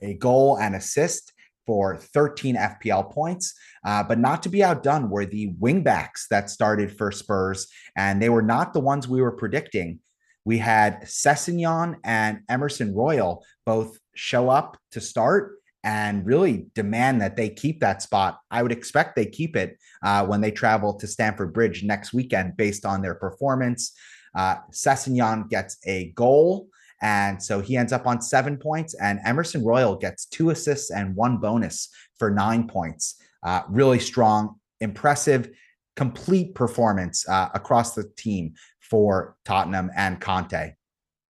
a 0.00 0.14
goal 0.14 0.58
and 0.58 0.74
assist 0.74 1.32
for 1.66 1.98
13 1.98 2.56
FPL 2.56 3.12
points. 3.12 3.54
Uh, 3.84 4.02
but 4.02 4.18
not 4.18 4.42
to 4.42 4.48
be 4.48 4.64
outdone 4.64 5.10
were 5.10 5.26
the 5.26 5.52
wingbacks 5.60 6.26
that 6.30 6.48
started 6.48 6.96
for 6.96 7.12
Spurs, 7.12 7.68
and 7.94 8.22
they 8.22 8.30
were 8.30 8.42
not 8.42 8.72
the 8.72 8.80
ones 8.80 9.06
we 9.06 9.20
were 9.20 9.32
predicting. 9.32 10.00
We 10.48 10.56
had 10.56 11.02
Sessegnon 11.02 11.96
and 12.04 12.40
Emerson 12.48 12.94
Royal 12.94 13.44
both 13.66 13.98
show 14.14 14.48
up 14.48 14.78
to 14.92 14.98
start 14.98 15.58
and 15.84 16.24
really 16.24 16.68
demand 16.74 17.20
that 17.20 17.36
they 17.36 17.50
keep 17.50 17.80
that 17.80 18.00
spot. 18.00 18.40
I 18.50 18.62
would 18.62 18.72
expect 18.72 19.14
they 19.14 19.26
keep 19.26 19.56
it 19.56 19.76
uh, 20.02 20.24
when 20.24 20.40
they 20.40 20.50
travel 20.50 20.94
to 20.94 21.06
Stamford 21.06 21.52
Bridge 21.52 21.84
next 21.84 22.14
weekend 22.14 22.56
based 22.56 22.86
on 22.86 23.02
their 23.02 23.14
performance. 23.14 23.92
Uh, 24.34 24.54
Sessegnon 24.72 25.50
gets 25.50 25.76
a 25.84 26.12
goal. 26.12 26.68
And 27.02 27.42
so 27.42 27.60
he 27.60 27.76
ends 27.76 27.92
up 27.92 28.06
on 28.06 28.22
seven 28.22 28.56
points, 28.56 28.94
and 28.94 29.20
Emerson 29.26 29.62
Royal 29.62 29.96
gets 29.96 30.24
two 30.24 30.48
assists 30.48 30.90
and 30.90 31.14
one 31.14 31.36
bonus 31.36 31.90
for 32.18 32.30
nine 32.30 32.66
points. 32.66 33.20
Uh, 33.42 33.64
really 33.68 33.98
strong, 33.98 34.56
impressive, 34.80 35.50
complete 35.98 36.54
performance 36.54 37.28
uh, 37.28 37.48
across 37.54 37.94
the 37.94 38.08
team 38.16 38.54
for 38.88 39.36
Tottenham 39.44 39.90
and 39.96 40.20
Conte. 40.20 40.74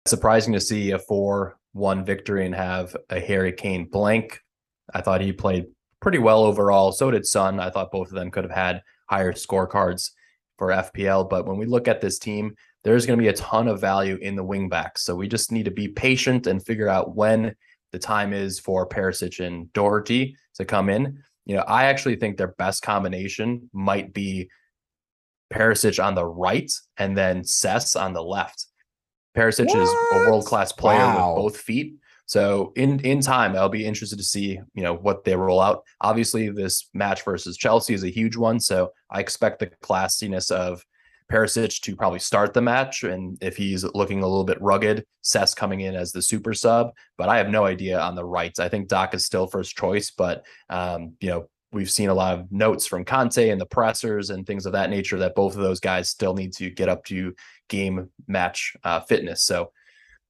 Surprising 0.07 0.53
to 0.53 0.61
see 0.61 0.91
a 0.91 0.99
4 0.99 1.57
1 1.73 2.05
victory 2.05 2.45
and 2.45 2.55
have 2.55 2.97
a 3.11 3.21
Harry 3.21 3.53
Kane 3.53 3.87
blank. 3.87 4.41
I 4.93 5.01
thought 5.01 5.21
he 5.21 5.33
played 5.33 5.67
pretty 6.01 6.19
well 6.19 6.45
overall. 6.45 6.93
So 6.93 7.11
did 7.11 7.27
Son. 7.27 7.61
I 7.61 7.71
thought 7.71 7.93
both 7.93 8.09
of 8.09 8.15
them 8.15 8.31
could 8.31 8.45
have 8.45 8.53
had 8.53 8.83
higher 9.09 9.33
scorecards 9.33 10.11
for 10.59 10.69
FPL. 10.69 11.31
But 11.31 11.47
when 11.47 11.57
we 11.57 11.67
look 11.67 11.89
at 11.89 12.01
this 12.01 12.19
team, 12.19 12.55
there's 12.85 13.07
going 13.07 13.19
to 13.19 13.23
be 13.23 13.29
a 13.29 13.35
ton 13.35 13.69
of 13.69 13.81
value 13.81 14.17
in 14.17 14.35
the 14.35 14.45
wingbacks. 14.45 14.99
So 14.99 15.15
we 15.15 15.29
just 15.29 15.53
need 15.53 15.65
to 15.65 15.71
be 15.71 15.89
patient 15.89 16.47
and 16.47 16.65
figure 16.65 16.89
out 16.89 17.15
when 17.15 17.55
the 17.93 17.99
time 17.99 18.33
is 18.33 18.59
for 18.59 18.89
Perisic 18.89 19.45
and 19.45 19.73
Doherty 19.73 20.37
to 20.55 20.65
come 20.65 20.89
in. 20.89 21.23
You 21.47 21.57
know, 21.57 21.63
I 21.63 21.85
actually 21.85 22.17
think 22.17 22.37
their 22.37 22.55
best 22.59 22.83
combination 22.83 23.71
might 23.73 24.13
be 24.13 24.51
Perisic 25.53 26.03
on 26.03 26.15
the 26.15 26.27
right 26.27 26.71
and 26.97 27.17
then 27.17 27.45
Cess 27.45 27.97
on 27.97 28.13
the 28.13 28.23
left. 28.23 28.67
Perisic 29.37 29.69
what? 29.69 29.79
is 29.79 29.89
a 29.89 30.17
world 30.31 30.45
class 30.45 30.73
player 30.73 30.99
wow. 30.99 31.35
with 31.35 31.43
both 31.43 31.57
feet. 31.61 31.95
So 32.27 32.73
in 32.77 33.01
in 33.01 33.21
time, 33.21 33.57
I'll 33.57 33.69
be 33.69 33.85
interested 33.85 34.17
to 34.17 34.25
see 34.25 34.59
you 34.75 34.83
know 34.83 34.95
what 34.95 35.25
they 35.25 35.37
roll 35.37 35.61
out. 35.61 35.83
Obviously, 36.01 36.49
this 36.49 36.89
match 36.95 37.25
versus 37.25 37.57
Chelsea 37.57 37.95
is 37.95 38.05
a 38.05 38.11
huge 38.11 38.37
one, 38.37 38.61
so 38.61 38.93
I 39.11 39.21
expect 39.21 39.59
the 39.59 39.67
classiness 39.83 40.51
of 40.51 40.85
Perisic 41.31 41.81
to 41.81 41.97
probably 41.97 42.19
start 42.21 42.55
the 42.55 42.63
match, 42.63 43.05
and 43.05 43.37
if 43.43 43.57
he's 43.57 43.85
looking 43.85 44.23
a 44.23 44.27
little 44.27 44.45
bit 44.45 44.61
rugged, 44.61 45.05
Cess 45.23 45.55
coming 45.55 45.81
in 45.81 45.95
as 45.95 46.13
the 46.13 46.23
super 46.23 46.55
sub. 46.55 46.93
But 47.19 47.29
I 47.29 47.39
have 47.39 47.49
no 47.49 47.65
idea 47.65 47.99
on 48.01 48.15
the 48.15 48.25
rights. 48.25 48.59
I 48.59 48.69
think 48.69 48.89
Doc 48.89 49.15
is 49.15 49.25
still 49.25 49.47
first 49.47 49.77
choice, 49.77 50.11
but 50.11 50.45
um, 50.71 51.15
you 51.21 51.29
know 51.29 51.49
we've 51.73 51.91
seen 51.91 52.11
a 52.11 52.15
lot 52.15 52.39
of 52.39 52.53
notes 52.53 52.87
from 52.87 53.05
Conte 53.05 53.49
and 53.49 53.61
the 53.61 53.67
pressers 53.67 54.31
and 54.31 54.47
things 54.47 54.67
of 54.67 54.73
that 54.73 54.91
nature 54.91 55.19
that 55.19 55.35
both 55.35 55.57
of 55.57 55.63
those 55.63 55.81
guys 55.81 56.11
still 56.11 56.35
need 56.35 56.53
to 56.55 56.71
get 56.71 56.89
up 56.89 57.05
to 57.07 57.35
game 57.69 58.11
match 58.29 58.75
uh, 58.85 59.01
fitness. 59.01 59.45
So 59.45 59.73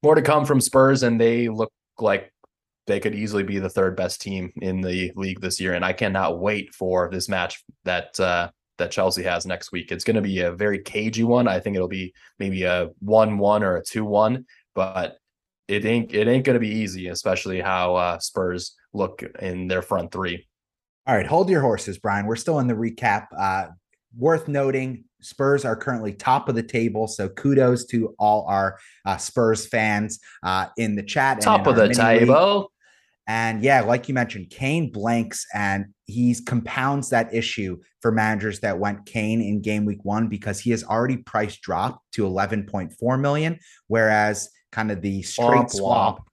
more 0.03 0.15
to 0.15 0.23
come 0.23 0.45
from 0.45 0.61
Spurs, 0.61 1.03
and 1.03 1.21
they 1.21 1.49
look 1.49 1.73
like 1.99 2.33
they 2.87 3.01
could 3.01 3.15
easily 3.15 3.43
be 3.43 3.59
the 3.59 3.69
third 3.69 3.97
best 3.97 4.21
team 4.21 4.53
in 4.61 4.81
the 4.81 5.13
league 5.15 5.41
this 5.41 5.61
year. 5.61 5.75
And 5.75 5.85
I 5.85 5.93
cannot 5.93 6.41
wait 6.41 6.75
for 6.75 7.09
this 7.11 7.29
match 7.29 7.63
that 7.85 8.19
uh, 8.19 8.51
that 8.79 8.91
Chelsea 8.91 9.23
has 9.23 9.47
next 9.47 9.71
week. 9.71 9.93
It's 9.93 10.05
going 10.05 10.17
to 10.17 10.23
be 10.23 10.41
a 10.41 10.53
very 10.53 10.81
cagey 10.81 11.25
one. 11.25 11.47
I 11.47 11.61
think 11.61 11.77
it'll 11.77 11.89
be 11.89 12.15
maybe 12.39 12.65
a 12.65 12.89
one-one 12.99 13.63
or 13.63 13.77
a 13.77 13.85
two-one, 13.85 14.47
but 14.75 15.19
it 15.69 15.85
ain't 15.85 16.13
it 16.13 16.27
ain't 16.27 16.45
going 16.45 16.55
to 16.55 16.61
be 16.61 16.69
easy, 16.69 17.09
especially 17.09 17.61
how 17.61 17.95
uh, 17.95 18.19
Spurs 18.19 18.75
look 18.93 19.23
in 19.41 19.69
their 19.69 19.83
front 19.83 20.11
three. 20.11 20.49
All 21.07 21.17
right, 21.17 21.27
hold 21.27 21.51
your 21.51 21.61
horses, 21.61 21.99
Brian. 21.99 22.27
We're 22.27 22.37
still 22.37 22.61
in 22.61 22.69
the 22.69 22.75
recap. 22.75 23.27
Uh, 23.37 23.69
worth 24.17 24.47
noting, 24.47 25.05
Spurs 25.21 25.65
are 25.65 25.77
currently 25.77 26.13
top 26.13 26.49
of 26.49 26.55
the 26.55 26.63
table. 26.63 27.09
So 27.09 27.29
kudos 27.29 27.87
to 27.87 28.15
all 28.19 28.47
our 28.49 28.79
uh, 29.05 29.17
Spurs 29.17 29.67
fans 29.67 30.21
uh, 30.43 30.67
in 30.77 30.95
the 30.95 31.03
chat. 31.03 31.41
Top 31.41 31.67
of 31.67 31.77
the 31.77 31.89
table. 31.89 32.59
League. 32.59 32.67
And 33.29 33.63
yeah, 33.63 33.83
like 33.83 34.09
you 34.09 34.15
mentioned, 34.15 34.51
Kane 34.51 34.91
blanks 34.91 35.47
and 35.55 35.87
he 36.07 36.37
compounds 36.45 37.11
that 37.11 37.33
issue 37.33 37.79
for 38.01 38.11
managers 38.11 38.61
that 38.61 38.79
went 38.79 39.07
Kane 39.07 39.41
in 39.41 39.63
game 39.63 39.85
week 39.85 40.05
one 40.05 40.29
because 40.29 40.59
he 40.59 40.71
has 40.73 40.83
already 40.83 41.19
price 41.19 41.57
dropped 41.59 42.01
to 42.13 42.25
11.4 42.25 43.21
million. 43.21 43.59
Whereas 43.87 44.51
kind 44.73 44.91
of 44.91 45.03
the 45.03 45.23
straight 45.23 45.47
womp, 45.49 45.71
swap, 45.71 46.27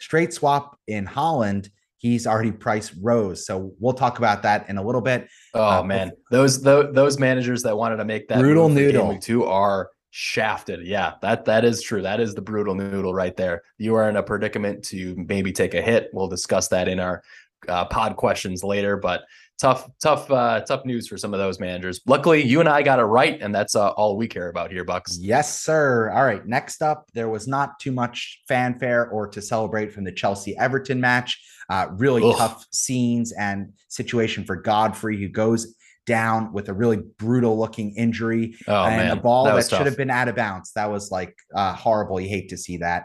straight 0.00 0.32
swap 0.32 0.76
in 0.88 1.06
Haaland, 1.06 1.70
he's 2.02 2.26
already 2.26 2.52
priced 2.52 2.92
rose. 3.00 3.46
So 3.46 3.72
we'll 3.78 3.94
talk 3.94 4.18
about 4.18 4.42
that 4.42 4.68
in 4.68 4.76
a 4.76 4.82
little 4.82 5.00
bit. 5.00 5.28
Oh 5.54 5.78
uh, 5.78 5.82
man, 5.82 6.12
those, 6.30 6.60
those 6.60 6.94
those 6.94 7.18
managers 7.18 7.62
that 7.62 7.76
wanted 7.76 7.96
to 7.96 8.04
make 8.04 8.28
that 8.28 8.40
brutal 8.40 8.68
noodle 8.68 9.16
two 9.18 9.44
are 9.44 9.88
shafted. 10.10 10.86
Yeah, 10.86 11.14
that 11.22 11.46
that 11.46 11.64
is 11.64 11.80
true. 11.80 12.02
That 12.02 12.20
is 12.20 12.34
the 12.34 12.42
brutal 12.42 12.74
noodle 12.74 13.14
right 13.14 13.36
there. 13.36 13.62
You 13.78 13.94
are 13.94 14.10
in 14.10 14.16
a 14.16 14.22
predicament 14.22 14.84
to 14.86 15.14
maybe 15.16 15.52
take 15.52 15.74
a 15.74 15.80
hit. 15.80 16.10
We'll 16.12 16.28
discuss 16.28 16.68
that 16.68 16.88
in 16.88 17.00
our 17.00 17.22
uh, 17.68 17.86
pod 17.86 18.16
questions 18.16 18.64
later, 18.64 18.96
but 18.96 19.22
tough, 19.62 19.88
tough, 20.00 20.28
uh, 20.28 20.60
tough 20.62 20.84
news 20.84 21.06
for 21.06 21.16
some 21.16 21.32
of 21.32 21.38
those 21.38 21.60
managers. 21.60 22.00
Luckily, 22.04 22.42
you 22.42 22.58
and 22.58 22.68
I 22.68 22.82
got 22.82 22.98
it 22.98 23.04
right, 23.04 23.40
and 23.40 23.54
that's 23.54 23.76
uh, 23.76 23.90
all 23.90 24.16
we 24.16 24.26
care 24.26 24.48
about 24.48 24.72
here, 24.72 24.84
Bucks. 24.84 25.16
Yes, 25.18 25.60
sir. 25.60 26.10
All 26.10 26.24
right. 26.24 26.44
Next 26.44 26.82
up, 26.82 27.06
there 27.14 27.28
was 27.28 27.46
not 27.46 27.78
too 27.78 27.92
much 27.92 28.42
fanfare 28.48 29.08
or 29.08 29.28
to 29.28 29.40
celebrate 29.40 29.92
from 29.92 30.02
the 30.02 30.10
Chelsea 30.10 30.58
Everton 30.58 31.00
match. 31.00 31.40
Uh, 31.70 31.86
really 31.92 32.22
Ugh. 32.24 32.36
tough 32.36 32.66
scenes 32.72 33.30
and 33.32 33.72
situation 33.88 34.44
for 34.44 34.56
Godfrey, 34.56 35.16
who 35.16 35.28
goes 35.28 35.76
down 36.06 36.52
with 36.52 36.68
a 36.68 36.72
really 36.72 36.96
brutal 36.96 37.56
looking 37.56 37.94
injury 37.94 38.56
oh, 38.66 38.84
and 38.84 38.96
man. 38.96 39.10
a 39.16 39.20
ball 39.20 39.44
that, 39.44 39.54
that 39.54 39.68
should 39.68 39.86
have 39.86 39.96
been 39.96 40.10
out 40.10 40.26
of 40.26 40.34
bounds. 40.34 40.72
That 40.72 40.90
was 40.90 41.12
like 41.12 41.36
uh, 41.54 41.72
horrible. 41.74 42.20
You 42.20 42.28
hate 42.28 42.48
to 42.48 42.58
see 42.58 42.78
that. 42.78 43.04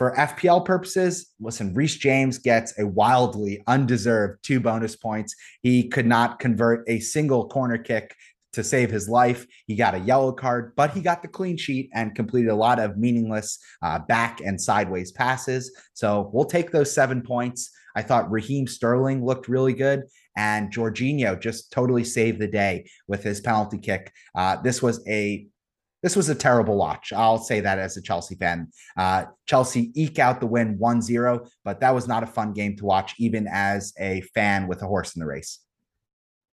For 0.00 0.16
FPL 0.16 0.64
purposes, 0.64 1.26
listen, 1.40 1.74
Reece 1.74 1.96
James 1.96 2.38
gets 2.38 2.72
a 2.78 2.86
wildly 2.86 3.62
undeserved 3.66 4.42
two 4.42 4.58
bonus 4.58 4.96
points. 4.96 5.36
He 5.60 5.90
could 5.90 6.06
not 6.06 6.38
convert 6.38 6.88
a 6.88 7.00
single 7.00 7.50
corner 7.50 7.76
kick 7.76 8.16
to 8.54 8.64
save 8.64 8.90
his 8.90 9.10
life. 9.10 9.46
He 9.66 9.76
got 9.76 9.94
a 9.94 9.98
yellow 9.98 10.32
card, 10.32 10.72
but 10.74 10.92
he 10.92 11.02
got 11.02 11.20
the 11.20 11.28
clean 11.28 11.58
sheet 11.58 11.90
and 11.92 12.14
completed 12.14 12.48
a 12.48 12.54
lot 12.54 12.78
of 12.78 12.96
meaningless 12.96 13.58
uh, 13.82 13.98
back 13.98 14.40
and 14.40 14.58
sideways 14.58 15.12
passes. 15.12 15.70
So 15.92 16.30
we'll 16.32 16.46
take 16.46 16.70
those 16.70 16.94
seven 16.94 17.20
points. 17.20 17.70
I 17.94 18.00
thought 18.00 18.30
Raheem 18.30 18.68
Sterling 18.68 19.22
looked 19.22 19.48
really 19.48 19.74
good, 19.74 20.04
and 20.34 20.72
Jorginho 20.72 21.38
just 21.38 21.72
totally 21.72 22.04
saved 22.04 22.38
the 22.38 22.48
day 22.48 22.88
with 23.06 23.22
his 23.22 23.42
penalty 23.42 23.76
kick. 23.76 24.14
Uh, 24.34 24.56
this 24.62 24.80
was 24.80 25.06
a 25.06 25.46
this 26.02 26.16
was 26.16 26.28
a 26.28 26.34
terrible 26.34 26.76
watch. 26.76 27.12
I'll 27.12 27.38
say 27.38 27.60
that 27.60 27.78
as 27.78 27.96
a 27.96 28.02
Chelsea 28.02 28.34
fan. 28.34 28.68
Uh, 28.96 29.24
Chelsea 29.46 29.92
eke 29.94 30.18
out 30.18 30.40
the 30.40 30.46
win 30.46 30.78
1 30.78 31.02
0, 31.02 31.46
but 31.64 31.80
that 31.80 31.94
was 31.94 32.08
not 32.08 32.22
a 32.22 32.26
fun 32.26 32.52
game 32.52 32.76
to 32.76 32.84
watch, 32.84 33.14
even 33.18 33.46
as 33.50 33.92
a 33.98 34.22
fan 34.34 34.66
with 34.66 34.82
a 34.82 34.86
horse 34.86 35.14
in 35.14 35.20
the 35.20 35.26
race. 35.26 35.60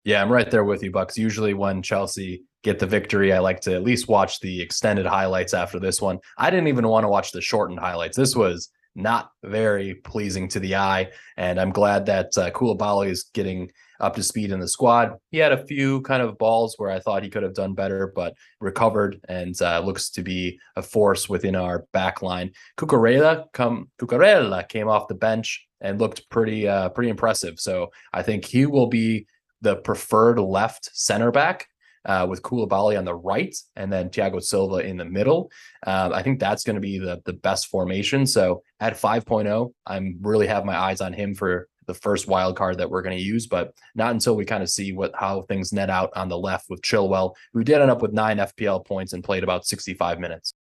Yeah, 0.05 0.21
I'm 0.21 0.31
right 0.31 0.51
there 0.51 0.65
with 0.65 0.83
you, 0.83 0.91
Bucks. 0.91 1.17
Usually, 1.17 1.55
when 1.55 1.83
Chelsea 1.83 2.45
get 2.63 2.79
the 2.79 2.87
victory, 2.87 3.33
I 3.33 3.39
like 3.39 3.61
to 3.63 3.75
at 3.75 3.83
least 3.83 4.09
watch 4.09 4.41
the 4.41 4.61
extended 4.61 5.07
highlights 5.07 5.55
after 5.55 5.79
this 5.79 6.01
one. 6.01 6.19
I 6.37 6.51
didn't 6.51 6.69
even 6.69 6.89
want 6.89 7.05
to 7.05 7.09
watch 7.09 7.33
the 7.33 7.41
shortened 7.41 7.79
highlights. 7.79 8.17
This 8.17 8.37
was 8.37 8.71
not 8.95 9.31
very 9.43 9.95
pleasing 9.95 10.49
to 10.49 10.61
the 10.61 10.77
eye. 10.77 11.11
And 11.37 11.61
I'm 11.61 11.71
glad 11.71 12.07
that 12.07 12.37
uh, 12.37 12.51
Koulibaly 12.51 13.09
is 13.09 13.25
getting 13.35 13.71
up 14.01 14.15
to 14.17 14.23
speed 14.23 14.51
in 14.51 14.61
the 14.61 14.69
squad. 14.69 15.17
He 15.31 15.39
had 15.39 15.53
a 15.53 15.67
few 15.67 16.01
kind 16.03 16.23
of 16.23 16.39
balls 16.39 16.75
where 16.79 16.91
I 16.91 17.01
thought 17.01 17.23
he 17.23 17.31
could 17.31 17.43
have 17.43 17.55
done 17.55 17.75
better, 17.75 18.13
but 18.15 18.35
recovered 18.61 19.21
and 19.29 19.61
uh, 19.63 19.81
looks 19.81 20.11
to 20.11 20.23
be 20.23 20.59
a 20.77 20.83
force 20.83 21.29
within 21.29 21.57
our 21.57 21.87
back 21.93 22.23
line. 22.23 22.53
Cucurella 22.77 23.47
come 23.53 23.91
Cucurella 24.01 24.69
came 24.69 24.89
off 24.89 25.09
the 25.09 25.15
bench 25.15 25.67
and 25.81 26.01
looked 26.01 26.29
pretty 26.31 26.67
uh, 26.67 26.89
pretty 26.91 27.11
impressive. 27.11 27.61
So 27.61 27.91
I 28.13 28.23
think 28.23 28.45
he 28.45 28.67
will 28.67 28.89
be 28.89 29.27
the 29.61 29.77
preferred 29.77 30.39
left 30.39 30.91
center 30.93 31.31
back 31.31 31.67
uh, 32.05 32.27
with 32.29 32.43
Koulibaly 32.43 32.99
on 32.99 33.05
the 33.05 33.15
right 33.15 33.55
and 33.77 33.93
then 33.93 34.11
Thiago 34.11 34.43
Silva 34.43 34.77
in 34.77 34.97
the 34.97 35.05
middle. 35.05 35.51
Uh, 35.87 36.11
I 36.13 36.23
think 36.23 36.39
that's 36.39 36.65
going 36.65 36.75
to 36.75 36.81
be 36.81 36.99
the 36.99 37.23
the 37.25 37.33
best 37.33 37.69
formation. 37.69 38.27
So 38.27 38.63
at 38.81 39.01
5.0, 39.01 39.73
I'm 39.87 40.19
really 40.21 40.47
have 40.47 40.65
my 40.65 40.77
eyes 40.77 41.01
on 41.01 41.13
him 41.13 41.35
for 41.35 41.69
the 41.87 41.95
first 41.95 42.29
wild 42.29 42.57
card 42.57 42.79
that 42.79 42.91
we're 42.91 43.03
going 43.03 43.17
to 43.17 43.23
use, 43.23 43.47
but 43.47 43.75
not 43.95 44.13
until 44.13 44.37
we 44.37 44.45
kind 44.45 44.63
of 44.63 44.71
see 44.71 44.93
what 44.93 45.13
how 45.15 45.43
things 45.43 45.73
net 45.73 45.91
out 45.91 46.11
on 46.17 46.29
the 46.29 46.39
left 46.39 46.67
with 46.69 46.83
Chilwell, 46.83 47.35
who 47.53 47.65
did 47.65 47.81
end 47.81 47.91
up 47.91 48.03
with 48.03 48.13
nine 48.13 48.39
FPL 48.39 48.85
points 48.85 49.13
and 49.13 49.25
played 49.25 49.45
about 49.45 49.67
65 49.67 50.19
minutes. 50.19 50.55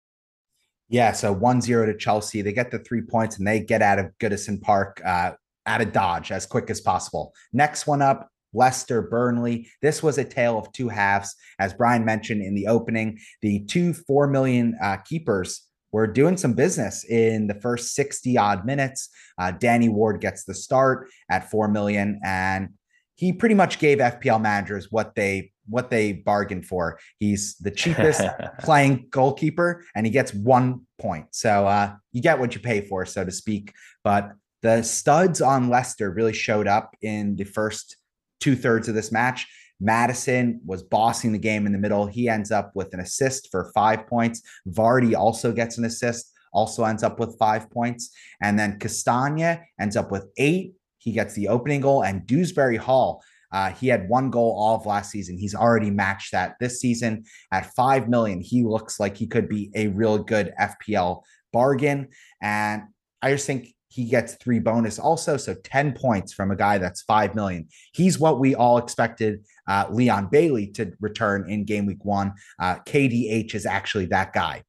Yeah, 0.88 1.12
so 1.12 1.34
1-0 1.34 1.86
to 1.86 1.96
Chelsea. 1.96 2.42
They 2.42 2.52
get 2.52 2.70
the 2.70 2.78
three 2.80 3.00
points 3.00 3.38
and 3.38 3.46
they 3.46 3.60
get 3.60 3.80
out 3.80 3.98
of 3.98 4.10
Goodison 4.20 4.60
Park 4.60 5.00
uh, 5.04 5.32
out 5.64 5.80
of 5.80 5.92
Dodge 5.92 6.32
as 6.32 6.44
quick 6.44 6.68
as 6.68 6.80
possible. 6.80 7.32
Next 7.52 7.86
one 7.86 8.02
up, 8.02 8.28
Leicester, 8.52 9.02
Burnley. 9.02 9.68
This 9.80 10.02
was 10.02 10.18
a 10.18 10.24
tale 10.24 10.58
of 10.58 10.70
two 10.72 10.88
halves. 10.88 11.34
As 11.58 11.72
Brian 11.72 12.04
mentioned 12.04 12.42
in 12.42 12.54
the 12.54 12.66
opening, 12.66 13.18
the 13.40 13.64
two 13.64 13.94
4 13.94 14.26
million 14.26 14.76
uh, 14.82 14.98
keepers 14.98 15.66
were 15.92 16.06
doing 16.06 16.36
some 16.36 16.54
business 16.54 17.04
in 17.04 17.46
the 17.46 17.54
first 17.54 17.94
60 17.94 18.36
odd 18.38 18.64
minutes. 18.64 19.10
Uh, 19.38 19.50
Danny 19.52 19.88
Ward 19.88 20.20
gets 20.20 20.44
the 20.44 20.54
start 20.54 21.08
at 21.30 21.50
4 21.50 21.68
million 21.68 22.20
and 22.24 22.70
he 23.14 23.32
pretty 23.32 23.54
much 23.54 23.78
gave 23.78 23.98
FPL 23.98 24.40
managers 24.40 24.90
what 24.90 25.14
they 25.14 25.52
what 25.68 25.90
they 25.90 26.12
bargained 26.12 26.66
for. 26.66 26.98
He's 27.20 27.54
the 27.58 27.70
cheapest 27.70 28.22
playing 28.60 29.06
goalkeeper 29.10 29.84
and 29.94 30.04
he 30.04 30.10
gets 30.10 30.34
1 30.34 30.80
point. 30.98 31.26
So 31.30 31.66
uh, 31.68 31.94
you 32.10 32.20
get 32.20 32.40
what 32.40 32.54
you 32.54 32.60
pay 32.60 32.80
for 32.80 33.06
so 33.06 33.24
to 33.24 33.30
speak, 33.30 33.72
but 34.02 34.32
the 34.62 34.82
studs 34.82 35.40
on 35.40 35.68
Leicester 35.68 36.10
really 36.10 36.32
showed 36.32 36.66
up 36.66 36.96
in 37.02 37.36
the 37.36 37.44
first 37.44 37.96
two 38.40 38.56
thirds 38.56 38.88
of 38.88 38.94
this 38.94 39.12
match. 39.12 39.46
Maddison 39.82 40.60
was 40.64 40.82
bossing 40.82 41.32
the 41.32 41.38
game 41.38 41.66
in 41.66 41.72
the 41.72 41.78
middle. 41.78 42.06
He 42.06 42.28
ends 42.28 42.52
up 42.52 42.70
with 42.74 42.94
an 42.94 43.00
assist 43.00 43.50
for 43.50 43.72
five 43.74 44.06
points. 44.06 44.40
Vardy 44.68 45.18
also 45.18 45.52
gets 45.52 45.76
an 45.76 45.84
assist, 45.84 46.32
also 46.52 46.84
ends 46.84 47.02
up 47.02 47.18
with 47.18 47.36
five 47.38 47.68
points. 47.70 48.10
And 48.40 48.58
then 48.58 48.78
Castagna 48.78 49.60
ends 49.80 49.96
up 49.96 50.12
with 50.12 50.28
eight. 50.38 50.74
He 50.98 51.10
gets 51.10 51.34
the 51.34 51.48
opening 51.48 51.80
goal. 51.80 52.04
And 52.04 52.24
Dewsbury 52.26 52.76
Hall, 52.76 53.22
uh, 53.50 53.70
he 53.72 53.88
had 53.88 54.08
one 54.08 54.30
goal 54.30 54.56
all 54.56 54.76
of 54.76 54.86
last 54.86 55.10
season. 55.10 55.36
He's 55.36 55.54
already 55.54 55.90
matched 55.90 56.30
that 56.30 56.54
this 56.60 56.80
season 56.80 57.24
at 57.50 57.74
five 57.74 58.08
million. 58.08 58.40
He 58.40 58.62
looks 58.62 59.00
like 59.00 59.16
he 59.16 59.26
could 59.26 59.48
be 59.48 59.72
a 59.74 59.88
real 59.88 60.18
good 60.18 60.54
FPL 60.60 61.22
bargain. 61.52 62.08
And 62.40 62.84
I 63.20 63.32
just 63.32 63.46
think 63.46 63.74
he 63.92 64.06
gets 64.06 64.34
three 64.36 64.58
bonus 64.58 64.98
also. 64.98 65.36
So 65.36 65.54
10 65.54 65.92
points 65.92 66.32
from 66.32 66.50
a 66.50 66.56
guy 66.56 66.78
that's 66.78 67.02
5 67.02 67.34
million. 67.34 67.68
He's 67.92 68.18
what 68.18 68.40
we 68.40 68.54
all 68.54 68.78
expected 68.78 69.44
uh, 69.68 69.86
Leon 69.90 70.28
Bailey 70.30 70.66
to 70.68 70.92
return 71.00 71.48
in 71.48 71.64
game 71.64 71.86
week 71.86 72.04
one. 72.04 72.32
Uh, 72.58 72.76
KDH 72.86 73.54
is 73.54 73.66
actually 73.66 74.06
that 74.06 74.32
guy. 74.32 74.62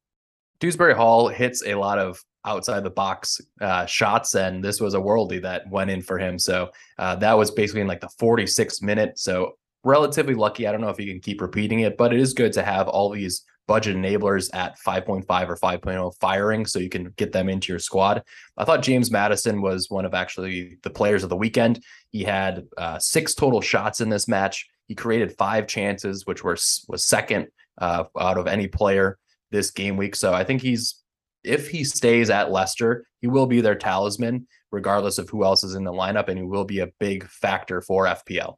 Dewsbury 0.59 0.95
Hall 0.95 1.27
hits 1.27 1.63
a 1.65 1.75
lot 1.75 1.99
of 1.99 2.19
outside 2.45 2.83
the 2.83 2.89
box 2.89 3.39
uh, 3.61 3.85
shots, 3.85 4.35
and 4.35 4.63
this 4.63 4.79
was 4.79 4.93
a 4.93 4.99
worldie 4.99 5.41
that 5.41 5.69
went 5.69 5.89
in 5.89 6.01
for 6.01 6.17
him. 6.17 6.37
So 6.37 6.69
uh, 6.97 7.15
that 7.17 7.33
was 7.33 7.51
basically 7.51 7.81
in 7.81 7.87
like 7.87 8.01
the 8.01 8.09
46 8.19 8.81
minute. 8.81 9.17
So 9.17 9.53
relatively 9.83 10.33
lucky. 10.33 10.67
I 10.67 10.71
don't 10.71 10.81
know 10.81 10.89
if 10.89 10.99
you 10.99 11.11
can 11.11 11.21
keep 11.21 11.41
repeating 11.41 11.81
it, 11.81 11.97
but 11.97 12.13
it 12.13 12.19
is 12.19 12.33
good 12.33 12.53
to 12.53 12.63
have 12.63 12.87
all 12.87 13.09
these 13.09 13.43
budget 13.67 13.95
enablers 13.95 14.49
at 14.53 14.77
5.5 14.85 15.47
or 15.47 15.55
5.0 15.55 16.13
firing 16.19 16.65
so 16.65 16.79
you 16.79 16.89
can 16.89 17.13
get 17.15 17.31
them 17.31 17.47
into 17.47 17.71
your 17.71 17.79
squad. 17.79 18.21
I 18.57 18.65
thought 18.65 18.83
James 18.83 19.09
Maddison 19.09 19.61
was 19.61 19.89
one 19.89 20.05
of 20.05 20.13
actually 20.13 20.77
the 20.83 20.89
players 20.89 21.23
of 21.23 21.29
the 21.29 21.37
weekend. 21.37 21.83
He 22.09 22.23
had 22.23 22.65
uh, 22.77 22.99
six 22.99 23.33
total 23.33 23.61
shots 23.61 24.01
in 24.01 24.09
this 24.09 24.27
match. 24.27 24.67
He 24.87 24.95
created 24.95 25.37
five 25.37 25.67
chances, 25.67 26.25
which 26.25 26.43
were 26.43 26.57
was 26.87 27.03
second 27.03 27.47
uh, 27.77 28.05
out 28.19 28.37
of 28.37 28.47
any 28.47 28.67
player 28.67 29.17
this 29.51 29.71
game 29.71 29.97
week. 29.97 30.15
So 30.15 30.33
I 30.33 30.43
think 30.43 30.61
he's 30.61 31.03
if 31.43 31.69
he 31.69 31.83
stays 31.83 32.29
at 32.29 32.51
Leicester, 32.51 33.05
he 33.21 33.27
will 33.27 33.45
be 33.45 33.61
their 33.61 33.75
talisman, 33.75 34.47
regardless 34.71 35.17
of 35.17 35.29
who 35.29 35.43
else 35.43 35.63
is 35.63 35.75
in 35.75 35.83
the 35.83 35.91
lineup, 35.91 36.29
and 36.29 36.37
he 36.37 36.43
will 36.43 36.65
be 36.65 36.79
a 36.79 36.91
big 36.99 37.27
factor 37.27 37.81
for 37.81 38.05
FPL. 38.05 38.55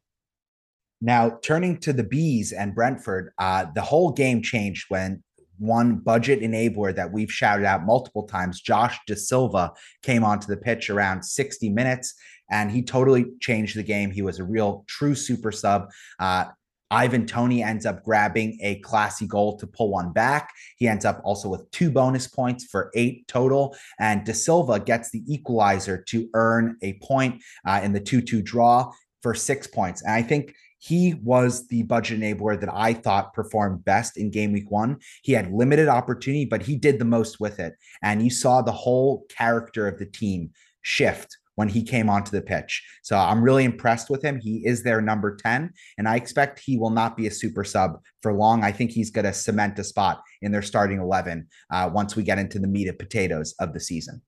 Now, 1.00 1.38
turning 1.42 1.78
to 1.78 1.92
the 1.92 2.04
Bees 2.04 2.52
and 2.52 2.74
Brentford, 2.74 3.32
uh, 3.38 3.66
the 3.74 3.82
whole 3.82 4.12
game 4.12 4.42
changed 4.42 4.86
when 4.88 5.22
one 5.58 5.96
budget 5.96 6.40
enabler 6.40 6.94
that 6.94 7.12
we've 7.12 7.32
shouted 7.32 7.64
out 7.64 7.84
multiple 7.84 8.24
times, 8.24 8.60
Josh 8.60 8.98
Dasilva 9.08 9.74
came 10.02 10.24
onto 10.24 10.46
the 10.46 10.56
pitch 10.56 10.90
around 10.90 11.22
60 11.22 11.70
minutes 11.70 12.14
and 12.50 12.70
he 12.70 12.82
totally 12.82 13.26
changed 13.40 13.76
the 13.76 13.82
game. 13.82 14.10
He 14.10 14.22
was 14.22 14.38
a 14.38 14.44
real 14.44 14.84
true 14.86 15.14
super 15.14 15.52
sub. 15.52 15.90
Uh, 16.18 16.46
Ivan 16.90 17.26
Toney 17.26 17.62
ends 17.62 17.84
up 17.84 18.04
grabbing 18.04 18.58
a 18.62 18.76
classy 18.76 19.26
goal 19.26 19.58
to 19.58 19.66
pull 19.66 19.90
one 19.90 20.12
back. 20.12 20.52
He 20.76 20.86
ends 20.86 21.04
up 21.04 21.20
also 21.24 21.48
with 21.48 21.68
two 21.72 21.90
bonus 21.90 22.28
points 22.28 22.64
for 22.64 22.90
eight 22.94 23.26
total. 23.26 23.76
And 23.98 24.24
Dasilva 24.24 24.84
gets 24.84 25.10
the 25.10 25.22
equalizer 25.26 26.02
to 26.08 26.28
earn 26.34 26.76
a 26.82 26.94
point 27.02 27.42
uh, 27.66 27.80
in 27.82 27.92
the 27.92 28.00
2 28.00 28.20
2 28.20 28.40
draw 28.42 28.92
for 29.20 29.34
six 29.34 29.66
points. 29.66 30.02
And 30.02 30.12
I 30.12 30.22
think 30.22 30.54
he 30.78 31.14
was 31.22 31.66
the 31.68 31.82
budget 31.84 32.20
enabler 32.20 32.58
that 32.60 32.72
I 32.72 32.94
thought 32.94 33.34
performed 33.34 33.84
best 33.84 34.16
in 34.16 34.30
game 34.30 34.52
week 34.52 34.70
one. 34.70 34.98
He 35.22 35.32
had 35.32 35.52
limited 35.52 35.88
opportunity, 35.88 36.44
but 36.44 36.62
he 36.62 36.76
did 36.76 36.98
the 36.98 37.04
most 37.04 37.40
with 37.40 37.58
it. 37.58 37.74
And 38.02 38.22
you 38.22 38.30
saw 38.30 38.62
the 38.62 38.72
whole 38.72 39.24
character 39.28 39.88
of 39.88 39.98
the 39.98 40.06
team 40.06 40.50
shift 40.82 41.36
when 41.56 41.68
he 41.68 41.82
came 41.82 42.08
onto 42.08 42.30
the 42.30 42.42
pitch. 42.42 42.86
So 43.02 43.16
I'm 43.16 43.42
really 43.42 43.64
impressed 43.64 44.10
with 44.10 44.22
him. 44.22 44.38
He 44.38 44.62
is 44.64 44.82
their 44.82 45.00
number 45.00 45.34
10, 45.34 45.72
and 45.98 46.08
I 46.08 46.16
expect 46.16 46.60
he 46.60 46.76
will 46.78 46.90
not 46.90 47.16
be 47.16 47.26
a 47.26 47.30
super 47.30 47.64
sub 47.64 47.98
for 48.22 48.32
long. 48.32 48.62
I 48.62 48.72
think 48.72 48.90
he's 48.92 49.10
going 49.10 49.24
to 49.24 49.32
cement 49.32 49.78
a 49.78 49.84
spot 49.84 50.22
in 50.42 50.52
their 50.52 50.62
starting 50.62 51.00
11 51.00 51.48
uh, 51.72 51.90
once 51.92 52.14
we 52.14 52.22
get 52.22 52.38
into 52.38 52.58
the 52.58 52.68
meat 52.68 52.88
and 52.88 52.98
potatoes 52.98 53.54
of 53.58 53.72
the 53.72 53.80
season. 53.80 54.22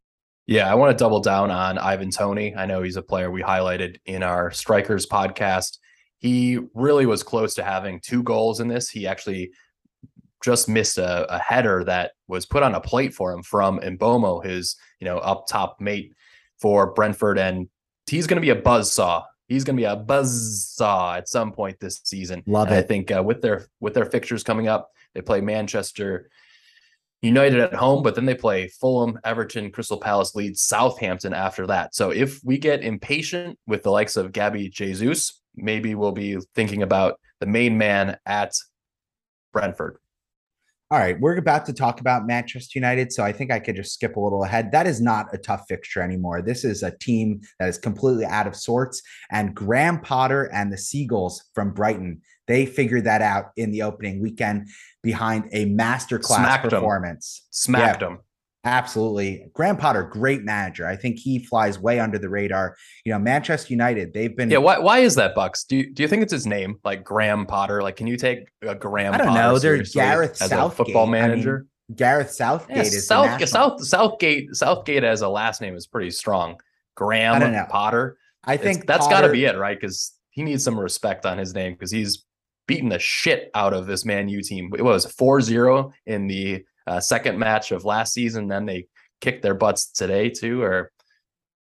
Yeah, 0.46 0.70
I 0.70 0.74
want 0.76 0.96
to 0.96 1.04
double 1.04 1.20
down 1.20 1.50
on 1.50 1.76
Ivan 1.76 2.10
Toney. 2.10 2.56
I 2.56 2.64
know 2.64 2.82
he's 2.82 2.96
a 2.96 3.02
player 3.02 3.30
we 3.30 3.42
highlighted 3.42 3.98
in 4.06 4.22
our 4.22 4.50
Strikers 4.50 5.06
podcast. 5.06 5.76
He 6.18 6.58
really 6.74 7.06
was 7.06 7.22
close 7.22 7.54
to 7.54 7.62
having 7.62 8.00
two 8.00 8.22
goals 8.22 8.60
in 8.60 8.68
this. 8.68 8.88
He 8.90 9.06
actually 9.06 9.52
just 10.42 10.68
missed 10.68 10.98
a, 10.98 11.32
a 11.34 11.38
header 11.38 11.84
that 11.84 12.12
was 12.26 12.46
put 12.46 12.62
on 12.62 12.74
a 12.74 12.80
plate 12.80 13.14
for 13.14 13.32
him 13.32 13.42
from 13.42 13.78
Mbeumo, 13.80 14.44
his 14.44 14.76
you 15.00 15.04
know 15.04 15.18
up 15.18 15.46
top 15.48 15.80
mate 15.80 16.12
for 16.60 16.92
Brentford, 16.92 17.38
and 17.38 17.68
he's 18.06 18.26
going 18.26 18.36
to 18.36 18.42
be 18.42 18.50
a 18.50 18.56
buzz 18.56 18.92
saw. 18.92 19.24
He's 19.48 19.64
going 19.64 19.76
to 19.76 19.80
be 19.80 19.86
a 19.86 19.96
buzz 19.96 20.68
saw 20.68 21.14
at 21.14 21.28
some 21.28 21.52
point 21.52 21.80
this 21.80 22.00
season. 22.04 22.42
Love 22.46 22.68
and 22.68 22.76
it. 22.76 22.78
I 22.80 22.82
think 22.82 23.10
uh, 23.10 23.22
with 23.22 23.40
their 23.40 23.68
with 23.80 23.94
their 23.94 24.06
fixtures 24.06 24.42
coming 24.42 24.68
up, 24.68 24.90
they 25.14 25.22
play 25.22 25.40
Manchester 25.40 26.30
United 27.20 27.58
at 27.58 27.74
home, 27.74 28.02
but 28.02 28.14
then 28.14 28.26
they 28.26 28.34
play 28.34 28.68
Fulham, 28.68 29.18
Everton, 29.24 29.72
Crystal 29.72 29.98
Palace, 29.98 30.36
Leeds, 30.36 30.62
Southampton 30.62 31.34
after 31.34 31.66
that. 31.66 31.94
So 31.94 32.10
if 32.10 32.40
we 32.44 32.58
get 32.58 32.84
impatient 32.84 33.58
with 33.66 33.82
the 33.82 33.90
likes 33.90 34.16
of 34.16 34.30
Gabby 34.30 34.68
Jesus, 34.68 35.40
maybe 35.62 35.94
we'll 35.94 36.12
be 36.12 36.38
thinking 36.54 36.82
about 36.82 37.18
the 37.40 37.46
main 37.46 37.78
man 37.78 38.18
at 38.26 38.52
Brentford. 39.52 39.98
All 40.90 40.98
right, 40.98 41.20
we're 41.20 41.36
about 41.36 41.66
to 41.66 41.74
talk 41.74 42.00
about 42.00 42.26
Manchester 42.26 42.78
United, 42.78 43.12
so 43.12 43.22
I 43.22 43.30
think 43.30 43.50
I 43.52 43.58
could 43.60 43.76
just 43.76 43.92
skip 43.92 44.16
a 44.16 44.20
little 44.20 44.42
ahead. 44.42 44.72
That 44.72 44.86
is 44.86 45.02
not 45.02 45.26
a 45.34 45.38
tough 45.38 45.64
fixture 45.68 46.00
anymore. 46.00 46.40
This 46.40 46.64
is 46.64 46.82
a 46.82 46.90
team 46.96 47.42
that 47.60 47.68
is 47.68 47.76
completely 47.76 48.24
out 48.24 48.46
of 48.46 48.56
sorts. 48.56 49.02
And 49.30 49.54
Graham 49.54 50.00
Potter 50.00 50.44
and 50.44 50.72
the 50.72 50.78
Seagulls 50.78 51.44
from 51.54 51.74
Brighton, 51.74 52.22
they 52.46 52.64
figured 52.64 53.04
that 53.04 53.20
out 53.20 53.50
in 53.56 53.70
the 53.70 53.82
opening 53.82 54.22
weekend 54.22 54.68
behind 55.02 55.50
a 55.52 55.66
masterclass 55.66 56.36
Smacked 56.36 56.64
'em. 56.64 56.70
performance. 56.70 57.46
Smacked 57.50 58.00
Yeah. 58.00 58.08
him. 58.08 58.18
Absolutely. 58.68 59.46
Graham 59.54 59.76
Potter, 59.76 60.02
great 60.04 60.42
manager. 60.42 60.86
I 60.86 60.94
think 60.94 61.18
he 61.18 61.38
flies 61.44 61.78
way 61.78 61.98
under 62.00 62.18
the 62.18 62.28
radar. 62.28 62.76
You 63.04 63.12
know, 63.12 63.18
Manchester 63.18 63.72
United, 63.72 64.12
they've 64.12 64.36
been 64.36 64.50
Yeah, 64.50 64.58
why 64.58 64.78
why 64.78 64.98
is 64.98 65.14
that 65.14 65.34
Bucks? 65.34 65.64
Do 65.64 65.76
you, 65.78 65.92
do 65.92 66.02
you 66.02 66.08
think 66.08 66.22
it's 66.22 66.32
his 66.32 66.46
name, 66.46 66.76
like 66.84 67.02
Graham 67.02 67.46
Potter? 67.46 67.82
Like, 67.82 67.96
can 67.96 68.06
you 68.06 68.16
take 68.16 68.40
a 68.62 68.74
Graham? 68.74 69.14
I 69.14 69.18
don't 69.18 69.28
Potter 69.28 69.40
know. 69.40 69.58
They're 69.58 69.82
Gareth 69.82 70.36
Southgate. 70.36 70.58
a 70.58 70.70
football 70.70 71.02
I 71.04 71.06
mean, 71.06 71.12
manager. 71.12 71.66
Gareth 71.94 72.30
Southgate 72.30 72.76
Yeah, 72.76 72.82
is 72.82 73.06
South, 73.06 73.26
national- 73.26 73.46
South 73.48 73.84
Southgate 73.84 74.54
Southgate 74.54 75.04
as 75.04 75.22
a 75.22 75.28
last 75.28 75.60
name 75.62 75.74
is 75.74 75.86
pretty 75.86 76.10
strong. 76.10 76.60
Graham 76.94 77.42
I. 77.42 77.66
Potter. 77.70 78.18
I 78.44 78.56
think 78.56 78.86
that's 78.86 79.08
got 79.08 79.22
to 79.22 79.30
be 79.30 79.44
it, 79.44 79.56
right? 79.56 79.78
Because 79.80 80.12
he 80.30 80.42
needs 80.42 80.62
some 80.62 80.78
respect 80.78 81.24
on 81.26 81.38
his 81.38 81.54
name 81.54 81.72
because 81.72 81.90
he's 81.90 82.24
beaten 82.66 82.88
the 82.90 82.98
shit 82.98 83.50
out 83.54 83.72
of 83.72 83.86
this 83.86 84.04
Man 84.04 84.28
U 84.28 84.42
team. 84.42 84.70
It 84.76 84.82
was 84.82 85.06
4-0 85.06 85.90
in 86.06 86.26
the 86.28 86.64
uh, 86.88 87.00
second 87.00 87.38
match 87.38 87.70
of 87.70 87.84
last 87.84 88.12
season. 88.12 88.48
Then 88.48 88.66
they 88.66 88.86
kicked 89.20 89.42
their 89.42 89.54
butts 89.54 89.90
today 89.90 90.30
too, 90.30 90.62
or 90.62 90.90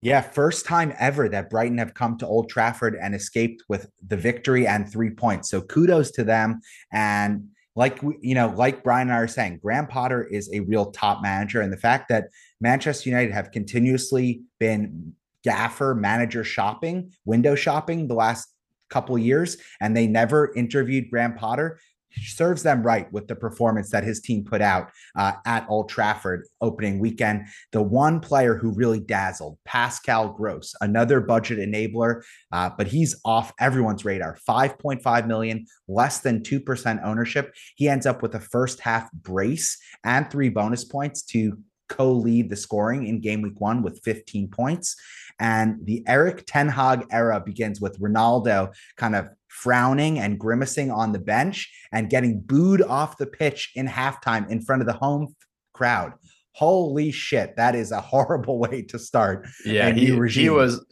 yeah, 0.02 0.22
first 0.22 0.66
time 0.66 0.94
ever 0.98 1.28
that 1.30 1.50
Brighton 1.50 1.78
have 1.78 1.94
come 1.94 2.18
to 2.20 2.28
Old 2.28 2.50
Trafford 2.50 2.96
and 2.96 3.14
escaped 3.14 3.64
with 3.68 3.90
the 4.08 4.16
victory 4.16 4.66
and 4.66 4.90
three 4.90 5.10
points. 5.10 5.50
So 5.50 5.62
kudos 5.62 6.12
to 6.12 6.24
them. 6.24 6.62
And 6.94 7.50
like 7.76 8.02
you 8.22 8.36
know, 8.36 8.54
like 8.56 8.84
Brian 8.84 9.10
and 9.10 9.16
I 9.16 9.20
are 9.20 9.28
saying, 9.28 9.60
Graham 9.62 9.88
Potter 9.88 10.24
is 10.24 10.50
a 10.54 10.62
real 10.62 10.92
top 10.92 11.22
manager, 11.22 11.62
and 11.62 11.72
the 11.72 11.78
fact 11.78 12.10
that 12.10 12.30
Manchester 12.62 13.10
United 13.10 13.32
have 13.32 13.52
continuously 13.52 14.42
been 14.60 15.14
gaffer 15.44 15.96
manager 15.96 16.44
shopping, 16.44 17.12
window 17.26 17.56
shopping 17.56 18.08
the 18.08 18.16
last 18.16 18.48
couple 18.90 19.18
years, 19.18 19.58
and 19.80 19.96
they 19.96 20.08
never 20.08 20.54
interviewed 20.56 21.10
Graham 21.10 21.36
Potter 21.36 21.80
serves 22.18 22.64
them 22.64 22.84
right 22.84 23.12
with 23.12 23.28
the 23.28 23.36
performance 23.36 23.90
that 23.92 24.04
his 24.04 24.20
team 24.20 24.44
put 24.44 24.62
out 24.62 24.92
uh, 25.16 25.34
at 25.46 25.66
Old 25.70 25.90
Trafford 25.90 26.48
opening 26.62 27.00
weekend. 27.00 27.46
The 27.72 27.82
one 27.82 28.20
player 28.20 28.56
who 28.56 28.72
really 28.72 29.00
dazzled, 29.00 29.58
Pascal 29.66 30.30
Gross, 30.30 30.74
another 30.82 31.22
budget 31.22 31.60
enabler, 31.60 32.24
uh, 32.52 32.70
but 32.78 32.88
he's 32.88 33.20
off 33.26 33.54
everyone's 33.60 34.06
radar. 34.06 34.38
5.5 34.48 35.28
million, 35.28 35.66
less 35.88 36.20
than 36.20 36.42
2% 36.42 37.04
ownership. 37.04 37.54
He 37.76 37.90
ends 37.90 38.06
up 38.06 38.22
with 38.22 38.36
a 38.36 38.40
first 38.40 38.80
half 38.80 39.12
brace 39.12 39.78
and 40.04 40.30
three 40.30 40.50
bonus 40.50 40.84
points 40.84 41.22
to 41.24 41.58
co 41.90 42.12
lead 42.12 42.50
the 42.50 42.56
scoring 42.56 43.08
in 43.08 43.20
game 43.20 43.42
week 43.42 43.60
one 43.60 43.84
with 43.84 44.02
15 44.04 44.50
points. 44.50 44.96
And 45.40 45.86
the 45.86 46.04
Erik 46.08 46.44
Ten 46.46 46.68
Hag 46.68 47.06
era 47.12 47.42
begins 47.44 47.82
with 47.82 48.00
Ronaldo 48.00 48.74
kind 48.98 49.16
of 49.16 49.30
frowning 49.50 50.20
and 50.20 50.40
grimacing 50.40 50.90
on 50.92 51.12
the 51.12 51.20
bench 51.20 51.70
and 51.92 52.10
getting 52.10 52.40
booed 52.40 52.82
off 52.82 53.18
the 53.18 53.28
pitch 53.28 53.72
in 53.76 53.88
halftime 53.88 54.50
in 54.50 54.62
front 54.62 54.82
of 54.82 54.86
the 54.86 54.94
home 54.94 55.36
crowd. 55.74 56.14
Holy 56.54 57.12
shit, 57.12 57.56
that 57.58 57.76
is 57.76 57.92
a 57.92 58.02
horrible 58.14 58.60
way 58.60 58.84
to 58.84 58.98
start. 58.98 59.48
Yeah, 59.66 59.92
he, 59.92 60.16
he 60.30 60.50
was 60.50 60.86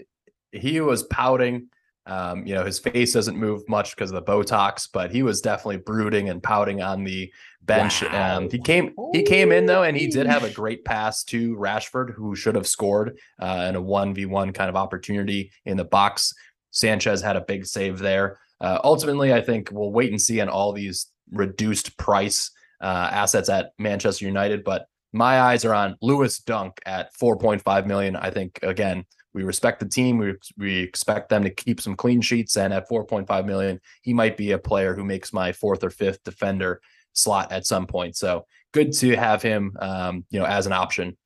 he 0.51 0.81
was 0.81 1.03
pouting. 1.03 1.69
Um, 2.05 2.47
you 2.47 2.55
know, 2.55 2.63
his 2.63 2.79
face 2.79 3.11
doesn't 3.11 3.35
move 3.35 3.67
much 3.67 3.93
because 3.93 4.11
of 4.11 4.15
the 4.15 4.31
Botox, 4.31 4.87
but 4.91 5.11
he 5.11 5.23
was 5.23 5.41
definitely 5.41 5.77
brooding 5.77 6.29
and 6.29 6.41
pouting 6.41 6.81
on 6.81 7.03
the 7.03 7.29
bench. 7.61 8.01
Wow. 8.01 8.37
Um, 8.37 8.49
he 8.49 8.59
came 8.59 8.93
he 9.11 9.23
came 9.23 9.51
in 9.51 9.65
though, 9.65 9.83
and 9.83 9.97
he 9.97 10.07
did 10.07 10.25
have 10.25 10.43
a 10.43 10.49
great 10.49 10.85
pass 10.85 11.23
to 11.25 11.55
Rashford, 11.57 12.13
who 12.13 12.33
should 12.33 12.55
have 12.55 12.65
scored 12.65 13.19
uh, 13.39 13.65
in 13.67 13.75
a 13.75 13.81
one 13.81 14.13
v 14.13 14.25
one 14.25 14.53
kind 14.53 14.69
of 14.69 14.77
opportunity 14.77 15.51
in 15.65 15.75
the 15.75 15.83
box. 15.83 16.33
Sanchez 16.71 17.21
had 17.21 17.35
a 17.35 17.41
big 17.41 17.65
save 17.65 17.99
there. 17.99 18.39
Uh, 18.59 18.79
ultimately, 18.83 19.33
I 19.33 19.41
think 19.41 19.69
we'll 19.71 19.91
wait 19.91 20.11
and 20.11 20.21
see 20.21 20.41
on 20.41 20.49
all 20.49 20.73
these 20.73 21.07
reduced 21.31 21.97
price 21.97 22.51
uh, 22.81 23.09
assets 23.11 23.49
at 23.49 23.71
Manchester 23.77 24.25
United, 24.25 24.63
but 24.63 24.87
my 25.13 25.41
eyes 25.41 25.65
are 25.65 25.73
on 25.73 25.95
Lewis 26.01 26.39
Dunk 26.39 26.79
at 26.85 27.15
4.5 27.15 27.85
million. 27.85 28.15
I 28.15 28.29
think 28.29 28.59
again, 28.61 29.05
we 29.33 29.43
respect 29.43 29.79
the 29.79 29.87
team. 29.87 30.17
We 30.17 30.33
we 30.57 30.77
expect 30.77 31.29
them 31.29 31.43
to 31.43 31.49
keep 31.49 31.79
some 31.79 31.95
clean 31.95 32.21
sheets, 32.21 32.57
and 32.57 32.73
at 32.73 32.89
4.5 32.89 33.45
million, 33.45 33.79
he 34.01 34.13
might 34.13 34.37
be 34.37 34.51
a 34.51 34.57
player 34.57 34.95
who 34.95 35.03
makes 35.03 35.31
my 35.31 35.51
fourth 35.51 35.83
or 35.83 35.89
fifth 35.89 36.23
defender 36.23 36.81
slot 37.13 37.51
at 37.51 37.65
some 37.65 37.85
point. 37.85 38.15
So 38.15 38.45
good 38.73 38.93
to 38.93 39.15
have 39.15 39.41
him, 39.41 39.75
um, 39.79 40.25
you 40.29 40.39
know, 40.39 40.45
as 40.45 40.65
an 40.65 40.73
option. 40.73 41.17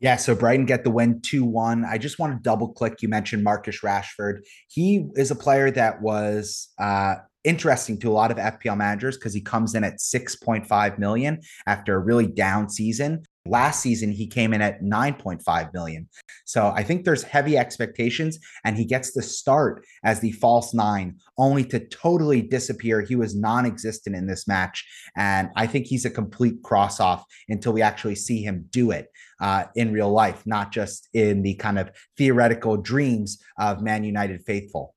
Yeah, 0.00 0.16
so 0.16 0.34
Brighton 0.34 0.66
get 0.66 0.84
the 0.84 0.90
win 0.90 1.20
2 1.22 1.44
1. 1.44 1.84
I 1.84 1.98
just 1.98 2.18
want 2.18 2.32
to 2.34 2.40
double 2.40 2.68
click. 2.68 3.02
You 3.02 3.08
mentioned 3.08 3.42
Marcus 3.42 3.80
Rashford. 3.80 4.40
He 4.68 5.06
is 5.16 5.30
a 5.30 5.34
player 5.34 5.70
that 5.72 6.00
was 6.00 6.68
uh, 6.78 7.16
interesting 7.42 7.98
to 8.00 8.10
a 8.10 8.12
lot 8.12 8.30
of 8.30 8.36
FPL 8.36 8.76
managers 8.76 9.16
because 9.16 9.34
he 9.34 9.40
comes 9.40 9.74
in 9.74 9.82
at 9.82 9.98
6.5 9.98 10.98
million 10.98 11.40
after 11.66 11.94
a 11.94 11.98
really 11.98 12.26
down 12.26 12.68
season. 12.68 13.24
Last 13.48 13.80
season, 13.80 14.12
he 14.12 14.26
came 14.26 14.52
in 14.52 14.60
at 14.60 14.82
9.5 14.82 15.72
million. 15.72 16.08
So 16.44 16.72
I 16.74 16.82
think 16.82 17.04
there's 17.04 17.22
heavy 17.22 17.56
expectations, 17.56 18.38
and 18.64 18.76
he 18.76 18.84
gets 18.84 19.12
to 19.14 19.22
start 19.22 19.84
as 20.04 20.20
the 20.20 20.32
false 20.32 20.74
nine, 20.74 21.18
only 21.36 21.64
to 21.66 21.80
totally 21.88 22.42
disappear. 22.42 23.00
He 23.00 23.16
was 23.16 23.34
non 23.34 23.66
existent 23.66 24.16
in 24.16 24.26
this 24.26 24.46
match. 24.46 24.84
And 25.16 25.50
I 25.56 25.66
think 25.66 25.86
he's 25.86 26.04
a 26.04 26.10
complete 26.10 26.62
cross 26.62 27.00
off 27.00 27.24
until 27.48 27.72
we 27.72 27.82
actually 27.82 28.16
see 28.16 28.42
him 28.42 28.66
do 28.70 28.90
it 28.90 29.08
uh, 29.40 29.64
in 29.74 29.92
real 29.92 30.10
life, 30.10 30.42
not 30.46 30.72
just 30.72 31.08
in 31.12 31.42
the 31.42 31.54
kind 31.54 31.78
of 31.78 31.90
theoretical 32.16 32.76
dreams 32.76 33.38
of 33.58 33.82
Man 33.82 34.04
United 34.04 34.42
faithful. 34.42 34.94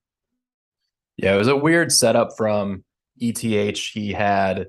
Yeah, 1.18 1.36
it 1.36 1.38
was 1.38 1.48
a 1.48 1.56
weird 1.56 1.92
setup 1.92 2.36
from 2.36 2.84
ETH. 3.18 3.38
He 3.40 4.12
had 4.12 4.68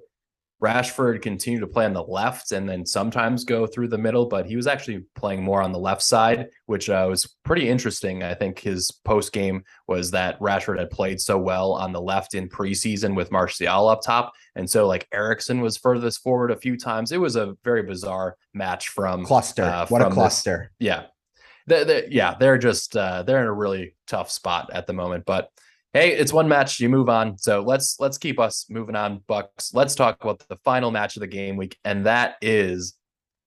Rashford 0.63 1.21
continued 1.23 1.61
to 1.61 1.67
play 1.67 1.85
on 1.85 1.93
the 1.93 2.05
left 2.05 2.53
and 2.53 2.69
then 2.69 2.87
sometimes 2.87 3.45
go 3.45 3.67
through 3.67 3.89
the 3.89 3.99
middle, 3.99 4.27
but 4.27 4.47
he 4.47 4.55
was 4.55 4.69
actually 4.69 5.05
playing 5.17 5.43
more 5.43 5.61
on 5.61 5.73
the 5.73 5.79
left 5.79 6.03
side, 6.03 6.51
which 6.67 6.89
uh, 6.89 7.05
was 7.09 7.37
pretty 7.45 7.69
interesting. 7.69 8.23
I 8.23 8.35
think 8.35 8.61
his 8.61 8.89
post 9.05 9.33
game 9.33 9.65
was 9.89 10.13
that 10.13 10.39
Rashford 10.39 10.79
had 10.79 10.91
played 10.91 11.21
so 11.21 11.37
well 11.37 11.73
on 11.73 11.93
the 11.93 12.01
left 12.01 12.35
in 12.35 12.49
preseason 12.49 13.17
with 13.17 13.33
Martial 13.33 13.89
up 13.89 14.03
top. 14.03 14.33
And 14.55 14.71
so, 14.71 14.87
like, 14.87 15.09
Eriksen 15.13 15.61
was 15.61 15.77
furthest 15.77 16.23
forward 16.23 16.53
a 16.53 16.57
few 16.57 16.77
times. 16.77 17.11
It 17.11 17.21
was 17.21 17.35
a 17.35 17.57
very 17.65 17.83
bizarre 17.83 18.37
match 18.55 18.91
from 18.91 19.25
cluster. 19.25 19.65
Uh, 19.65 19.87
what 19.89 20.01
from 20.03 20.13
a 20.13 20.15
cluster. 20.15 20.71
This, 20.79 20.87
yeah. 20.87 21.03
They're, 21.67 21.85
they're, 21.85 22.09
yeah, 22.09 22.35
they're 22.39 22.59
just, 22.59 22.97
uh, 22.97 23.25
they're 23.25 23.41
in 23.41 23.47
a 23.47 23.53
really 23.53 23.97
tough 24.07 24.31
spot 24.31 24.71
at 24.73 24.87
the 24.87 24.93
moment. 24.93 25.25
But 25.27 25.51
hey, 25.93 26.12
it's 26.12 26.32
one 26.32 26.49
match. 26.49 26.80
You 26.80 26.88
move 26.88 27.09
on. 27.09 27.38
So 27.38 27.61
let's 27.61 27.97
let's 28.01 28.18
keep 28.18 28.38
us 28.38 28.66
moving 28.70 28.97
on, 28.97 29.22
Bucks. 29.26 29.72
Let's 29.74 29.95
talk 29.95 30.22
about 30.22 30.47
the 30.49 30.57
final 30.64 30.90
match 30.90 31.16
of 31.16 31.20
the 31.20 31.26
game 31.26 31.57
week, 31.57 31.78
and 31.84 32.07
that 32.07 32.36
is 32.40 32.95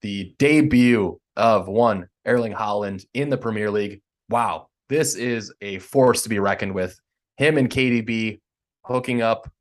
the 0.01 0.33
debut 0.37 1.19
of 1.35 1.67
one 1.67 2.07
Erling 2.25 2.53
Haaland 2.53 3.05
in 3.13 3.29
the 3.29 3.37
Premier 3.37 3.71
League. 3.71 4.01
Wow, 4.29 4.67
this 4.89 5.15
is 5.15 5.53
a 5.61 5.79
force 5.79 6.23
to 6.23 6.29
be 6.29 6.39
reckoned 6.39 6.73
with. 6.73 6.99
Him 7.37 7.57
and 7.57 7.69
KDB 7.69 8.39
hooking 8.83 9.21
up 9.21 9.51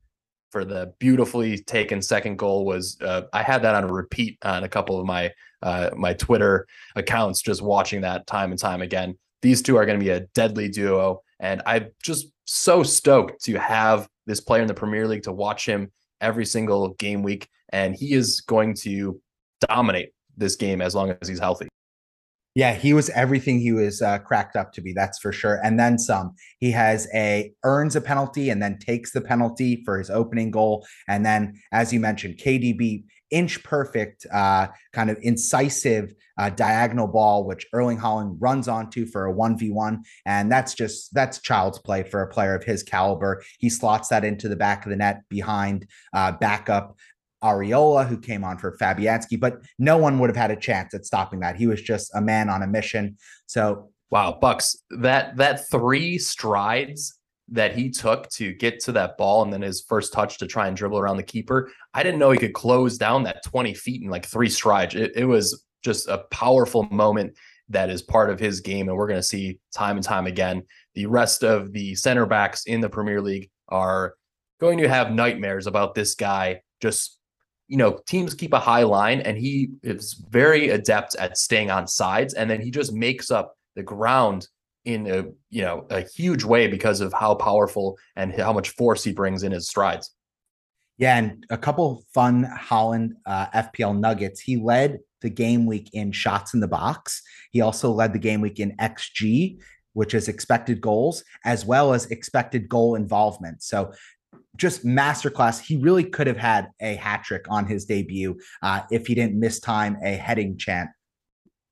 for 0.51 0.63
the 0.63 0.93
beautifully 0.99 1.57
taken 1.57 2.01
second 2.01 2.37
goal 2.37 2.65
was 2.65 2.97
uh, 3.01 3.23
I 3.33 3.43
had 3.43 3.63
that 3.63 3.75
on 3.75 3.83
a 3.83 3.91
repeat 3.91 4.37
on 4.43 4.63
a 4.63 4.69
couple 4.69 4.99
of 4.99 5.05
my 5.05 5.31
uh, 5.61 5.89
my 5.95 6.13
Twitter 6.13 6.67
accounts, 6.95 7.41
just 7.41 7.61
watching 7.61 8.01
that 8.01 8.27
time 8.27 8.51
and 8.51 8.59
time 8.59 8.81
again. 8.81 9.17
These 9.41 9.63
two 9.63 9.75
are 9.75 9.85
going 9.85 9.99
to 9.99 10.03
be 10.03 10.11
a 10.11 10.21
deadly 10.33 10.69
duo. 10.69 11.21
And 11.39 11.61
I'm 11.65 11.87
just 12.01 12.27
so 12.45 12.83
stoked 12.83 13.43
to 13.43 13.59
have 13.59 14.07
this 14.25 14.39
player 14.39 14.61
in 14.61 14.67
the 14.67 14.73
Premier 14.73 15.07
League 15.07 15.23
to 15.23 15.33
watch 15.33 15.65
him 15.65 15.91
every 16.21 16.45
single 16.45 16.89
game 16.95 17.23
week. 17.23 17.47
And 17.69 17.95
he 17.95 18.13
is 18.13 18.41
going 18.41 18.75
to 18.81 19.19
dominate 19.67 20.09
this 20.37 20.55
game 20.55 20.81
as 20.81 20.95
long 20.95 21.15
as 21.21 21.27
he's 21.27 21.39
healthy. 21.39 21.67
Yeah, 22.55 22.73
he 22.73 22.93
was 22.93 23.09
everything 23.09 23.59
he 23.59 23.73
was 23.73 24.01
uh, 24.01 24.19
cracked 24.19 24.55
up 24.55 24.71
to 24.73 24.81
be. 24.81 24.93
That's 24.93 25.19
for 25.19 25.33
sure. 25.33 25.59
And 25.61 25.77
then 25.77 25.99
some. 25.99 26.33
He 26.59 26.71
has 26.71 27.05
a 27.13 27.51
earns 27.65 27.97
a 27.97 28.01
penalty 28.01 28.49
and 28.49 28.63
then 28.63 28.79
takes 28.79 29.11
the 29.11 29.19
penalty 29.19 29.83
for 29.83 29.97
his 29.97 30.09
opening 30.09 30.51
goal. 30.51 30.85
And 31.09 31.25
then, 31.25 31.59
as 31.73 31.91
you 31.91 31.99
mentioned, 31.99 32.37
KDB 32.37 33.03
inch 33.35 33.61
perfect, 33.63 34.25
uh, 34.33 34.67
kind 34.93 35.09
of 35.09 35.17
incisive 35.21 36.13
uh, 36.37 36.49
diagonal 36.49 37.05
ball, 37.05 37.43
which 37.43 37.67
Erling 37.73 37.97
Haaland 37.97 38.37
runs 38.39 38.69
onto 38.69 39.05
for 39.05 39.27
a 39.27 39.33
1v1. 39.33 39.99
And 40.25 40.49
that's 40.49 40.73
just, 40.73 41.13
that's 41.13 41.41
child's 41.41 41.77
play 41.79 42.03
for 42.03 42.21
a 42.21 42.29
player 42.29 42.55
of 42.55 42.63
his 42.63 42.81
caliber. 42.81 43.43
He 43.59 43.69
slots 43.69 44.07
that 44.07 44.23
into 44.23 44.47
the 44.47 44.55
back 44.55 44.85
of 44.85 44.89
the 44.89 44.95
net 44.95 45.23
behind 45.27 45.85
uh, 46.13 46.31
backup 46.31 46.95
Areola, 47.43 48.07
who 48.07 48.17
came 48.17 48.45
on 48.45 48.57
for 48.57 48.77
Fabianski, 48.77 49.37
but 49.37 49.57
no 49.77 49.97
one 49.97 50.17
would 50.19 50.29
have 50.29 50.37
had 50.37 50.51
a 50.51 50.55
chance 50.55 50.93
at 50.93 51.05
stopping 51.05 51.41
that. 51.41 51.57
He 51.57 51.67
was 51.67 51.81
just 51.81 52.09
a 52.15 52.21
man 52.21 52.49
on 52.49 52.63
a 52.63 52.67
mission. 52.67 53.17
So, 53.47 53.89
wow, 54.09 54.37
Bucks, 54.39 54.77
that 55.01 55.35
that 55.35 55.69
three 55.69 56.17
strides 56.17 57.19
that 57.49 57.75
he 57.75 57.89
took 57.89 58.27
to 58.29 58.53
get 58.53 58.79
to 58.81 58.91
that 58.91 59.17
ball 59.17 59.43
and 59.43 59.53
then 59.53 59.61
his 59.61 59.81
first 59.81 60.11
touch 60.11 60.37
to 60.39 60.47
try 60.47 60.67
and 60.67 60.75
dribble 60.75 60.97
around 60.97 61.17
the 61.17 61.23
keeper. 61.23 61.71
I 61.93 62.01
didn't 62.01 62.19
know 62.19 62.31
he 62.31 62.39
could 62.39 62.53
close 62.53 62.97
down 62.97 63.23
that 63.23 63.43
20 63.43 63.73
feet 63.73 64.01
in 64.01 64.09
like 64.09 64.25
three 64.25 64.49
strides. 64.49 64.95
It, 64.95 65.11
it 65.15 65.25
was 65.25 65.63
just 65.83 66.07
a 66.07 66.25
powerful 66.31 66.83
moment 66.89 67.35
that 67.69 67.89
is 67.89 68.01
part 68.01 68.29
of 68.29 68.39
his 68.39 68.61
game. 68.61 68.89
And 68.89 68.97
we're 68.97 69.07
going 69.07 69.19
to 69.19 69.23
see 69.23 69.59
time 69.73 69.97
and 69.97 70.05
time 70.05 70.25
again. 70.25 70.63
The 70.95 71.05
rest 71.05 71.43
of 71.43 71.71
the 71.71 71.95
center 71.95 72.25
backs 72.25 72.65
in 72.65 72.81
the 72.81 72.89
Premier 72.89 73.21
League 73.21 73.49
are 73.69 74.15
going 74.59 74.79
to 74.79 74.89
have 74.89 75.11
nightmares 75.11 75.67
about 75.67 75.93
this 75.93 76.15
guy. 76.15 76.61
Just, 76.81 77.19
you 77.67 77.77
know, 77.77 77.99
teams 78.07 78.33
keep 78.33 78.53
a 78.53 78.59
high 78.59 78.83
line 78.83 79.21
and 79.21 79.37
he 79.37 79.69
is 79.83 80.13
very 80.29 80.69
adept 80.69 81.15
at 81.15 81.37
staying 81.37 81.69
on 81.69 81.87
sides. 81.87 82.33
And 82.33 82.49
then 82.49 82.61
he 82.61 82.71
just 82.71 82.93
makes 82.93 83.29
up 83.29 83.55
the 83.75 83.83
ground 83.83 84.47
in 84.85 85.07
a 85.07 85.25
you 85.49 85.61
know 85.61 85.85
a 85.89 86.01
huge 86.01 86.43
way 86.43 86.67
because 86.67 87.01
of 87.01 87.11
how 87.13 87.35
powerful 87.35 87.97
and 88.15 88.33
how 88.33 88.53
much 88.53 88.69
force 88.69 89.03
he 89.03 89.11
brings 89.11 89.43
in 89.43 89.51
his 89.51 89.67
strides. 89.67 90.11
Yeah, 90.97 91.17
and 91.17 91.45
a 91.49 91.57
couple 91.57 92.05
fun 92.13 92.45
Haaland 92.45 93.11
uh, 93.25 93.47
FPL 93.47 93.99
nuggets. 93.99 94.39
He 94.39 94.55
led 94.55 94.99
the 95.21 95.29
game 95.29 95.65
week 95.65 95.89
in 95.91 96.11
shots 96.11 96.53
in 96.53 96.61
the 96.61 96.67
box. 96.67 97.21
He 97.51 97.61
also 97.61 97.91
led 97.91 98.13
the 98.13 98.19
game 98.19 98.39
week 98.39 98.59
in 98.59 98.77
XG, 98.77 99.59
which 99.93 100.13
is 100.13 100.29
expected 100.29 100.79
goals, 100.79 101.23
as 101.43 101.65
well 101.65 101.93
as 101.93 102.05
expected 102.11 102.69
goal 102.69 102.95
involvement. 102.95 103.61
So 103.61 103.91
just 104.55 104.85
masterclass. 104.85 105.59
He 105.59 105.77
really 105.77 106.03
could 106.03 106.27
have 106.27 106.37
had 106.37 106.69
a 106.79 106.95
hat 106.95 107.23
trick 107.23 107.45
on 107.49 107.65
his 107.65 107.85
debut 107.85 108.39
uh, 108.61 108.81
if 108.89 109.07
he 109.07 109.15
didn't 109.15 109.37
miss 109.37 109.59
time 109.59 109.97
a 110.01 110.11
heading 110.11 110.57
chant 110.57 110.89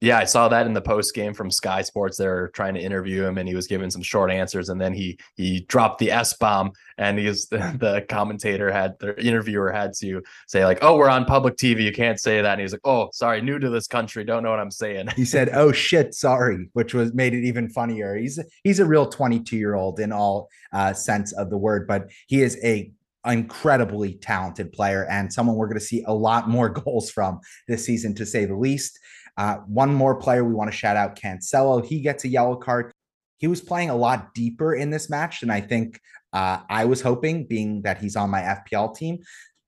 Yeah, 0.03 0.17
I 0.17 0.25
saw 0.25 0.49
that 0.49 0.65
in 0.65 0.73
the 0.73 0.81
post 0.81 1.15
game 1.15 1.33
from 1.33 1.49
Sky 1.49 1.81
Sports. 1.81 2.17
They're 2.17 2.49
trying 2.49 2.73
to 2.73 2.81
interview 2.81 3.23
him, 3.23 3.37
and 3.37 3.47
he 3.47 3.55
was 3.55 3.67
giving 3.67 3.89
some 3.89 4.01
short 4.01 4.31
answers, 4.31 4.67
and 4.67 4.79
then 4.79 4.91
he 4.91 5.17
he 5.37 5.61
dropped 5.61 5.99
the 5.99 6.11
S 6.11 6.33
bomb, 6.33 6.73
and 6.97 7.17
he's 7.17 7.47
the, 7.47 8.05
commentator 8.09 8.69
had 8.69 8.99
the 8.99 9.17
interviewer 9.25 9.71
had 9.71 9.93
to 10.01 10.21
say 10.45 10.65
like, 10.65 10.79
"Oh, 10.81 10.97
we're 10.97 11.07
on 11.07 11.23
public 11.23 11.55
TV, 11.55 11.83
you 11.83 11.93
can't 11.93 12.19
say 12.19 12.41
that." 12.41 12.51
And 12.51 12.59
he's 12.59 12.73
like, 12.73 12.81
"Oh, 12.83 13.11
sorry, 13.13 13.41
new 13.41 13.59
to 13.59 13.69
this 13.69 13.87
country, 13.87 14.25
don't 14.25 14.43
know 14.43 14.49
what 14.49 14.59
I'm 14.59 14.71
saying." 14.71 15.07
He 15.15 15.23
said, 15.23 15.51
"Oh 15.53 15.71
shit, 15.71 16.13
sorry," 16.13 16.67
which 16.73 16.93
was 16.93 17.13
made 17.13 17.33
it 17.33 17.45
even 17.45 17.69
funnier. 17.69 18.17
He's 18.17 18.37
he's 18.65 18.81
a 18.81 18.85
real 18.85 19.05
22 19.05 19.55
year 19.55 19.75
old 19.75 20.01
in 20.01 20.11
all 20.11 20.49
uh, 20.73 20.91
sense 20.91 21.31
of 21.31 21.49
the 21.49 21.57
word, 21.57 21.87
but 21.87 22.09
he 22.27 22.41
is 22.41 22.59
a 22.61 22.91
incredibly 23.25 24.15
talented 24.15 24.71
player 24.73 25.05
and 25.05 25.31
someone 25.31 25.55
we're 25.55 25.67
going 25.67 25.79
to 25.79 25.85
see 25.85 26.03
a 26.07 26.13
lot 26.13 26.49
more 26.49 26.67
goals 26.83 27.09
from 27.09 27.39
this 27.67 27.85
season, 27.85 28.13
to 28.15 28.25
say 28.25 28.43
the 28.43 28.55
least. 28.55 28.99
Uh, 29.37 29.57
one 29.67 29.93
more 29.93 30.15
player 30.15 30.43
we 30.43 30.53
want 30.53 30.71
to 30.71 30.77
shout 30.77 30.95
out 30.95 31.17
Cancelo. 31.19 31.85
He 31.85 32.01
gets 32.01 32.23
a 32.23 32.27
yellow 32.27 32.55
card. 32.55 32.91
He 33.37 33.47
was 33.47 33.61
playing 33.61 33.89
a 33.89 33.95
lot 33.95 34.33
deeper 34.33 34.73
in 34.73 34.89
this 34.89 35.09
match 35.09 35.41
than 35.41 35.49
I 35.49 35.61
think 35.61 35.99
uh, 36.31 36.59
I 36.69 36.85
was 36.85 37.01
hoping, 37.01 37.45
being 37.45 37.81
that 37.83 37.99
he's 37.99 38.15
on 38.15 38.29
my 38.29 38.41
FPL 38.41 38.95
team. 38.95 39.19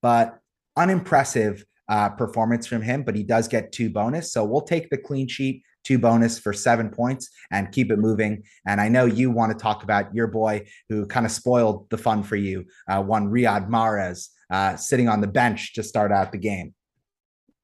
But 0.02 0.38
unimpressive 0.76 1.64
uh, 1.88 2.10
performance 2.10 2.66
from 2.66 2.82
him, 2.82 3.02
but 3.02 3.14
he 3.14 3.22
does 3.22 3.48
get 3.48 3.72
two 3.72 3.90
bonus. 3.90 4.32
So 4.32 4.44
we'll 4.44 4.62
take 4.62 4.90
the 4.90 4.98
clean 4.98 5.28
sheet, 5.28 5.62
two 5.84 5.98
bonus 5.98 6.38
for 6.38 6.52
seven 6.52 6.90
points 6.90 7.30
and 7.50 7.70
keep 7.70 7.90
it 7.90 7.98
moving. 7.98 8.42
And 8.66 8.80
I 8.80 8.88
know 8.88 9.04
you 9.04 9.30
want 9.30 9.52
to 9.52 9.58
talk 9.58 9.82
about 9.84 10.14
your 10.14 10.26
boy 10.26 10.66
who 10.88 11.06
kind 11.06 11.24
of 11.24 11.32
spoiled 11.32 11.88
the 11.90 11.98
fun 11.98 12.22
for 12.22 12.36
you, 12.36 12.64
uh, 12.88 13.02
one 13.02 13.30
Riyad 13.30 13.68
Mahrez 13.68 14.28
uh, 14.50 14.76
sitting 14.76 15.08
on 15.08 15.20
the 15.20 15.26
bench 15.26 15.74
to 15.74 15.82
start 15.82 16.12
out 16.12 16.32
the 16.32 16.38
game. 16.38 16.74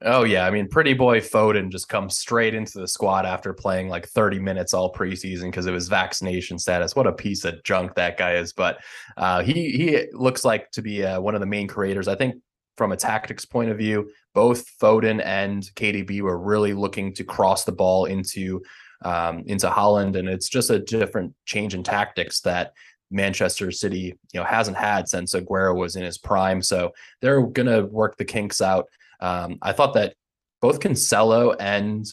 Oh 0.05 0.25
yeah, 0.25 0.47
I 0.47 0.51
mean, 0.51 0.69
pretty 0.69 0.95
boy 0.95 1.21
Foden 1.21 1.71
just 1.71 1.89
comes 1.89 2.19
straight 2.19 2.55
into 2.55 2.79
the 2.79 2.89
squad 2.89 3.25
after 3.25 3.53
playing 3.53 3.89
like 3.89 4.07
30 4.09 4.41
minutes 4.41 4.75
all 4.75 4.93
preseason 4.93 5.45
because 5.45 5.67
of 5.67 5.75
his 5.75 5.89
vaccination 5.89 6.59
status. 6.59 6.97
What 6.97 7.07
a 7.07 7.13
piece 7.13 7.45
of 7.45 7.63
junk 7.63 7.95
that 7.95 8.17
guy 8.17 8.35
is! 8.35 8.53
But 8.53 8.79
uh, 9.17 9.43
he 9.43 9.71
he 9.71 10.07
looks 10.13 10.45
like 10.45 10.71
to 10.73 10.83
be 10.83 11.05
uh, 11.05 11.21
one 11.21 11.35
of 11.35 11.41
the 11.41 11.47
main 11.47 11.69
creators. 11.69 12.09
I 12.09 12.17
think 12.17 12.37
from 12.77 12.91
a 12.93 12.97
tactics 12.97 13.45
point 13.45 13.71
of 13.71 13.79
view, 13.79 14.11
both 14.35 14.67
Foden 14.79 15.25
and 15.25 15.63
KDB 15.77 16.21
were 16.23 16.39
really 16.39 16.73
looking 16.73 17.15
to 17.15 17.25
cross 17.25 17.65
the 17.65 17.73
ball 17.73 18.07
into 18.07 18.61
um, 19.05 19.45
into 19.47 19.69
Haaland, 19.69 20.17
and 20.17 20.29
it's 20.29 20.49
just 20.49 20.71
a 20.71 20.79
different 20.81 21.35
change 21.45 21.75
in 21.75 21.83
tactics 21.85 22.41
that 22.41 22.73
Manchester 23.13 23.71
City, 23.71 24.19
you 24.33 24.41
know, 24.41 24.45
hasn't 24.45 24.77
had 24.77 25.09
since 25.09 25.35
Aguero 25.35 25.77
was 25.77 25.95
in 25.97 26.03
his 26.03 26.19
prime. 26.19 26.63
So 26.63 26.93
they're 27.21 27.43
gonna 27.43 27.87
work 27.87 28.17
the 28.17 28.25
kinks 28.25 28.61
out. 28.61 28.87
Um, 29.23 29.59
I 29.63 29.73
thought 29.73 29.95
that 29.95 30.15
both 30.61 30.81
Cancelo 30.81 31.57
and 31.59 32.05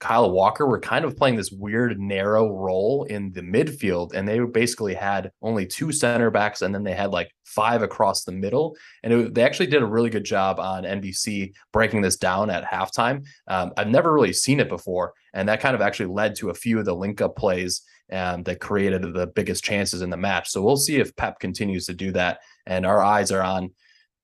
Kyle 0.00 0.30
Walker 0.30 0.66
were 0.66 0.78
kind 0.78 1.04
of 1.04 1.16
playing 1.16 1.36
this 1.36 1.50
weird 1.50 1.98
narrow 1.98 2.48
role 2.52 3.04
in 3.04 3.32
the 3.32 3.40
midfield, 3.40 4.14
and 4.14 4.28
they 4.28 4.38
basically 4.40 4.94
had 4.94 5.32
only 5.42 5.66
two 5.66 5.90
center 5.90 6.30
backs, 6.30 6.62
and 6.62 6.72
then 6.72 6.84
they 6.84 6.94
had 6.94 7.10
like 7.10 7.32
five 7.44 7.82
across 7.82 8.22
the 8.22 8.32
middle. 8.32 8.76
And 9.02 9.12
it, 9.12 9.34
they 9.34 9.42
actually 9.42 9.66
did 9.66 9.82
a 9.82 9.86
really 9.86 10.10
good 10.10 10.24
job 10.24 10.60
on 10.60 10.84
NBC 10.84 11.52
breaking 11.72 12.02
this 12.02 12.16
down 12.16 12.50
at 12.50 12.64
halftime. 12.64 13.24
Um, 13.48 13.72
I've 13.76 13.88
never 13.88 14.12
really 14.12 14.32
seen 14.32 14.60
it 14.60 14.68
before, 14.68 15.14
and 15.34 15.48
that 15.48 15.60
kind 15.60 15.74
of 15.74 15.80
actually 15.80 16.12
led 16.12 16.36
to 16.36 16.50
a 16.50 16.54
few 16.54 16.78
of 16.78 16.84
the 16.84 16.94
link 16.94 17.20
up 17.20 17.36
plays 17.36 17.82
um, 18.12 18.44
that 18.44 18.60
created 18.60 19.02
the 19.02 19.26
biggest 19.26 19.64
chances 19.64 20.02
in 20.02 20.10
the 20.10 20.16
match. 20.16 20.48
So 20.48 20.62
we'll 20.62 20.76
see 20.76 20.96
if 20.96 21.16
Pep 21.16 21.40
continues 21.40 21.86
to 21.86 21.94
do 21.94 22.12
that, 22.12 22.38
and 22.66 22.86
our 22.86 23.02
eyes 23.02 23.32
are 23.32 23.42
on 23.42 23.70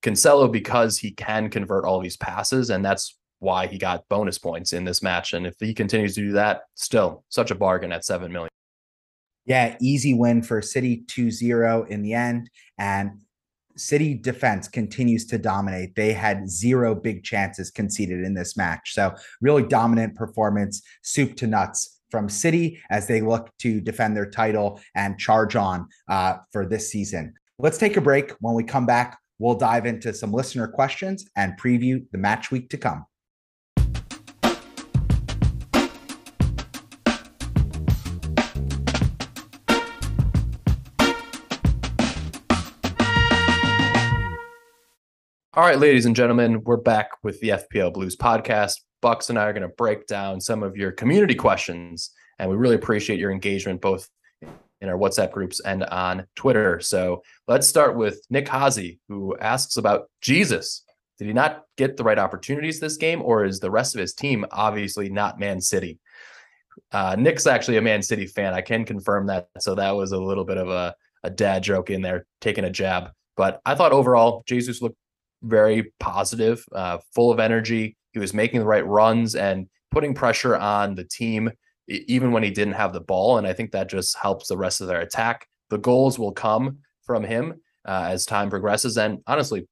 Cancelo 0.05 0.51
because 0.51 0.99
he 0.99 1.13
can 1.13 1.49
convert 1.49 1.85
all 1.85 2.01
these 2.01 2.17
passes, 2.17 2.71
and 2.71 2.85
that's 2.85 3.19
why 3.39 3.67
he 3.67 3.79
got 3.79 4.09
bonus 4.09 4.39
points 4.39 4.73
in 4.73 4.85
this 4.85 5.03
match. 5.03 5.33
And 5.33 5.47
if 5.47 5.55
he 5.59 5.75
continues 5.75 6.15
to 6.15 6.21
do 6.21 6.33
that, 6.33 6.63
still 6.75 7.25
such 7.31 7.51
a 7.51 7.55
bargain 7.55 7.93
at 7.93 8.05
seven 8.05 8.31
million. 8.31 8.51
Yeah, 9.47 9.77
easy 9.81 10.15
win 10.15 10.43
for 10.43 10.63
City 10.63 11.05
2-0 11.07 11.89
in 11.89 12.03
the 12.03 12.15
end. 12.15 12.49
And 12.79 13.21
City 13.77 14.15
defense 14.15 14.69
continues 14.69 15.27
to 15.27 15.39
dominate. 15.39 15.95
They 15.97 16.13
had 16.13 16.49
zero 16.49 16.95
big 16.95 17.25
chances 17.25 17.71
conceded 17.71 18.25
in 18.25 18.35
this 18.35 18.57
match. 18.57 18.95
So, 18.95 19.15
really 19.41 19.65
dominant 19.65 20.15
performance, 20.15 20.83
soup 21.03 21.37
to 21.37 21.47
nuts 21.47 22.01
from 22.11 22.29
City 22.29 22.81
as 22.91 23.09
they 23.09 23.21
look 23.21 23.51
to 23.59 23.81
defend 23.81 24.17
their 24.17 24.31
title 24.31 24.81
and 24.95 25.19
charge 25.19 25.57
on 25.57 25.89
uh, 26.09 26.37
for 26.53 26.65
this 26.65 26.91
season. 26.91 27.35
Let's 27.59 27.79
take 27.79 27.97
a 27.97 28.01
break. 28.01 28.33
When 28.41 28.55
we 28.55 28.63
come 28.63 28.87
back, 28.87 29.19
We'll 29.39 29.57
dive 29.57 29.85
into 29.85 30.15
some 30.15 30.33
listener 30.33 30.69
questions 30.69 31.29
and 31.37 31.59
preview 31.61 32.05
the 32.13 32.19
match 32.19 32.51
week 32.51 32.71
to 32.71 32.77
come. 32.77 33.07
All 45.57 45.63
right, 45.63 45.79
ladies 45.79 46.05
and 46.05 46.17
gentlemen, 46.17 46.63
we're 46.65 46.77
back 46.77 47.11
with 47.23 47.39
the 47.41 47.51
FPL 47.51 47.93
Blues 47.93 48.17
podcast. 48.17 48.81
Bucks 49.01 49.31
and 49.31 49.39
I 49.39 49.45
are 49.45 49.53
going 49.53 49.63
to 49.63 49.69
break 49.69 50.07
down 50.07 50.41
some 50.41 50.63
of 50.63 50.77
your 50.77 50.91
community 50.91 51.35
questions, 51.35 52.11
and 52.39 52.51
we 52.51 52.57
really 52.57 52.75
appreciate 52.75 53.21
your 53.21 53.31
engagement 53.31 53.81
both 53.81 54.09
in 54.85 54.91
our 54.91 54.99
WhatsApp 54.99 55.33
groups 55.33 55.61
and 55.61 55.83
on 55.85 56.27
Twitter. 56.37 56.79
So 56.81 57.23
let's 57.49 57.67
start 57.67 57.97
with 57.97 58.21
Nick 58.31 58.49
Hazy, 58.49 59.01
who 59.09 59.37
asks 59.39 59.77
about 59.77 60.11
Jesus. 60.21 60.85
Did 61.19 61.27
he 61.27 61.33
not 61.33 61.63
get 61.77 61.97
the 61.97 62.05
right 62.05 62.19
opportunities 62.19 62.79
this 62.79 62.97
game, 62.97 63.23
or 63.23 63.45
is 63.45 63.61
the 63.61 63.71
rest 63.71 63.95
of 63.95 64.01
his 64.01 64.15
team 64.15 64.45
obviously 64.53 65.09
not 65.09 65.41
Man 65.41 65.61
City? 65.61 65.99
Uh, 66.93 67.17
Nick's 67.19 67.47
actually 67.47 67.77
a 67.77 67.83
Man 67.83 68.03
City 68.03 68.27
fan. 68.27 68.53
I 68.53 68.61
can 68.61 68.85
confirm 68.85 69.27
that. 69.29 69.49
So 69.59 69.75
that 69.75 69.93
was 69.93 70.13
a 70.13 70.21
little 70.21 70.45
bit 70.45 70.59
of 70.59 70.69
a, 70.69 70.95
a 71.23 71.31
dad 71.31 71.63
joke 71.63 71.91
in 71.91 72.03
there, 72.03 72.27
taking 72.41 72.65
a 72.65 72.71
jab. 72.71 73.11
But 73.37 73.61
I 73.65 73.75
thought 73.75 73.93
overall, 73.93 74.43
Jesus 74.47 74.83
looked 74.83 74.99
very 75.43 75.93
positive, 76.01 76.65
uh, 76.75 76.99
full 77.15 77.31
of 77.31 77.41
energy. 77.41 77.97
He 78.13 78.19
was 78.19 78.35
making 78.35 78.61
the 78.61 78.67
right 78.67 78.87
runs 78.87 79.35
and 79.35 79.69
putting 79.91 80.15
pressure 80.15 80.57
on 80.57 80.95
the 80.95 81.05
team 81.05 81.51
even 81.89 82.33
when 82.33 82.43
he 82.43 82.51
didn't 82.51 82.75
have 82.75 82.93
the 82.93 83.01
ball. 83.01 83.39
And 83.39 83.47
I 83.47 83.53
think 83.53 83.73
that 83.73 83.89
just 83.89 84.17
helps 84.17 84.49
the 84.49 84.57
rest 84.57 84.81
of 84.81 84.87
their 84.87 85.01
attack. 85.01 85.47
The 85.71 85.79
goals 85.79 86.19
will 86.19 86.33
come 86.33 86.79
from 87.05 87.25
him 87.25 87.61
uh, 87.87 88.09
as 88.11 88.27
time 88.27 88.51
progresses. 88.51 88.97
And 88.97 89.21
honestly, 89.27 89.69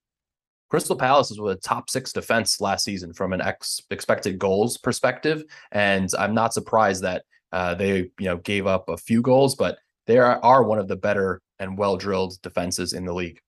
Crystal 0.72 0.96
Palace 0.96 1.30
was 1.36 1.56
a 1.56 1.60
top 1.60 1.90
six 1.90 2.12
defense 2.12 2.58
last 2.58 2.84
season 2.84 3.12
from 3.12 3.34
an 3.34 3.42
ex- 3.42 3.82
expected 3.90 4.38
goals 4.38 4.78
perspective, 4.78 5.44
and 5.70 6.08
I'm 6.18 6.34
not 6.34 6.54
surprised 6.54 7.02
that 7.02 7.24
uh, 7.52 7.74
they 7.74 8.10
you 8.18 8.24
know 8.24 8.38
gave 8.38 8.66
up 8.66 8.88
a 8.88 8.96
few 8.96 9.20
goals, 9.20 9.54
but 9.54 9.76
they 10.06 10.16
are, 10.16 10.40
are 10.42 10.62
one 10.62 10.78
of 10.78 10.88
the 10.88 10.96
better 10.96 11.42
and 11.58 11.76
well 11.76 11.98
drilled 11.98 12.40
defenses 12.40 12.94
in 12.94 13.04
the 13.04 13.12
league. 13.12 13.38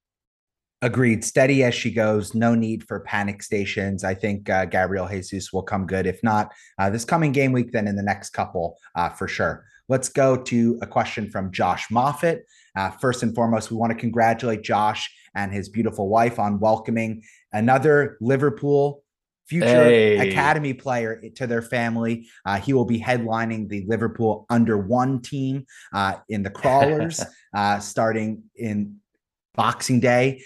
Agreed. 0.84 1.24
Steady 1.24 1.64
as 1.64 1.74
she 1.74 1.90
goes. 1.90 2.34
No 2.34 2.54
need 2.54 2.84
for 2.86 3.00
panic 3.00 3.42
stations. 3.42 4.04
I 4.04 4.12
think 4.12 4.50
uh, 4.50 4.66
Gabriel 4.66 5.08
Jesus 5.08 5.50
will 5.50 5.62
come 5.62 5.86
good. 5.86 6.06
If 6.06 6.22
not 6.22 6.52
uh, 6.78 6.90
this 6.90 7.06
coming 7.06 7.32
game 7.32 7.52
week, 7.52 7.72
then 7.72 7.88
in 7.88 7.96
the 7.96 8.02
next 8.02 8.30
couple 8.34 8.76
uh, 8.94 9.08
for 9.08 9.26
sure. 9.26 9.64
Let's 9.88 10.10
go 10.10 10.36
to 10.36 10.78
a 10.82 10.86
question 10.86 11.30
from 11.30 11.50
Josh 11.52 11.90
Moffat. 11.90 12.44
Uh, 12.76 12.90
first 12.90 13.22
and 13.22 13.34
foremost, 13.34 13.70
we 13.70 13.78
want 13.78 13.92
to 13.92 13.98
congratulate 13.98 14.60
Josh 14.60 15.10
and 15.34 15.50
his 15.54 15.70
beautiful 15.70 16.10
wife 16.10 16.38
on 16.38 16.60
welcoming 16.60 17.22
another 17.50 18.18
Liverpool 18.20 19.02
future 19.46 19.84
hey. 19.84 20.30
academy 20.30 20.74
player 20.74 21.22
to 21.36 21.46
their 21.46 21.62
family. 21.62 22.28
Uh, 22.44 22.60
he 22.60 22.74
will 22.74 22.84
be 22.84 23.00
headlining 23.00 23.70
the 23.70 23.86
Liverpool 23.88 24.44
under 24.50 24.76
one 24.76 25.22
team 25.22 25.64
uh, 25.94 26.16
in 26.28 26.42
the 26.42 26.50
crawlers 26.60 27.24
uh, 27.54 27.78
starting 27.78 28.42
in 28.54 28.96
Boxing 29.54 30.00
Day. 30.00 30.42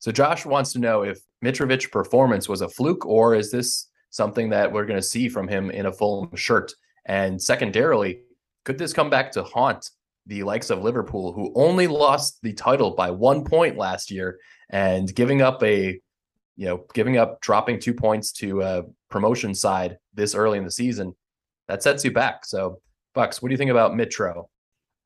So 0.00 0.10
Josh 0.10 0.46
wants 0.46 0.72
to 0.72 0.78
know 0.78 1.02
if 1.02 1.20
Mitrovic 1.44 1.90
performance 1.90 2.48
was 2.48 2.62
a 2.62 2.68
fluke 2.68 3.06
or 3.06 3.34
is 3.34 3.50
this 3.50 3.88
something 4.08 4.48
that 4.50 4.72
we're 4.72 4.86
going 4.86 4.98
to 4.98 5.06
see 5.06 5.28
from 5.28 5.46
him 5.46 5.70
in 5.70 5.86
a 5.86 5.92
full 5.92 6.30
shirt? 6.34 6.72
And 7.04 7.40
secondarily, 7.40 8.22
could 8.64 8.78
this 8.78 8.94
come 8.94 9.10
back 9.10 9.30
to 9.32 9.42
haunt 9.42 9.90
the 10.26 10.42
likes 10.42 10.70
of 10.70 10.82
Liverpool, 10.82 11.32
who 11.32 11.52
only 11.54 11.86
lost 11.86 12.38
the 12.42 12.54
title 12.54 12.92
by 12.92 13.10
one 13.10 13.44
point 13.44 13.76
last 13.76 14.10
year 14.10 14.38
and 14.70 15.14
giving 15.14 15.42
up 15.42 15.62
a, 15.62 16.00
you 16.56 16.66
know, 16.66 16.84
giving 16.94 17.18
up 17.18 17.40
dropping 17.42 17.78
two 17.78 17.94
points 17.94 18.32
to 18.32 18.62
a 18.62 18.84
promotion 19.10 19.54
side 19.54 19.98
this 20.14 20.34
early 20.34 20.56
in 20.56 20.64
the 20.64 20.70
season? 20.70 21.14
That 21.68 21.82
sets 21.82 22.04
you 22.04 22.10
back. 22.10 22.46
So, 22.46 22.80
Bucks, 23.14 23.42
what 23.42 23.48
do 23.48 23.52
you 23.52 23.58
think 23.58 23.70
about 23.70 23.92
Mitro? 23.92 24.46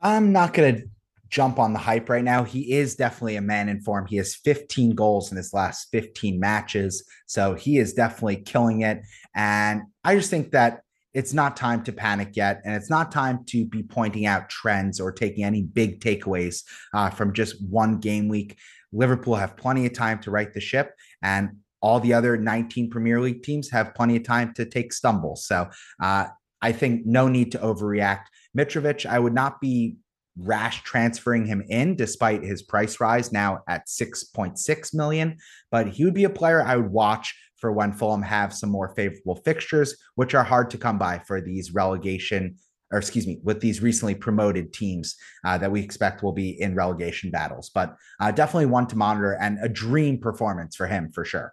I'm 0.00 0.32
not 0.32 0.52
going 0.52 0.76
to 0.76 0.88
jump 1.28 1.58
on 1.58 1.72
the 1.72 1.78
hype 1.78 2.08
right 2.08 2.24
now. 2.24 2.44
He 2.44 2.72
is 2.72 2.94
definitely 2.94 3.36
a 3.36 3.42
man 3.42 3.68
in 3.68 3.80
form. 3.80 4.06
He 4.06 4.16
has 4.16 4.34
15 4.34 4.94
goals 4.94 5.30
in 5.30 5.36
his 5.36 5.52
last 5.52 5.88
15 5.90 6.38
matches. 6.38 7.08
So 7.26 7.54
he 7.54 7.78
is 7.78 7.94
definitely 7.94 8.36
killing 8.36 8.82
it. 8.82 9.02
And 9.34 9.82
I 10.04 10.16
just 10.16 10.30
think 10.30 10.52
that 10.52 10.82
it's 11.12 11.32
not 11.32 11.56
time 11.56 11.82
to 11.84 11.92
panic 11.92 12.36
yet. 12.36 12.60
And 12.64 12.74
it's 12.74 12.90
not 12.90 13.12
time 13.12 13.44
to 13.46 13.64
be 13.64 13.82
pointing 13.82 14.26
out 14.26 14.50
trends 14.50 15.00
or 15.00 15.12
taking 15.12 15.44
any 15.44 15.62
big 15.62 16.00
takeaways 16.00 16.64
uh, 16.92 17.10
from 17.10 17.32
just 17.32 17.64
one 17.68 17.98
game 17.98 18.28
week. 18.28 18.58
Liverpool 18.92 19.36
have 19.36 19.56
plenty 19.56 19.86
of 19.86 19.92
time 19.92 20.18
to 20.20 20.30
right 20.30 20.52
the 20.52 20.60
ship. 20.60 20.92
And 21.22 21.56
all 21.80 22.00
the 22.00 22.14
other 22.14 22.36
19 22.36 22.90
Premier 22.90 23.20
League 23.20 23.42
teams 23.42 23.70
have 23.70 23.94
plenty 23.94 24.16
of 24.16 24.24
time 24.24 24.54
to 24.54 24.64
take 24.64 24.92
stumbles. 24.92 25.46
So 25.46 25.68
uh, 26.00 26.26
I 26.62 26.72
think 26.72 27.04
no 27.04 27.28
need 27.28 27.52
to 27.52 27.58
overreact. 27.58 28.24
Mitrovic, 28.56 29.04
I 29.04 29.18
would 29.18 29.34
not 29.34 29.60
be 29.60 29.96
rash 30.38 30.82
transferring 30.82 31.46
him 31.46 31.62
in 31.68 31.96
despite 31.96 32.42
his 32.42 32.62
price 32.62 33.00
rise 33.00 33.32
now 33.32 33.62
at 33.68 33.86
6.6 33.86 34.94
million, 34.94 35.36
but 35.70 35.88
he 35.88 36.04
would 36.04 36.14
be 36.14 36.24
a 36.24 36.30
player 36.30 36.62
I 36.62 36.76
would 36.76 36.90
watch 36.90 37.34
for 37.56 37.72
when 37.72 37.92
Fulham 37.92 38.22
have 38.22 38.52
some 38.52 38.70
more 38.70 38.88
favorable 38.94 39.36
fixtures, 39.36 39.96
which 40.16 40.34
are 40.34 40.44
hard 40.44 40.70
to 40.70 40.78
come 40.78 40.98
by 40.98 41.20
for 41.20 41.40
these 41.40 41.72
relegation 41.72 42.56
or 42.92 42.98
excuse 42.98 43.26
me, 43.26 43.40
with 43.42 43.60
these 43.60 43.82
recently 43.82 44.14
promoted 44.14 44.72
teams 44.72 45.16
uh, 45.44 45.58
that 45.58 45.72
we 45.72 45.80
expect 45.80 46.22
will 46.22 46.32
be 46.32 46.60
in 46.60 46.76
relegation 46.76 47.28
battles. 47.28 47.70
But 47.74 47.96
uh, 48.20 48.30
definitely 48.30 48.66
one 48.66 48.86
to 48.86 48.96
monitor 48.96 49.32
and 49.40 49.58
a 49.60 49.68
dream 49.68 50.18
performance 50.18 50.76
for 50.76 50.86
him 50.86 51.10
for 51.10 51.24
sure. 51.24 51.52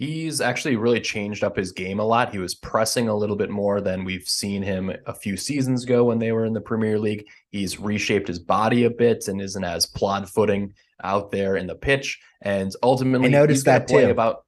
He's 0.00 0.40
actually 0.40 0.76
really 0.76 0.98
changed 0.98 1.44
up 1.44 1.58
his 1.58 1.72
game 1.72 2.00
a 2.00 2.04
lot. 2.04 2.32
He 2.32 2.38
was 2.38 2.54
pressing 2.54 3.10
a 3.10 3.14
little 3.14 3.36
bit 3.36 3.50
more 3.50 3.82
than 3.82 4.02
we've 4.02 4.26
seen 4.26 4.62
him 4.62 4.90
a 5.04 5.12
few 5.12 5.36
seasons 5.36 5.84
ago 5.84 6.04
when 6.04 6.18
they 6.18 6.32
were 6.32 6.46
in 6.46 6.54
the 6.54 6.60
Premier 6.62 6.98
League. 6.98 7.26
He's 7.50 7.78
reshaped 7.78 8.26
his 8.26 8.38
body 8.38 8.84
a 8.84 8.90
bit 8.90 9.28
and 9.28 9.42
isn't 9.42 9.62
as 9.62 9.84
plod 9.84 10.26
footing 10.26 10.72
out 11.04 11.30
there 11.30 11.58
in 11.58 11.66
the 11.66 11.74
pitch. 11.74 12.18
And 12.40 12.72
ultimately, 12.82 13.28
I 13.28 13.30
noticed 13.30 13.66
that 13.66 13.88
play 13.88 14.06
too. 14.06 14.10
About 14.10 14.46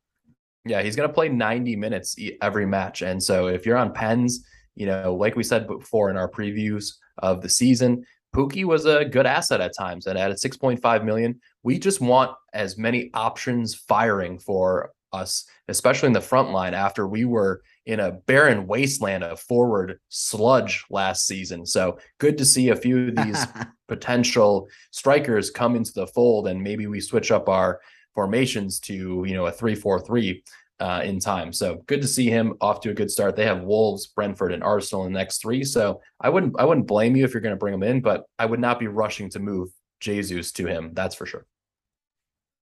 yeah, 0.64 0.80
he's 0.80 0.96
going 0.96 1.06
to 1.06 1.12
play 1.12 1.28
90 1.28 1.76
minutes 1.76 2.16
every 2.40 2.64
match. 2.64 3.02
And 3.02 3.22
so 3.22 3.48
if 3.48 3.66
you're 3.66 3.76
on 3.76 3.92
pens, 3.92 4.46
you 4.74 4.86
know, 4.86 5.14
like 5.14 5.36
we 5.36 5.42
said 5.42 5.66
before 5.66 6.08
in 6.08 6.16
our 6.16 6.30
previews 6.30 6.94
of 7.18 7.42
the 7.42 7.50
season, 7.50 8.06
Pukki 8.34 8.64
was 8.64 8.86
a 8.86 9.04
good 9.04 9.26
asset 9.26 9.60
at 9.60 9.76
times. 9.76 10.06
And 10.06 10.18
at 10.18 10.30
a 10.30 10.34
6.5 10.34 11.04
million, 11.04 11.38
we 11.62 11.78
just 11.78 12.00
want 12.00 12.30
as 12.54 12.78
many 12.78 13.10
options 13.12 13.74
firing 13.74 14.38
for 14.38 14.92
us, 15.12 15.44
especially 15.68 16.08
in 16.08 16.12
the 16.12 16.20
front 16.20 16.50
line 16.50 16.74
after 16.74 17.06
we 17.06 17.24
were 17.24 17.62
in 17.86 18.00
a 18.00 18.12
barren 18.12 18.66
wasteland 18.66 19.24
of 19.24 19.40
forward 19.40 19.98
sludge 20.08 20.84
last 20.90 21.26
season. 21.26 21.66
So 21.66 21.98
good 22.18 22.38
to 22.38 22.44
see 22.44 22.68
a 22.68 22.76
few 22.76 23.08
of 23.08 23.16
these 23.16 23.46
potential 23.88 24.68
strikers 24.90 25.50
come 25.50 25.76
into 25.76 25.92
the 25.92 26.06
fold 26.06 26.48
and 26.48 26.62
maybe 26.62 26.86
we 26.86 27.00
switch 27.00 27.30
up 27.30 27.48
our 27.48 27.80
formations 28.14 28.78
to, 28.80 29.24
you 29.26 29.34
know, 29.34 29.46
a 29.46 29.52
3-4-3 29.52 30.42
uh, 30.80 31.00
in 31.04 31.20
time. 31.20 31.52
So 31.52 31.76
good 31.86 32.02
to 32.02 32.08
see 32.08 32.28
him 32.28 32.54
off 32.60 32.80
to 32.80 32.90
a 32.90 32.94
good 32.94 33.10
start. 33.10 33.36
They 33.36 33.44
have 33.44 33.62
Wolves, 33.62 34.08
Brentford, 34.08 34.52
and 34.52 34.64
Arsenal 34.64 35.06
in 35.06 35.12
the 35.12 35.18
next 35.18 35.40
three. 35.40 35.62
So 35.62 36.00
I 36.20 36.28
wouldn't 36.28 36.58
I 36.58 36.64
wouldn't 36.64 36.88
blame 36.88 37.14
you 37.14 37.24
if 37.24 37.32
you're 37.32 37.40
going 37.40 37.54
to 37.54 37.58
bring 37.58 37.74
him 37.74 37.84
in, 37.84 38.00
but 38.00 38.24
I 38.36 38.46
would 38.46 38.58
not 38.58 38.80
be 38.80 38.88
rushing 38.88 39.30
to 39.30 39.38
move 39.38 39.70
Jesus 40.00 40.50
to 40.52 40.66
him. 40.66 40.90
That's 40.92 41.14
for 41.14 41.24
sure. 41.24 41.46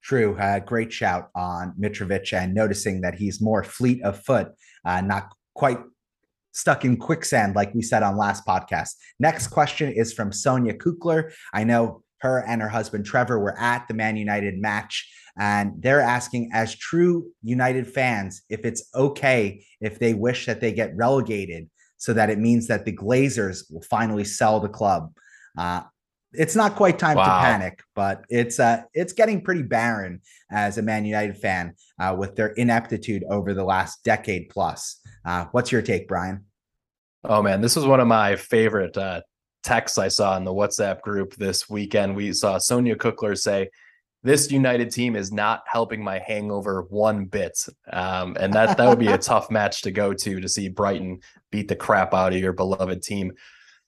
True. 0.02 0.36
Uh, 0.38 0.60
great 0.60 0.92
shout 0.92 1.30
on 1.34 1.74
Mitrovic 1.78 2.32
and 2.32 2.54
noticing 2.54 3.02
that 3.02 3.14
he's 3.14 3.40
more 3.40 3.62
fleet 3.62 4.02
of 4.02 4.22
foot, 4.24 4.52
uh, 4.84 5.00
not 5.00 5.34
quite 5.54 5.78
stuck 6.52 6.84
in 6.84 6.96
quicksand, 6.96 7.54
like 7.54 7.74
we 7.74 7.82
said 7.82 8.02
on 8.02 8.16
last 8.16 8.46
podcast. 8.46 8.94
Next 9.18 9.48
question 9.48 9.92
is 9.92 10.12
from 10.12 10.32
Sonia 10.32 10.74
Kukler. 10.74 11.32
I 11.52 11.64
know 11.64 12.02
her 12.18 12.44
and 12.46 12.60
her 12.60 12.68
husband 12.68 13.06
Trevor 13.06 13.38
were 13.38 13.58
at 13.58 13.86
the 13.88 13.94
Man 13.94 14.16
United 14.16 14.58
match, 14.58 15.10
and 15.38 15.72
they're 15.78 16.00
asking, 16.00 16.50
as 16.52 16.74
true 16.74 17.30
United 17.42 17.86
fans, 17.86 18.42
if 18.48 18.64
it's 18.64 18.88
okay 18.94 19.64
if 19.80 19.98
they 19.98 20.14
wish 20.14 20.46
that 20.46 20.60
they 20.60 20.72
get 20.72 20.96
relegated 20.96 21.68
so 21.96 22.12
that 22.14 22.30
it 22.30 22.38
means 22.38 22.66
that 22.66 22.84
the 22.84 22.96
Glazers 22.96 23.70
will 23.70 23.82
finally 23.82 24.24
sell 24.24 24.58
the 24.60 24.68
club. 24.68 25.12
Uh, 25.56 25.82
it's 26.32 26.54
not 26.54 26.76
quite 26.76 26.98
time 26.98 27.16
wow. 27.16 27.24
to 27.24 27.44
panic, 27.44 27.82
but 27.94 28.24
it's 28.28 28.60
uh 28.60 28.82
it's 28.94 29.12
getting 29.12 29.42
pretty 29.42 29.62
barren 29.62 30.20
as 30.50 30.78
a 30.78 30.82
Man 30.82 31.04
United 31.04 31.36
fan 31.36 31.74
uh, 31.98 32.14
with 32.18 32.36
their 32.36 32.48
ineptitude 32.48 33.24
over 33.28 33.54
the 33.54 33.64
last 33.64 34.04
decade 34.04 34.48
plus. 34.48 35.00
Uh, 35.24 35.46
what's 35.52 35.72
your 35.72 35.82
take, 35.82 36.08
Brian? 36.08 36.44
Oh 37.24 37.42
man, 37.42 37.60
this 37.60 37.76
was 37.76 37.86
one 37.86 38.00
of 38.00 38.06
my 38.08 38.36
favorite 38.36 38.96
uh, 38.96 39.22
texts 39.62 39.98
I 39.98 40.08
saw 40.08 40.36
in 40.36 40.44
the 40.44 40.54
WhatsApp 40.54 41.02
group 41.02 41.34
this 41.34 41.68
weekend. 41.68 42.16
We 42.16 42.32
saw 42.32 42.58
Sonia 42.58 42.96
Cookler 42.96 43.36
say, 43.36 43.68
"This 44.22 44.50
United 44.52 44.90
team 44.90 45.16
is 45.16 45.32
not 45.32 45.62
helping 45.66 46.02
my 46.02 46.20
hangover 46.20 46.86
one 46.88 47.24
bit," 47.24 47.58
um, 47.92 48.36
and 48.38 48.54
that 48.54 48.76
that 48.78 48.88
would 48.88 49.00
be 49.00 49.08
a 49.08 49.18
tough 49.32 49.50
match 49.50 49.82
to 49.82 49.90
go 49.90 50.14
to 50.14 50.40
to 50.40 50.48
see 50.48 50.68
Brighton 50.68 51.20
beat 51.50 51.68
the 51.68 51.76
crap 51.76 52.14
out 52.14 52.32
of 52.32 52.38
your 52.38 52.52
beloved 52.52 53.02
team 53.02 53.32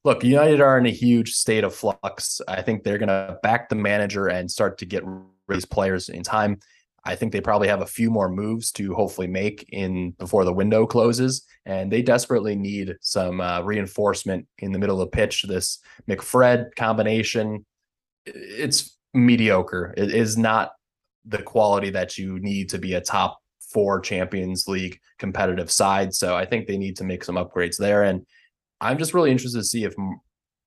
look, 0.04 0.24
United 0.24 0.60
are 0.60 0.78
in 0.78 0.86
a 0.86 0.90
huge 0.90 1.32
state 1.32 1.64
of 1.64 1.74
flux. 1.74 2.40
I 2.48 2.62
think 2.62 2.82
they're 2.82 2.98
going 2.98 3.08
to 3.08 3.38
back 3.42 3.68
the 3.68 3.76
manager 3.76 4.28
and 4.28 4.50
start 4.50 4.78
to 4.78 4.86
get 4.86 5.04
these 5.48 5.64
players 5.64 6.08
in 6.08 6.22
time. 6.22 6.58
I 7.04 7.16
think 7.16 7.32
they 7.32 7.40
probably 7.40 7.68
have 7.68 7.82
a 7.82 7.86
few 7.86 8.10
more 8.10 8.28
moves 8.28 8.70
to 8.72 8.94
hopefully 8.94 9.26
make 9.26 9.68
in 9.70 10.12
before 10.12 10.44
the 10.44 10.52
window 10.52 10.86
closes, 10.86 11.44
and 11.66 11.90
they 11.90 12.00
desperately 12.00 12.54
need 12.54 12.96
some 13.00 13.40
uh, 13.40 13.60
reinforcement 13.62 14.46
in 14.58 14.70
the 14.70 14.78
middle 14.78 15.00
of 15.00 15.10
the 15.10 15.16
pitch. 15.16 15.44
This 15.48 15.78
McFred 16.08 16.74
combination, 16.76 17.66
it's 18.24 18.96
mediocre. 19.14 19.92
It 19.96 20.14
is 20.14 20.38
not 20.38 20.72
the 21.24 21.42
quality 21.42 21.90
that 21.90 22.18
you 22.18 22.38
need 22.38 22.68
to 22.70 22.78
be 22.78 22.94
a 22.94 23.00
top 23.00 23.38
four 23.72 24.00
Champions 24.00 24.68
League 24.68 25.00
competitive 25.18 25.70
side. 25.72 26.14
So 26.14 26.36
I 26.36 26.44
think 26.44 26.66
they 26.66 26.78
need 26.78 26.96
to 26.98 27.04
make 27.04 27.24
some 27.24 27.36
upgrades 27.36 27.78
there. 27.78 28.04
And 28.04 28.24
I'm 28.82 28.98
just 28.98 29.14
really 29.14 29.30
interested 29.30 29.58
to 29.58 29.64
see 29.64 29.84
if 29.84 29.94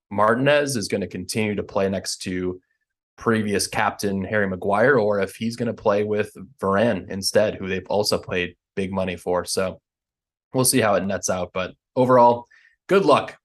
Martinez 0.09 0.75
is 0.75 0.87
going 0.87 1.01
to 1.01 1.07
continue 1.07 1.53
to 1.55 1.63
play 1.63 1.89
next 1.89 2.17
to 2.23 2.59
previous 3.17 3.67
captain 3.67 4.23
Harry 4.23 4.47
Maguire 4.47 4.97
or 4.97 5.19
if 5.19 5.35
he's 5.35 5.55
going 5.55 5.67
to 5.67 5.73
play 5.73 6.03
with 6.03 6.31
Varane 6.61 7.09
instead, 7.09 7.55
who 7.55 7.67
they've 7.67 7.87
also 7.89 8.17
paid 8.17 8.55
big 8.75 8.91
money 8.91 9.15
for. 9.15 9.45
So 9.45 9.81
we'll 10.53 10.65
see 10.65 10.81
how 10.81 10.95
it 10.95 11.05
nets 11.05 11.29
out. 11.29 11.51
But 11.53 11.73
overall, 11.95 12.47
good 12.87 13.05
luck. 13.05 13.37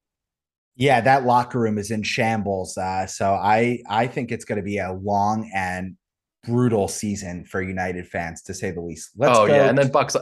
Yeah, 0.76 1.00
that 1.00 1.24
locker 1.24 1.58
room 1.58 1.76
is 1.76 1.90
in 1.90 2.02
shambles. 2.02 2.78
Uh, 2.78 3.06
so 3.06 3.34
I 3.34 3.80
I 3.88 4.06
think 4.06 4.32
it's 4.32 4.44
going 4.44 4.56
to 4.56 4.64
be 4.64 4.78
a 4.78 4.92
long 4.92 5.50
and 5.54 5.96
brutal 6.44 6.88
season 6.88 7.44
for 7.44 7.60
United 7.60 8.06
fans, 8.06 8.42
to 8.42 8.54
say 8.54 8.70
the 8.70 8.80
least. 8.80 9.10
Let's 9.16 9.38
oh 9.38 9.44
yeah, 9.44 9.68
and 9.68 9.76
then 9.76 9.90
Bucks 9.90 10.16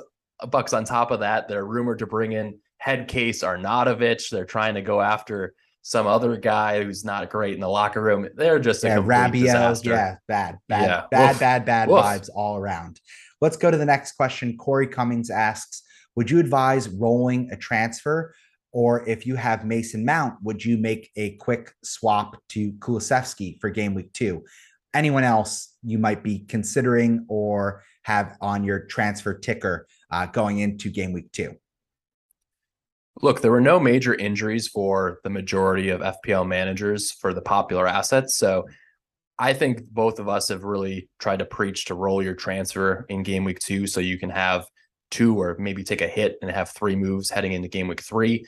Bucks 0.50 0.72
on 0.72 0.84
top 0.84 1.10
of 1.10 1.20
that, 1.20 1.48
they're 1.48 1.66
rumored 1.66 2.00
to 2.00 2.06
bring 2.06 2.32
in 2.32 2.58
head 2.78 3.08
case 3.08 3.42
Arnautovic. 3.42 4.30
They're 4.30 4.44
trying 4.44 4.74
to 4.74 4.82
go 4.82 5.00
after 5.00 5.54
some 5.82 6.06
other 6.06 6.36
guy 6.36 6.82
who's 6.82 7.04
not 7.04 7.30
great 7.30 7.54
in 7.54 7.60
the 7.60 7.68
locker 7.68 8.02
room. 8.02 8.28
They're 8.34 8.58
just 8.58 8.84
a 8.84 8.88
yeah, 8.88 8.96
Rabiot, 8.98 9.44
disaster. 9.44 9.90
Yeah, 9.90 10.16
bad, 10.26 10.58
bad, 10.68 10.84
yeah. 10.84 11.04
bad, 11.10 11.34
Oof. 11.34 11.40
bad, 11.40 11.64
bad 11.64 11.88
Oof. 11.88 11.96
vibes 11.96 12.28
all 12.34 12.56
around. 12.56 13.00
Let's 13.40 13.56
go 13.56 13.70
to 13.70 13.76
the 13.76 13.86
next 13.86 14.12
question. 14.12 14.56
Corey 14.56 14.86
Cummings 14.86 15.30
asks, 15.30 15.82
would 16.16 16.30
you 16.30 16.40
advise 16.40 16.88
rolling 16.88 17.50
a 17.52 17.56
transfer? 17.56 18.34
Or 18.72 19.08
if 19.08 19.26
you 19.26 19.36
have 19.36 19.64
Mason 19.64 20.04
Mount, 20.04 20.34
would 20.42 20.62
you 20.62 20.76
make 20.76 21.10
a 21.16 21.36
quick 21.36 21.72
swap 21.82 22.36
to 22.50 22.72
Kulusevski 22.72 23.58
for 23.60 23.70
game 23.70 23.94
week 23.94 24.12
two? 24.12 24.44
Anyone 24.92 25.24
else 25.24 25.74
you 25.82 25.98
might 25.98 26.22
be 26.22 26.40
considering 26.40 27.24
or 27.28 27.82
have 28.02 28.36
on 28.40 28.64
your 28.64 28.80
transfer 28.80 29.32
ticker 29.32 29.86
uh, 30.10 30.26
going 30.26 30.58
into 30.58 30.90
game 30.90 31.12
week 31.12 31.32
two? 31.32 31.56
Look, 33.20 33.40
there 33.40 33.50
were 33.50 33.60
no 33.60 33.80
major 33.80 34.14
injuries 34.14 34.68
for 34.68 35.20
the 35.24 35.30
majority 35.30 35.88
of 35.88 36.00
FPL 36.00 36.46
managers 36.46 37.10
for 37.10 37.34
the 37.34 37.40
popular 37.40 37.86
assets. 37.86 38.36
So 38.36 38.66
I 39.38 39.52
think 39.52 39.88
both 39.90 40.18
of 40.18 40.28
us 40.28 40.48
have 40.48 40.64
really 40.64 41.08
tried 41.18 41.40
to 41.40 41.44
preach 41.44 41.86
to 41.86 41.94
roll 41.94 42.22
your 42.22 42.34
transfer 42.34 43.06
in 43.08 43.22
game 43.22 43.44
week 43.44 43.58
two 43.58 43.86
so 43.86 44.00
you 44.00 44.18
can 44.18 44.30
have 44.30 44.66
two 45.10 45.40
or 45.40 45.56
maybe 45.58 45.82
take 45.82 46.00
a 46.00 46.06
hit 46.08 46.38
and 46.42 46.50
have 46.50 46.70
three 46.70 46.96
moves 46.96 47.30
heading 47.30 47.52
into 47.52 47.68
game 47.68 47.88
week 47.88 48.02
three. 48.02 48.44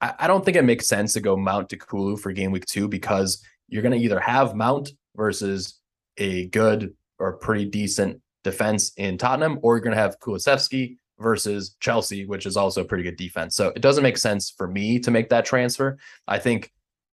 I, 0.00 0.14
I 0.20 0.26
don't 0.26 0.44
think 0.44 0.56
it 0.56 0.64
makes 0.64 0.86
sense 0.86 1.12
to 1.14 1.20
go 1.20 1.36
Mount 1.36 1.68
to 1.70 1.76
Kulu 1.76 2.16
for 2.16 2.32
game 2.32 2.50
week 2.50 2.66
two 2.66 2.88
because 2.88 3.42
you're 3.68 3.82
going 3.82 3.98
to 3.98 4.04
either 4.04 4.20
have 4.20 4.54
Mount 4.54 4.90
versus 5.16 5.80
a 6.18 6.46
good 6.48 6.94
or 7.18 7.34
pretty 7.34 7.64
decent 7.64 8.20
defense 8.42 8.92
in 8.96 9.18
Tottenham, 9.18 9.58
or 9.62 9.76
you're 9.76 9.84
going 9.84 9.96
to 9.96 10.02
have 10.02 10.18
Kulusevski 10.20 10.98
versus 11.24 11.74
Chelsea, 11.80 12.26
which 12.26 12.46
is 12.46 12.56
also 12.56 12.82
a 12.82 12.84
pretty 12.84 13.02
good 13.02 13.16
defense. 13.16 13.56
So 13.56 13.72
it 13.74 13.82
doesn't 13.82 14.04
make 14.04 14.18
sense 14.18 14.50
for 14.56 14.68
me 14.68 15.00
to 15.00 15.10
make 15.10 15.30
that 15.30 15.44
transfer. 15.44 15.98
I 16.28 16.38
think 16.38 16.70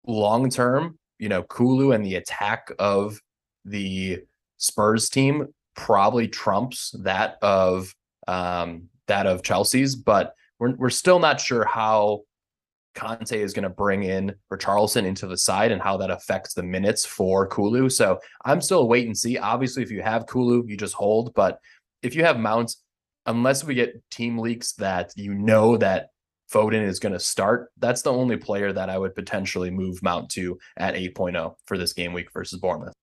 long 0.08 0.49
term, 0.49 0.97
you 1.20 1.28
know, 1.28 1.43
Kulu 1.43 1.91
and 1.91 2.06
the 2.06 2.16
attack 2.16 2.72
of 2.80 3.20
the 3.66 4.22
Spurs 4.58 5.10
team 5.10 5.47
probably 5.76 6.30
trumps 6.30 6.95
that 6.99 7.38
of 7.41 7.93
um, 8.28 8.88
that 9.08 9.28
of 9.28 9.43
Chelsea's, 9.43 9.95
but 9.95 10.34
we're 10.60 10.76
we're 10.76 10.89
still 10.89 11.20
not 11.20 11.41
sure 11.41 11.66
how 11.66 12.22
Conte 12.95 13.38
is 13.38 13.53
going 13.53 13.64
to 13.64 13.70
bring 13.70 14.03
in 14.03 14.34
Richarlison 14.51 15.06
into 15.06 15.28
the 15.28 15.38
side 15.38 15.72
and 15.72 15.82
how 15.82 15.97
that 15.97 16.10
affects 16.10 16.53
the 16.53 16.64
minutes 16.64 17.06
for 17.06 17.45
Kulu. 17.47 17.89
So 17.89 18.20
I'm 18.45 18.62
still 18.62 18.88
wait 18.88 19.06
and 19.06 19.18
see. 19.18 19.38
Obviously, 19.38 19.84
if 19.84 19.91
you 19.91 20.01
have 20.01 20.28
Kulu, 20.28 20.64
you 20.66 20.78
just 20.78 20.93
hold. 20.93 21.34
But 21.34 21.60
if 22.01 22.16
you 22.16 22.24
have 22.24 22.39
Mounts, 22.39 22.82
unless 23.26 23.63
we 23.63 23.73
get 23.76 24.01
team 24.11 24.38
leaks 24.38 24.73
that 24.73 25.11
you 25.15 25.34
know 25.34 25.78
that 25.78 26.09
Foden 26.51 26.86
is 26.86 26.99
going 26.99 27.13
to 27.13 27.19
start, 27.19 27.69
that's 27.78 28.03
the 28.03 28.13
only 28.13 28.38
player 28.38 28.71
that 28.71 28.89
I 28.89 28.97
would 28.97 29.15
potentially 29.15 29.71
move 29.71 30.01
Mount 30.03 30.30
to 30.32 30.57
at 30.78 30.95
8.0 30.95 31.55
for 31.65 31.78
this 31.78 31.93
game 31.93 32.13
week 32.13 32.28
versus 32.34 32.59
Bournemouth. 32.59 32.93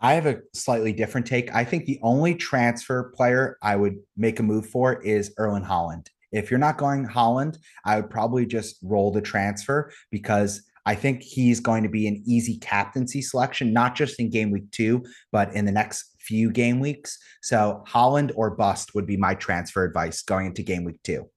I 0.00 0.14
have 0.14 0.26
a 0.26 0.40
slightly 0.54 0.92
different 0.92 1.26
take. 1.26 1.54
I 1.54 1.64
think 1.64 1.84
the 1.84 2.00
only 2.02 2.34
transfer 2.34 3.12
player 3.14 3.58
I 3.62 3.76
would 3.76 3.96
make 4.16 4.40
a 4.40 4.42
move 4.42 4.66
for 4.66 5.02
is 5.02 5.34
Erling 5.36 5.64
Haaland. 5.64 6.06
if 6.32 6.50
you're 6.50 6.60
not 6.60 6.78
going 6.78 7.06
Haaland, 7.06 7.58
I 7.84 7.96
would 7.96 8.08
probably 8.08 8.46
just 8.46 8.76
roll 8.82 9.10
the 9.10 9.20
transfer 9.20 9.92
because 10.10 10.62
I 10.86 10.94
think 10.94 11.22
he's 11.22 11.60
going 11.60 11.82
to 11.82 11.88
be 11.88 12.06
an 12.06 12.22
easy 12.24 12.58
captaincy 12.58 13.20
selection, 13.20 13.72
not 13.72 13.94
just 13.94 14.18
in 14.18 14.30
game 14.30 14.50
week 14.50 14.70
two, 14.70 15.04
but 15.32 15.52
in 15.54 15.66
the 15.66 15.72
next 15.72 16.16
few 16.30 16.48
game 16.52 16.78
weeks. 16.78 17.18
So 17.42 17.82
Haaland 17.88 18.30
or 18.36 18.50
bust 18.50 18.94
would 18.94 19.04
be 19.04 19.16
my 19.16 19.34
transfer 19.34 19.82
advice 19.82 20.22
going 20.22 20.46
into 20.46 20.62
game 20.62 20.84
week 20.84 21.00
two. 21.02 21.28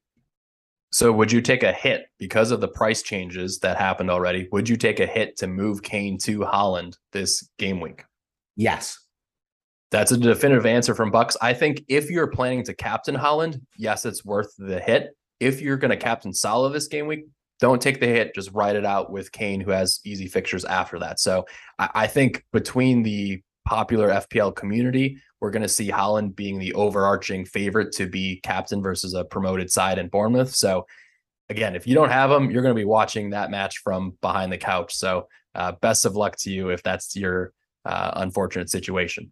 So 0.91 1.11
would 1.11 1.31
you 1.31 1.41
take 1.41 1.63
a 1.63 1.71
hit 1.71 2.05
because 2.19 2.51
of 2.51 2.61
the 2.61 2.67
price 2.67 3.01
changes 3.01 3.57
that 3.59 3.77
happened 3.77 4.11
already? 4.11 4.47
Would 4.51 4.69
you 4.69 4.77
take 4.77 4.99
a 4.99 5.07
hit 5.07 5.35
to 5.37 5.47
move 5.47 5.81
Kane 5.81 6.19
to 6.19 6.41
Haaland 6.41 6.95
this 7.11 7.49
game 7.57 7.79
week? 7.79 8.03
Yes. 8.55 8.99
That's 9.89 10.11
a 10.11 10.17
definitive 10.17 10.67
answer 10.67 10.93
from 10.93 11.09
Bucks. 11.09 11.35
I 11.41 11.53
think 11.53 11.83
if 11.87 12.11
you're 12.11 12.27
planning 12.27 12.63
to 12.65 12.75
captain 12.75 13.15
Haaland, 13.15 13.61
yes, 13.75 14.05
it's 14.05 14.23
worth 14.23 14.53
the 14.59 14.79
hit. 14.79 15.17
If 15.39 15.59
you're 15.59 15.77
going 15.77 15.89
to 15.89 15.97
captain 15.97 16.33
Salah 16.33 16.71
this 16.71 16.87
game 16.87 17.07
week, 17.07 17.25
don't 17.59 17.81
take 17.81 17.99
the 17.99 18.05
hit. 18.05 18.35
Just 18.35 18.51
ride 18.51 18.75
it 18.75 18.85
out 18.85 19.11
with 19.11 19.31
Kane, 19.31 19.61
who 19.61 19.71
has 19.71 19.99
easy 20.05 20.27
fixtures 20.27 20.65
after 20.65 20.99
that. 20.99 21.19
So 21.19 21.45
I, 21.79 21.89
I 21.95 22.07
think 22.07 22.43
between 22.53 23.01
the 23.01 23.41
popular 23.65 24.09
FPL 24.09 24.55
community, 24.55 25.17
we're 25.41 25.51
going 25.51 25.63
to 25.63 25.69
see 25.69 25.89
Haaland 25.89 26.35
being 26.35 26.59
the 26.59 26.73
overarching 26.73 27.45
favorite 27.45 27.91
to 27.93 28.07
be 28.07 28.39
captain 28.43 28.81
versus 28.81 29.13
a 29.13 29.25
promoted 29.25 29.71
side 29.71 29.97
in 29.97 30.07
Bournemouth. 30.07 30.55
So, 30.55 30.85
again, 31.49 31.75
if 31.75 31.85
you 31.85 31.95
don't 31.95 32.09
have 32.09 32.31
him, 32.31 32.49
you're 32.49 32.61
going 32.61 32.75
to 32.75 32.79
be 32.79 32.85
watching 32.85 33.31
that 33.31 33.51
match 33.51 33.79
from 33.79 34.17
behind 34.21 34.51
the 34.51 34.57
couch. 34.57 34.95
So, 34.95 35.27
uh, 35.55 35.73
best 35.81 36.05
of 36.05 36.15
luck 36.15 36.35
to 36.37 36.51
you 36.51 36.69
if 36.69 36.81
that's 36.81 37.15
your 37.15 37.53
uh, 37.85 38.11
unfortunate 38.15 38.69
situation. 38.69 39.31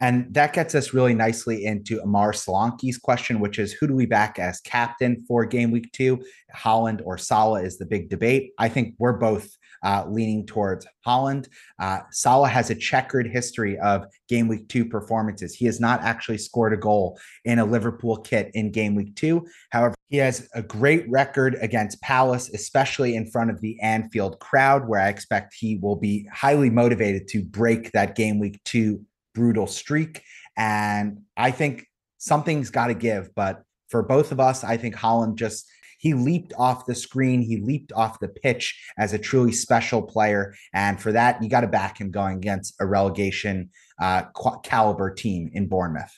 And 0.00 0.32
that 0.34 0.52
gets 0.52 0.74
us 0.74 0.94
really 0.94 1.14
nicely 1.14 1.64
into 1.64 2.00
Amar 2.00 2.32
Solanke's 2.32 2.98
question, 2.98 3.40
which 3.40 3.58
is 3.58 3.72
who 3.72 3.88
do 3.88 3.94
we 3.94 4.06
back 4.06 4.38
as 4.38 4.60
captain 4.60 5.24
for 5.26 5.44
game 5.44 5.70
week 5.70 5.90
two? 5.92 6.22
Haaland 6.54 7.02
or 7.04 7.18
Salah 7.18 7.62
is 7.62 7.78
the 7.78 7.86
big 7.86 8.08
debate. 8.08 8.52
I 8.58 8.68
think 8.68 8.94
we're 8.98 9.14
both 9.14 9.48
uh, 9.82 10.04
leaning 10.08 10.46
towards 10.46 10.86
Haaland. 11.06 11.48
Uh, 11.78 12.00
Salah 12.10 12.48
has 12.48 12.70
a 12.70 12.74
checkered 12.74 13.26
history 13.26 13.78
of 13.78 14.06
game 14.28 14.48
week 14.48 14.68
two 14.68 14.84
performances. 14.84 15.54
He 15.54 15.66
has 15.66 15.80
not 15.80 16.00
actually 16.02 16.38
scored 16.38 16.72
a 16.72 16.76
goal 16.76 17.18
in 17.44 17.58
a 17.58 17.64
Liverpool 17.64 18.16
kit 18.18 18.50
in 18.54 18.70
game 18.72 18.94
week 18.94 19.14
two. 19.16 19.46
However, 19.70 19.94
he 20.08 20.16
has 20.18 20.48
a 20.54 20.62
great 20.62 21.08
record 21.10 21.56
against 21.60 22.00
Palace, 22.00 22.48
especially 22.50 23.14
in 23.14 23.30
front 23.30 23.50
of 23.50 23.60
the 23.60 23.78
Anfield 23.80 24.38
crowd, 24.40 24.88
where 24.88 25.00
I 25.00 25.08
expect 25.08 25.54
he 25.58 25.76
will 25.76 25.96
be 25.96 26.26
highly 26.32 26.70
motivated 26.70 27.28
to 27.28 27.42
break 27.44 27.92
that 27.92 28.14
game 28.14 28.38
week 28.38 28.60
two 28.64 29.04
brutal 29.34 29.66
streak. 29.66 30.22
And 30.56 31.22
I 31.36 31.50
think 31.50 31.86
something's 32.18 32.70
got 32.70 32.88
to 32.88 32.94
give. 32.94 33.34
But 33.34 33.62
for 33.88 34.02
both 34.02 34.32
of 34.32 34.40
us, 34.40 34.64
I 34.64 34.76
think 34.76 34.94
Haaland 34.94 35.36
just 35.36 35.66
he 35.98 36.14
leaped 36.14 36.52
off 36.56 36.86
the 36.86 36.94
screen, 36.94 37.42
he 37.42 37.58
leaped 37.58 37.92
off 37.92 38.20
the 38.20 38.28
pitch 38.28 38.80
as 38.98 39.12
a 39.12 39.18
truly 39.18 39.52
special 39.52 40.02
player, 40.02 40.54
and 40.72 41.00
for 41.00 41.12
that, 41.12 41.42
you 41.42 41.48
got 41.48 41.60
to 41.60 41.68
back 41.68 42.00
him 42.00 42.10
going 42.10 42.36
against 42.36 42.74
a 42.80 42.86
relegation 42.86 43.70
uh, 44.00 44.22
caliber 44.62 45.12
team 45.12 45.50
in 45.52 45.68
Bournemouth. 45.68 46.16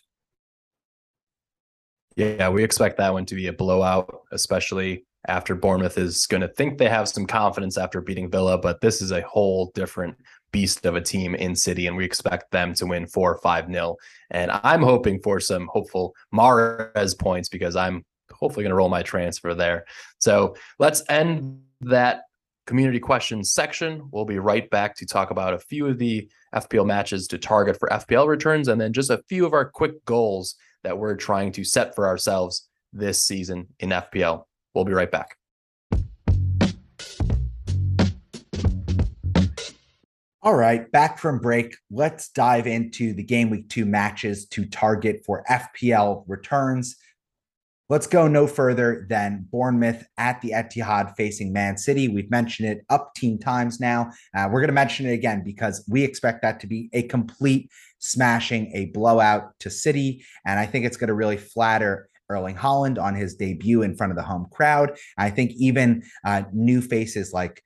Yeah, 2.16 2.51
we 2.51 2.62
expect 2.62 2.99
that 2.99 3.12
one 3.12 3.24
to 3.26 3.35
be 3.35 3.47
a 3.47 3.53
blowout, 3.53 4.22
especially 4.33 5.07
after 5.28 5.55
Bournemouth 5.55 5.99
is 5.99 6.26
going 6.26 6.41
to 6.41 6.49
think 6.49 6.78
they 6.78 6.89
have 6.89 7.09
some 7.09 7.26
confidence 7.26 7.76
after 7.76 8.01
beating 8.01 8.31
Villa, 8.31 8.59
but 8.59 8.81
this 8.81 9.03
is 9.03 9.12
a 9.12 9.22
whole 9.22 9.70
different 9.74 10.16
beast 10.53 10.85
of 10.87 10.97
a 10.97 11.01
team 11.01 11.35
in 11.35 11.55
City, 11.55 11.87
and 11.87 11.97
we 11.97 12.05
expect 12.05 12.51
them 12.51 12.74
to 12.74 12.87
win 12.87 13.07
four 13.07 13.35
or 13.35 13.39
five 13.39 13.68
nil. 13.68 13.97
And 14.31 14.51
I'm 14.51 14.83
hoping 14.83 15.20
for 15.22 15.39
some 15.39 15.68
hopeful 15.72 16.14
Mahrez 16.35 17.18
points 17.18 17.49
because 17.49 17.76
I'm 17.76 18.05
hopefully 18.41 18.64
going 18.64 18.70
to 18.70 18.76
roll 18.76 18.88
my 18.88 19.03
transfer 19.03 19.55
there. 19.55 19.84
So 20.18 20.57
let's 20.78 21.03
end 21.09 21.61
that 21.82 22.22
community 22.66 23.01
questions 23.01 23.53
section. 23.53 24.09
We'll 24.11 24.24
be 24.24 24.38
right 24.38 24.68
back 24.70 24.97
to 24.97 25.07
talk 25.07 25.30
about 25.30 25.55
a 25.55 25.59
few 25.59 25.86
of 25.86 25.99
the 25.99 26.28
FPL 26.55 26.86
matches 26.86 27.26
to 27.28 27.38
target 27.38 27.78
for 27.78 27.88
FPL 27.88 28.26
returns, 28.26 28.68
and 28.68 28.80
then 28.80 28.93
just 28.93 29.11
a 29.11 29.22
few 29.28 29.47
of 29.47 29.53
our 29.53 29.64
quick 29.64 30.05
goals 30.05 30.57
that 30.82 30.99
we're 30.99 31.16
trying 31.16 31.53
to 31.53 31.64
set 31.64 31.95
for 31.95 32.07
ourselves 32.09 32.68
this 32.93 33.22
season 33.22 33.68
in 33.78 33.91
FPL. 33.91 34.45
We'll 34.74 34.84
be 34.84 34.93
right 34.93 35.11
back. 35.11 35.36
All 40.43 40.55
right, 40.55 40.91
back 40.91 41.18
from 41.18 41.38
break. 41.38 41.76
Let's 41.91 42.30
dive 42.30 42.66
into 42.66 43.12
the 43.12 43.22
game 43.22 43.51
week 43.51 43.68
two 43.68 43.84
matches 43.84 44.47
to 44.47 44.64
target 44.64 45.22
for 45.26 45.45
FPL 45.51 46.24
returns. 46.26 46.97
Let's 47.91 48.07
go 48.07 48.28
no 48.28 48.47
further 48.47 49.05
than 49.11 49.49
Bournemouth 49.51 50.07
at 50.16 50.41
the 50.43 50.53
Etihad 50.53 51.16
facing 51.16 51.53
Man 51.53 51.76
City. 51.76 52.07
We've 52.07 52.30
mentioned 52.30 52.68
it 52.68 52.84
up 52.88 53.16
team 53.16 53.36
times 53.36 53.80
now. 53.80 54.12
Uh, 54.32 54.49
we're 54.49 54.61
going 54.61 54.68
to 54.68 54.72
mention 54.72 55.07
it 55.07 55.12
again 55.12 55.43
because 55.45 55.84
we 55.88 56.05
expect 56.05 56.43
that 56.43 56.61
to 56.61 56.68
be 56.68 56.88
a 56.93 57.03
complete 57.03 57.68
smashing, 57.99 58.70
a 58.74 58.86
blowout 58.95 59.59
to 59.59 59.70
City. 59.70 60.24
And 60.47 60.61
I 60.61 60.66
think 60.66 60.86
it's 60.86 60.97
going 60.97 61.09
to 61.09 61.14
really 61.14 61.36
flatter 61.36 62.09
Erling 62.28 62.55
Haaland 62.55 63.03
on 63.03 63.16
his 63.16 63.34
debut 63.34 63.82
in 63.82 63.97
front 63.97 64.12
of 64.12 64.16
the 64.16 64.22
home 64.22 64.47
crowd. 64.53 64.97
I 65.18 65.30
think 65.30 65.51
even 65.57 66.05
uh, 66.24 66.45
new 66.53 66.82
faces 66.82 67.32
like 67.32 67.61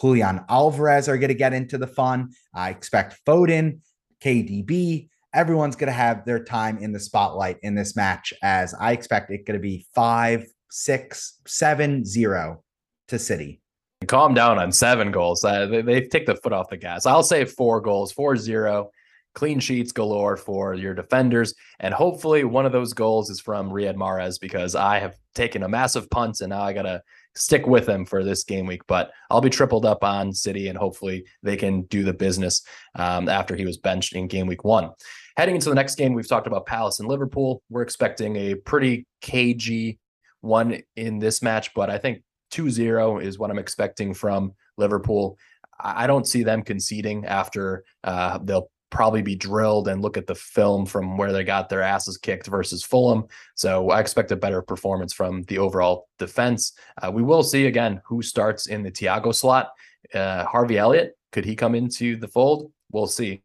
Julian 0.00 0.40
Alvarez 0.48 1.08
are 1.08 1.18
going 1.18 1.28
to 1.28 1.34
get 1.34 1.54
into 1.54 1.78
the 1.78 1.86
fun. 1.86 2.30
I 2.52 2.70
expect 2.70 3.20
Foden, 3.24 3.78
KDB, 4.24 5.08
everyone's 5.38 5.76
going 5.76 5.86
to 5.86 5.92
have 5.92 6.24
their 6.24 6.42
time 6.42 6.78
in 6.78 6.90
the 6.90 6.98
spotlight 6.98 7.58
in 7.62 7.72
this 7.72 7.94
match 7.94 8.34
as 8.42 8.74
I 8.74 8.90
expect 8.90 9.30
it 9.30 9.46
going 9.46 9.56
to 9.56 9.62
be 9.62 9.86
five, 9.94 10.44
six, 10.68 11.38
seven, 11.46 12.04
zero 12.04 12.64
to 13.06 13.20
City. 13.20 13.60
Calm 14.08 14.34
down 14.34 14.58
on 14.58 14.72
seven 14.72 15.12
goals. 15.12 15.44
Uh, 15.44 15.66
they, 15.66 15.82
they 15.82 16.00
take 16.00 16.26
the 16.26 16.34
foot 16.34 16.52
off 16.52 16.70
the 16.70 16.76
gas. 16.76 17.06
I'll 17.06 17.22
say 17.22 17.44
four 17.44 17.80
goals, 17.80 18.10
four 18.10 18.36
zero 18.36 18.90
clean 19.38 19.60
sheets 19.60 19.92
galore 19.92 20.36
for 20.36 20.74
your 20.74 20.94
defenders. 20.94 21.54
And 21.78 21.94
hopefully 21.94 22.42
one 22.42 22.66
of 22.66 22.72
those 22.72 22.92
goals 22.92 23.30
is 23.30 23.40
from 23.40 23.70
Riyad 23.70 23.94
Mahrez 23.94 24.40
because 24.40 24.74
I 24.74 24.98
have 24.98 25.14
taken 25.36 25.62
a 25.62 25.68
massive 25.68 26.10
punt 26.10 26.40
and 26.40 26.50
now 26.50 26.62
I 26.62 26.72
got 26.72 26.82
to 26.82 27.00
stick 27.36 27.64
with 27.64 27.88
him 27.88 28.04
for 28.04 28.24
this 28.24 28.42
game 28.42 28.66
week. 28.66 28.82
But 28.88 29.12
I'll 29.30 29.40
be 29.40 29.48
tripled 29.48 29.86
up 29.86 30.02
on 30.02 30.32
City 30.32 30.66
and 30.66 30.76
hopefully 30.76 31.24
they 31.44 31.56
can 31.56 31.82
do 31.82 32.02
the 32.02 32.12
business 32.12 32.62
um, 32.96 33.28
after 33.28 33.54
he 33.54 33.64
was 33.64 33.76
benched 33.76 34.16
in 34.16 34.26
game 34.26 34.48
week 34.48 34.64
one. 34.64 34.90
Heading 35.38 35.54
into 35.54 35.68
the 35.68 35.76
next 35.76 35.94
game, 35.94 36.14
we've 36.14 36.26
talked 36.26 36.48
about 36.48 36.66
Palace 36.66 36.98
and 36.98 37.08
Liverpool. 37.08 37.62
We're 37.70 37.82
expecting 37.82 38.34
a 38.34 38.56
pretty 38.56 39.06
cagey 39.20 40.00
one 40.40 40.82
in 40.96 41.20
this 41.20 41.42
match, 41.42 41.72
but 41.74 41.88
I 41.88 41.96
think 41.96 42.24
2 42.50 42.70
0 42.70 43.20
is 43.20 43.38
what 43.38 43.48
I'm 43.48 43.58
expecting 43.60 44.14
from 44.14 44.52
Liverpool. 44.78 45.38
I 45.78 46.08
don't 46.08 46.26
see 46.26 46.42
them 46.42 46.62
conceding 46.62 47.24
after 47.24 47.84
uh, 48.02 48.40
they'll 48.42 48.68
probably 48.90 49.22
be 49.22 49.36
drilled 49.36 49.86
and 49.86 50.02
look 50.02 50.16
at 50.16 50.26
the 50.26 50.34
film 50.34 50.84
from 50.84 51.16
where 51.16 51.32
they 51.32 51.44
got 51.44 51.68
their 51.68 51.82
asses 51.82 52.18
kicked 52.18 52.48
versus 52.48 52.82
Fulham. 52.82 53.24
So 53.54 53.90
I 53.90 54.00
expect 54.00 54.32
a 54.32 54.36
better 54.36 54.60
performance 54.60 55.12
from 55.12 55.44
the 55.44 55.58
overall 55.58 56.08
defense. 56.18 56.72
Uh, 57.00 57.12
we 57.12 57.22
will 57.22 57.44
see 57.44 57.66
again 57.66 58.02
who 58.04 58.22
starts 58.22 58.66
in 58.66 58.82
the 58.82 58.90
Thiago 58.90 59.32
slot. 59.32 59.70
Uh, 60.12 60.44
Harvey 60.46 60.78
Elliott, 60.78 61.16
could 61.30 61.44
he 61.44 61.54
come 61.54 61.76
into 61.76 62.16
the 62.16 62.26
fold? 62.26 62.72
We'll 62.90 63.06
see. 63.06 63.44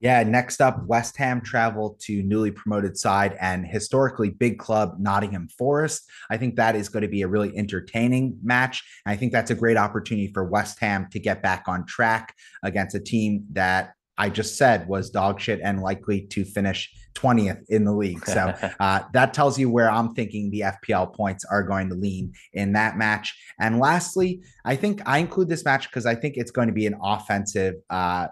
Yeah, 0.00 0.22
next 0.24 0.60
up, 0.60 0.84
West 0.86 1.16
Ham 1.16 1.40
travel 1.40 1.96
to 2.02 2.22
newly 2.22 2.50
promoted 2.50 2.98
side 2.98 3.36
and 3.40 3.66
historically 3.66 4.30
big 4.30 4.58
club 4.58 4.96
Nottingham 4.98 5.48
Forest. 5.56 6.10
I 6.28 6.36
think 6.36 6.56
that 6.56 6.76
is 6.76 6.90
going 6.90 7.02
to 7.02 7.08
be 7.08 7.22
a 7.22 7.28
really 7.28 7.56
entertaining 7.56 8.38
match. 8.42 8.82
And 9.06 9.12
I 9.12 9.16
think 9.16 9.32
that's 9.32 9.50
a 9.50 9.54
great 9.54 9.78
opportunity 9.78 10.30
for 10.32 10.44
West 10.44 10.78
Ham 10.80 11.08
to 11.12 11.18
get 11.18 11.42
back 11.42 11.64
on 11.66 11.86
track 11.86 12.34
against 12.62 12.94
a 12.94 13.00
team 13.00 13.46
that 13.52 13.94
I 14.18 14.28
just 14.28 14.56
said 14.56 14.86
was 14.86 15.10
dog 15.10 15.40
shit 15.40 15.60
and 15.62 15.80
likely 15.80 16.22
to 16.28 16.44
finish 16.44 16.90
20th 17.14 17.62
in 17.68 17.84
the 17.84 17.92
league. 17.92 18.24
So 18.26 18.54
uh, 18.80 19.00
that 19.12 19.34
tells 19.34 19.58
you 19.58 19.70
where 19.70 19.90
I'm 19.90 20.14
thinking 20.14 20.50
the 20.50 20.60
FPL 20.60 21.14
points 21.14 21.44
are 21.44 21.62
going 21.62 21.88
to 21.88 21.94
lean 21.94 22.32
in 22.52 22.72
that 22.74 22.96
match. 22.96 23.34
And 23.58 23.78
lastly, 23.78 24.42
I 24.64 24.76
think 24.76 25.00
I 25.06 25.18
include 25.18 25.48
this 25.48 25.64
match 25.64 25.88
because 25.88 26.06
I 26.06 26.14
think 26.14 26.36
it's 26.36 26.50
going 26.50 26.68
to 26.68 26.74
be 26.74 26.86
an 26.86 26.98
offensive 27.02 27.74
uh, 27.90 28.28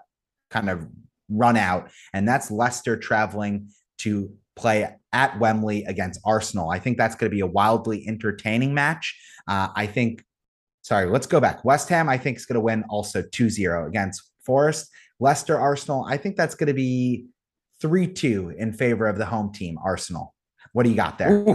kind 0.49 0.69
of 0.69 0.87
run 1.29 1.57
out. 1.57 1.89
And 2.13 2.27
that's 2.27 2.51
Leicester 2.51 2.97
traveling 2.97 3.69
to 3.99 4.31
play 4.55 4.87
at 5.11 5.39
Wembley 5.39 5.83
against 5.85 6.19
Arsenal. 6.25 6.69
I 6.69 6.79
think 6.79 6.97
that's 6.97 7.15
going 7.15 7.29
to 7.29 7.35
be 7.35 7.41
a 7.41 7.47
wildly 7.47 8.05
entertaining 8.07 8.73
match. 8.73 9.17
Uh, 9.47 9.69
I 9.75 9.85
think, 9.85 10.23
sorry, 10.81 11.07
let's 11.07 11.27
go 11.27 11.39
back. 11.39 11.63
West 11.65 11.89
Ham, 11.89 12.09
I 12.09 12.17
think, 12.17 12.37
is 12.37 12.45
going 12.45 12.55
to 12.55 12.61
win 12.61 12.83
also 12.89 13.23
2 13.31 13.49
0 13.49 13.87
against 13.87 14.21
Forest. 14.45 14.89
Leicester 15.19 15.57
Arsenal, 15.59 16.05
I 16.05 16.17
think 16.17 16.35
that's 16.35 16.55
going 16.55 16.67
to 16.67 16.73
be 16.73 17.25
3 17.81 18.07
2 18.07 18.55
in 18.57 18.73
favor 18.73 19.07
of 19.07 19.17
the 19.17 19.25
home 19.25 19.51
team, 19.51 19.77
Arsenal. 19.83 20.33
What 20.73 20.83
do 20.83 20.89
you 20.89 20.95
got 20.95 21.17
there? 21.17 21.45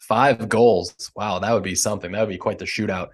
Five 0.00 0.48
goals. 0.48 1.10
Wow, 1.16 1.38
that 1.40 1.52
would 1.52 1.62
be 1.62 1.74
something. 1.74 2.12
That 2.12 2.20
would 2.20 2.32
be 2.32 2.38
quite 2.38 2.58
the 2.58 2.64
shootout. 2.64 3.08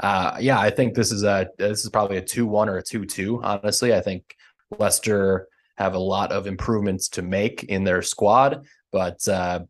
Uh, 0.00 0.36
yeah, 0.40 0.58
I 0.58 0.70
think 0.70 0.94
this 0.94 1.10
is 1.10 1.24
a 1.24 1.48
this 1.58 1.84
is 1.84 1.90
probably 1.90 2.16
a 2.16 2.22
two 2.22 2.46
one 2.46 2.68
or 2.68 2.78
a 2.78 2.82
two 2.82 3.04
two. 3.04 3.42
Honestly, 3.42 3.92
I 3.92 4.00
think 4.00 4.36
Leicester 4.76 5.48
have 5.76 5.94
a 5.94 5.98
lot 5.98 6.32
of 6.32 6.46
improvements 6.46 7.08
to 7.10 7.22
make 7.22 7.64
in 7.64 7.84
their 7.84 8.02
squad, 8.02 8.64
but 8.92 9.26
uh, 9.28 9.60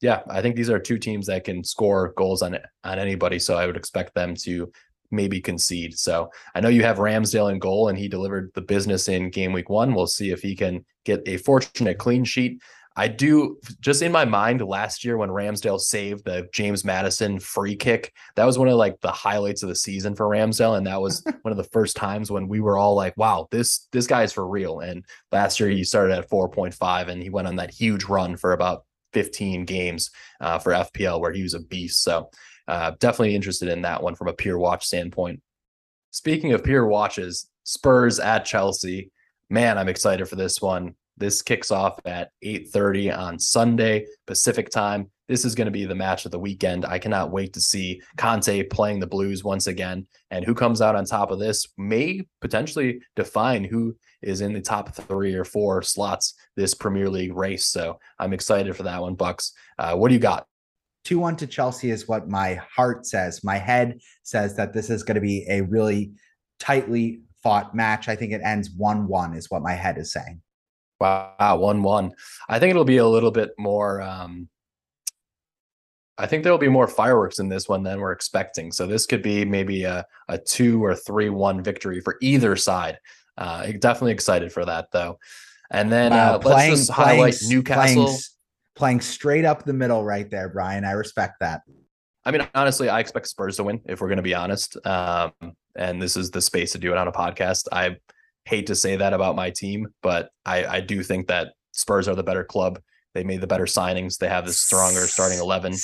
yeah, 0.00 0.20
I 0.28 0.42
think 0.42 0.56
these 0.56 0.68
are 0.70 0.78
two 0.78 0.98
teams 0.98 1.26
that 1.26 1.44
can 1.44 1.64
score 1.64 2.12
goals 2.16 2.42
on 2.42 2.58
on 2.84 2.98
anybody. 2.98 3.38
So 3.38 3.56
I 3.56 3.66
would 3.66 3.76
expect 3.76 4.14
them 4.14 4.34
to 4.42 4.70
maybe 5.10 5.40
concede. 5.40 5.98
So 5.98 6.30
I 6.54 6.60
know 6.60 6.68
you 6.68 6.82
have 6.82 6.98
Ramsdale 6.98 7.50
in 7.50 7.58
goal, 7.58 7.88
and 7.88 7.96
he 7.96 8.08
delivered 8.08 8.50
the 8.54 8.60
business 8.60 9.08
in 9.08 9.30
game 9.30 9.52
week 9.52 9.70
one. 9.70 9.94
We'll 9.94 10.06
see 10.06 10.30
if 10.30 10.42
he 10.42 10.54
can 10.54 10.84
get 11.04 11.22
a 11.26 11.38
fortunate 11.38 11.98
clean 11.98 12.24
sheet. 12.24 12.60
I 12.96 13.08
do 13.08 13.58
just 13.80 14.02
in 14.02 14.12
my 14.12 14.24
mind 14.24 14.60
last 14.60 15.04
year 15.04 15.16
when 15.16 15.28
Ramsdale 15.28 15.80
saved 15.80 16.24
the 16.24 16.48
James 16.52 16.84
Maddison 16.84 17.40
free 17.40 17.74
kick. 17.74 18.12
That 18.36 18.44
was 18.44 18.56
one 18.56 18.68
of 18.68 18.76
like 18.76 19.00
the 19.00 19.10
highlights 19.10 19.64
of 19.64 19.68
the 19.68 19.74
season 19.74 20.14
for 20.14 20.28
Ramsdale, 20.28 20.76
and 20.76 20.86
that 20.86 21.00
was 21.00 21.24
one 21.42 21.50
of 21.50 21.56
the 21.56 21.64
first 21.64 21.96
times 21.96 22.30
when 22.30 22.46
we 22.46 22.60
were 22.60 22.78
all 22.78 22.94
like, 22.94 23.16
"Wow, 23.16 23.48
this 23.50 23.88
this 23.90 24.06
guy 24.06 24.22
is 24.22 24.32
for 24.32 24.46
real." 24.46 24.80
And 24.80 25.04
last 25.32 25.58
year 25.58 25.68
he 25.68 25.82
started 25.82 26.16
at 26.16 26.30
4.5, 26.30 27.08
and 27.08 27.22
he 27.22 27.30
went 27.30 27.48
on 27.48 27.56
that 27.56 27.72
huge 27.72 28.04
run 28.04 28.36
for 28.36 28.52
about 28.52 28.84
15 29.12 29.64
games 29.64 30.10
uh, 30.40 30.58
for 30.58 30.72
FPL 30.72 31.20
where 31.20 31.32
he 31.32 31.42
was 31.42 31.54
a 31.54 31.60
beast. 31.60 32.02
So 32.02 32.30
uh, 32.68 32.92
definitely 32.98 33.34
interested 33.34 33.68
in 33.68 33.82
that 33.82 34.02
one 34.02 34.14
from 34.14 34.28
a 34.28 34.34
pure 34.34 34.58
watch 34.58 34.86
standpoint. 34.86 35.40
Speaking 36.10 36.52
of 36.52 36.62
pure 36.62 36.86
watches, 36.86 37.50
Spurs 37.64 38.20
at 38.20 38.44
Chelsea. 38.44 39.10
Man, 39.50 39.78
I'm 39.78 39.88
excited 39.88 40.28
for 40.28 40.36
this 40.36 40.60
one. 40.60 40.94
This 41.16 41.42
kicks 41.42 41.70
off 41.70 41.98
at 42.04 42.30
8:30 42.42 43.10
on 43.10 43.38
Sunday 43.38 44.06
Pacific 44.26 44.70
time. 44.70 45.10
This 45.28 45.44
is 45.44 45.54
going 45.54 45.66
to 45.66 45.70
be 45.70 45.86
the 45.86 45.94
match 45.94 46.26
of 46.26 46.32
the 46.32 46.38
weekend. 46.38 46.84
I 46.84 46.98
cannot 46.98 47.30
wait 47.30 47.54
to 47.54 47.60
see 47.60 48.02
Conte 48.18 48.64
playing 48.64 49.00
the 49.00 49.06
Blues 49.06 49.42
once 49.42 49.66
again. 49.66 50.06
And 50.30 50.44
who 50.44 50.54
comes 50.54 50.82
out 50.82 50.96
on 50.96 51.06
top 51.06 51.30
of 51.30 51.38
this 51.38 51.66
may 51.78 52.26
potentially 52.40 53.00
define 53.16 53.64
who 53.64 53.96
is 54.22 54.40
in 54.40 54.52
the 54.52 54.60
top 54.60 54.94
three 54.94 55.34
or 55.34 55.44
four 55.44 55.82
slots 55.82 56.34
this 56.56 56.74
Premier 56.74 57.08
League 57.08 57.34
race. 57.34 57.66
So 57.66 57.98
I'm 58.18 58.32
excited 58.32 58.76
for 58.76 58.82
that 58.82 59.00
one, 59.00 59.14
Bucks. 59.14 59.52
Uh, 59.78 59.94
what 59.96 60.08
do 60.08 60.14
you 60.14 60.20
got? 60.20 60.46
2 61.04 61.18
1 61.18 61.36
to 61.36 61.46
Chelsea 61.46 61.90
is 61.90 62.08
what 62.08 62.28
my 62.28 62.54
heart 62.54 63.06
says. 63.06 63.44
My 63.44 63.58
head 63.58 64.00
says 64.22 64.56
that 64.56 64.72
this 64.72 64.90
is 64.90 65.02
going 65.02 65.16
to 65.16 65.20
be 65.20 65.46
a 65.48 65.60
really 65.62 66.12
tightly 66.58 67.20
fought 67.42 67.74
match. 67.74 68.08
I 68.08 68.16
think 68.16 68.32
it 68.32 68.40
ends 68.42 68.70
1 68.76 69.06
1, 69.06 69.34
is 69.34 69.50
what 69.50 69.62
my 69.62 69.74
head 69.74 69.98
is 69.98 70.12
saying. 70.12 70.40
Wow, 71.04 71.56
1 71.58 71.82
1. 71.82 72.12
I 72.48 72.58
think 72.58 72.70
it'll 72.70 72.84
be 72.84 72.96
a 72.96 73.06
little 73.06 73.30
bit 73.30 73.50
more. 73.58 74.00
Um, 74.00 74.48
I 76.16 76.26
think 76.26 76.44
there'll 76.44 76.58
be 76.58 76.68
more 76.68 76.86
fireworks 76.86 77.40
in 77.40 77.48
this 77.48 77.68
one 77.68 77.82
than 77.82 78.00
we're 78.00 78.12
expecting. 78.12 78.72
So 78.72 78.86
this 78.86 79.04
could 79.04 79.22
be 79.22 79.44
maybe 79.44 79.84
a, 79.84 80.06
a 80.28 80.38
two 80.38 80.82
or 80.82 80.94
three 80.94 81.28
one 81.28 81.62
victory 81.62 82.00
for 82.00 82.16
either 82.22 82.56
side. 82.56 82.98
Uh, 83.36 83.66
definitely 83.72 84.12
excited 84.12 84.52
for 84.52 84.64
that 84.64 84.92
though. 84.92 85.18
And 85.70 85.92
then 85.92 86.12
wow, 86.12 86.34
uh, 86.34 86.38
playing, 86.38 86.70
let's 86.70 86.82
just 86.82 86.90
highlight 86.92 87.34
playing, 87.34 87.52
Newcastle. 87.52 88.04
Playing, 88.04 88.18
playing 88.76 89.00
straight 89.00 89.44
up 89.44 89.64
the 89.64 89.72
middle 89.72 90.04
right 90.04 90.30
there, 90.30 90.48
Brian. 90.48 90.84
I 90.84 90.92
respect 90.92 91.40
that. 91.40 91.62
I 92.24 92.30
mean, 92.30 92.48
honestly, 92.54 92.88
I 92.88 93.00
expect 93.00 93.26
Spurs 93.26 93.56
to 93.56 93.64
win 93.64 93.80
if 93.86 94.00
we're 94.00 94.08
going 94.08 94.16
to 94.16 94.22
be 94.22 94.34
honest. 94.34 94.78
Um, 94.86 95.32
and 95.76 96.00
this 96.00 96.16
is 96.16 96.30
the 96.30 96.40
space 96.40 96.72
to 96.72 96.78
do 96.78 96.92
it 96.92 96.96
on 96.96 97.08
a 97.08 97.12
podcast. 97.12 97.66
I 97.72 97.96
hate 98.44 98.66
to 98.66 98.74
say 98.74 98.96
that 98.96 99.12
about 99.12 99.36
my 99.36 99.50
team, 99.50 99.88
but 100.02 100.30
I, 100.44 100.64
I 100.66 100.80
do 100.80 101.02
think 101.02 101.28
that 101.28 101.52
Spurs 101.72 102.08
are 102.08 102.14
the 102.14 102.22
better 102.22 102.44
club. 102.44 102.80
They 103.14 103.24
made 103.24 103.40
the 103.40 103.46
better 103.46 103.64
signings. 103.64 104.18
They 104.18 104.28
have 104.28 104.46
the 104.46 104.52
stronger 104.52 105.06
starting 105.06 105.38
11. 105.38 105.74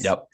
Yep. 0.00 0.26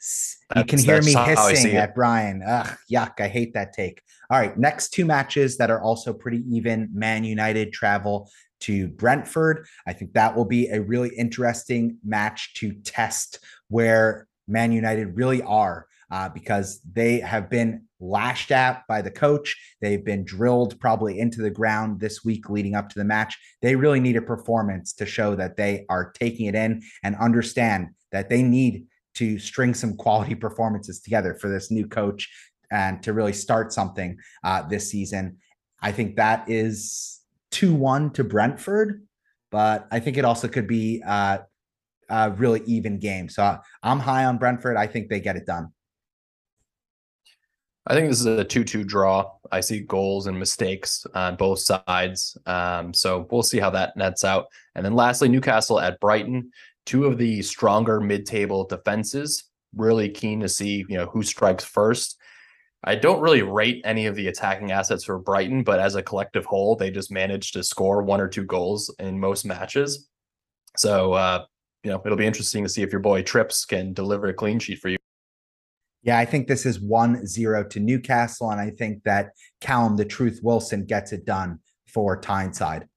you 0.57 0.65
can 0.65 0.79
hear 0.79 1.01
me 1.01 1.13
hissing 1.13 1.75
at 1.75 1.95
Brian. 1.95 2.43
Ugh, 2.45 2.77
yuck. 2.91 3.19
I 3.19 3.27
hate 3.27 3.53
that 3.53 3.73
take. 3.73 4.01
All 4.29 4.39
right. 4.39 4.57
Next 4.57 4.89
two 4.89 5.05
matches 5.05 5.57
that 5.57 5.71
are 5.71 5.81
also 5.81 6.13
pretty 6.13 6.43
even. 6.49 6.89
Man 6.93 7.23
United 7.23 7.73
travel 7.73 8.29
to 8.61 8.87
Brentford. 8.87 9.65
I 9.87 9.93
think 9.93 10.13
that 10.13 10.35
will 10.35 10.45
be 10.45 10.67
a 10.67 10.81
really 10.81 11.09
interesting 11.15 11.97
match 12.03 12.53
to 12.55 12.73
test 12.73 13.39
where 13.69 14.27
Man 14.47 14.71
United 14.71 15.15
really 15.15 15.41
are 15.41 15.87
uh, 16.11 16.29
because 16.29 16.81
they 16.91 17.19
have 17.19 17.49
been 17.49 17.83
lashed 17.99 18.51
at 18.51 18.83
by 18.87 19.01
the 19.01 19.11
coach. 19.11 19.55
They've 19.81 20.03
been 20.03 20.25
drilled 20.25 20.79
probably 20.79 21.19
into 21.19 21.41
the 21.41 21.49
ground 21.49 21.99
this 21.99 22.23
week 22.23 22.49
leading 22.49 22.75
up 22.75 22.89
to 22.89 22.99
the 22.99 23.05
match. 23.05 23.37
They 23.61 23.75
really 23.75 23.99
need 23.99 24.17
a 24.17 24.21
performance 24.21 24.93
to 24.93 25.05
show 25.05 25.35
that 25.35 25.57
they 25.57 25.85
are 25.89 26.11
taking 26.11 26.47
it 26.47 26.55
in 26.55 26.81
and 27.03 27.15
understand 27.15 27.89
that 28.11 28.29
they 28.29 28.43
need 28.43 28.85
to 29.15 29.39
string 29.39 29.73
some 29.73 29.95
quality 29.95 30.35
performances 30.45 30.99
together 31.01 31.33
for 31.35 31.49
this 31.49 31.71
new 31.71 31.87
coach 31.87 32.29
and 32.71 33.01
to 33.03 33.13
really 33.13 33.33
start 33.33 33.71
something 33.71 34.17
uh, 34.43 34.61
this 34.63 34.89
season. 34.89 35.37
I 35.81 35.91
think 35.91 36.15
that 36.15 36.49
is 36.49 37.21
2 37.51 37.73
1 37.73 38.11
to 38.11 38.23
Brentford, 38.23 39.03
but 39.51 39.87
I 39.91 39.99
think 39.99 40.17
it 40.17 40.25
also 40.25 40.47
could 40.47 40.67
be 40.67 41.01
uh, 41.05 41.39
a 42.09 42.31
really 42.31 42.61
even 42.65 42.99
game. 42.99 43.29
So 43.29 43.57
I'm 43.83 43.99
high 43.99 44.25
on 44.25 44.37
Brentford. 44.37 44.77
I 44.77 44.87
think 44.87 45.09
they 45.09 45.19
get 45.19 45.35
it 45.35 45.45
done. 45.45 45.69
I 47.87 47.93
think 47.93 48.09
this 48.09 48.19
is 48.19 48.25
a 48.25 48.43
2 48.43 48.63
2 48.63 48.83
draw. 48.83 49.31
I 49.51 49.59
see 49.59 49.81
goals 49.81 50.25
and 50.27 50.39
mistakes 50.39 51.05
on 51.13 51.35
both 51.35 51.59
sides. 51.59 52.37
Um, 52.45 52.93
so 52.93 53.27
we'll 53.29 53.43
see 53.43 53.59
how 53.59 53.69
that 53.71 53.95
nets 53.95 54.23
out. 54.23 54.47
And 54.73 54.83
then 54.83 54.95
lastly, 54.95 55.29
Newcastle 55.29 55.79
at 55.79 55.99
Brighton, 55.99 56.51
two 56.85 57.05
of 57.05 57.17
the 57.17 57.41
stronger 57.43 58.01
mid 58.01 58.25
table 58.25 58.65
defenses. 58.65 59.43
Really 59.75 60.09
keen 60.09 60.39
to 60.39 60.49
see 60.49 60.85
you 60.89 60.97
know 60.97 61.05
who 61.05 61.21
strikes 61.21 61.63
first. 61.63 62.17
I 62.83 62.95
don't 62.95 63.21
really 63.21 63.41
rate 63.41 63.81
any 63.83 64.05
of 64.05 64.15
the 64.15 64.27
attacking 64.27 64.71
assets 64.71 65.03
for 65.03 65.17
Brighton, 65.17 65.63
but 65.63 65.79
as 65.79 65.95
a 65.95 66.03
collective 66.03 66.45
whole, 66.45 66.75
they 66.75 66.91
just 66.91 67.11
managed 67.11 67.53
to 67.53 67.63
score 67.63 68.03
one 68.03 68.21
or 68.21 68.27
two 68.27 68.43
goals 68.43 68.93
in 68.99 69.19
most 69.19 69.43
matches. 69.43 70.07
So, 70.77 71.13
uh, 71.13 71.45
you 71.83 71.89
know, 71.89 72.01
it'll 72.05 72.17
be 72.17 72.27
interesting 72.27 72.63
to 72.63 72.69
see 72.69 72.83
if 72.83 72.91
your 72.91 73.01
boy 73.01 73.23
Trips 73.23 73.65
can 73.65 73.93
deliver 73.93 74.27
a 74.27 74.33
clean 74.33 74.59
sheet 74.59 74.79
for 74.79 74.89
you. 74.89 74.97
Yeah, 76.05 76.19
I 76.19 76.25
think 76.25 76.47
this 76.47 76.67
is 76.67 76.79
1 76.79 77.25
0 77.25 77.63
to 77.65 77.79
Newcastle. 77.79 78.51
And 78.51 78.61
I 78.61 78.69
think 78.69 79.03
that 79.03 79.31
Callum, 79.59 79.97
the 79.97 80.05
truth 80.05 80.39
Wilson, 80.43 80.85
gets 80.85 81.11
it 81.11 81.25
done 81.25 81.59
for 81.87 82.21
Tyneside. 82.21 82.87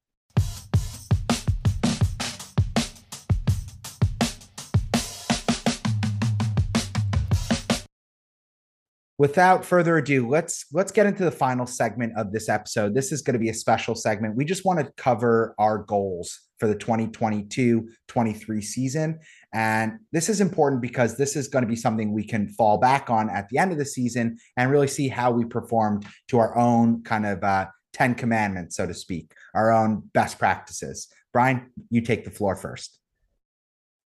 Without 9.19 9.65
further 9.65 9.99
ado 9.99 10.29
let's 10.29 10.67
let's 10.73 10.93
get 10.93 11.05
into 11.05 11.25
the 11.25 11.31
final 11.31 11.67
segment 11.67 12.13
of 12.17 12.33
this 12.33 12.49
episode. 12.49 12.95
This 12.95 13.13
is 13.13 13.21
going 13.21 13.35
to 13.35 13.41
be 13.41 13.51
a 13.51 13.55
special 13.55 13.95
segment. 13.95 14.37
We 14.37 14.45
just 14.45 14.65
want 14.65 14.79
to 14.79 14.93
cover 14.97 15.55
our 15.59 15.79
goals 15.79 16.41
for 16.59 16.67
the 16.67 16.75
2022-23 16.75 18.65
season. 18.65 19.21
And 19.53 19.99
this 20.13 20.29
is 20.29 20.41
important 20.41 20.83
because 20.83 21.17
this 21.17 21.37
is 21.37 21.49
going 21.49 21.63
to 21.63 21.69
be 21.69 21.77
something 21.77 22.13
we 22.13 22.25
can 22.25 22.49
fall 22.49 22.79
back 22.79 23.11
on 23.11 23.31
at 23.31 23.49
the 23.49 23.59
end 23.59 23.71
of 23.71 23.79
the 23.79 23.85
season 23.85 24.39
and 24.57 24.71
really 24.71 24.89
see 24.89 25.09
how 25.09 25.31
we 25.31 25.45
performed 25.45 26.07
to 26.29 26.39
our 26.39 26.57
own 26.57 27.03
kind 27.03 27.27
of 27.27 27.45
uh, 27.45 27.67
10 27.93 28.15
commandments 28.15 28.77
so 28.77 28.87
to 28.87 28.95
speak 28.95 29.33
our 29.55 29.73
own 29.73 30.09
best 30.15 30.39
practices. 30.39 31.09
Brian 31.33 31.71
you 31.91 32.01
take 32.01 32.25
the 32.25 32.31
floor 32.31 32.57
first. 32.57 32.99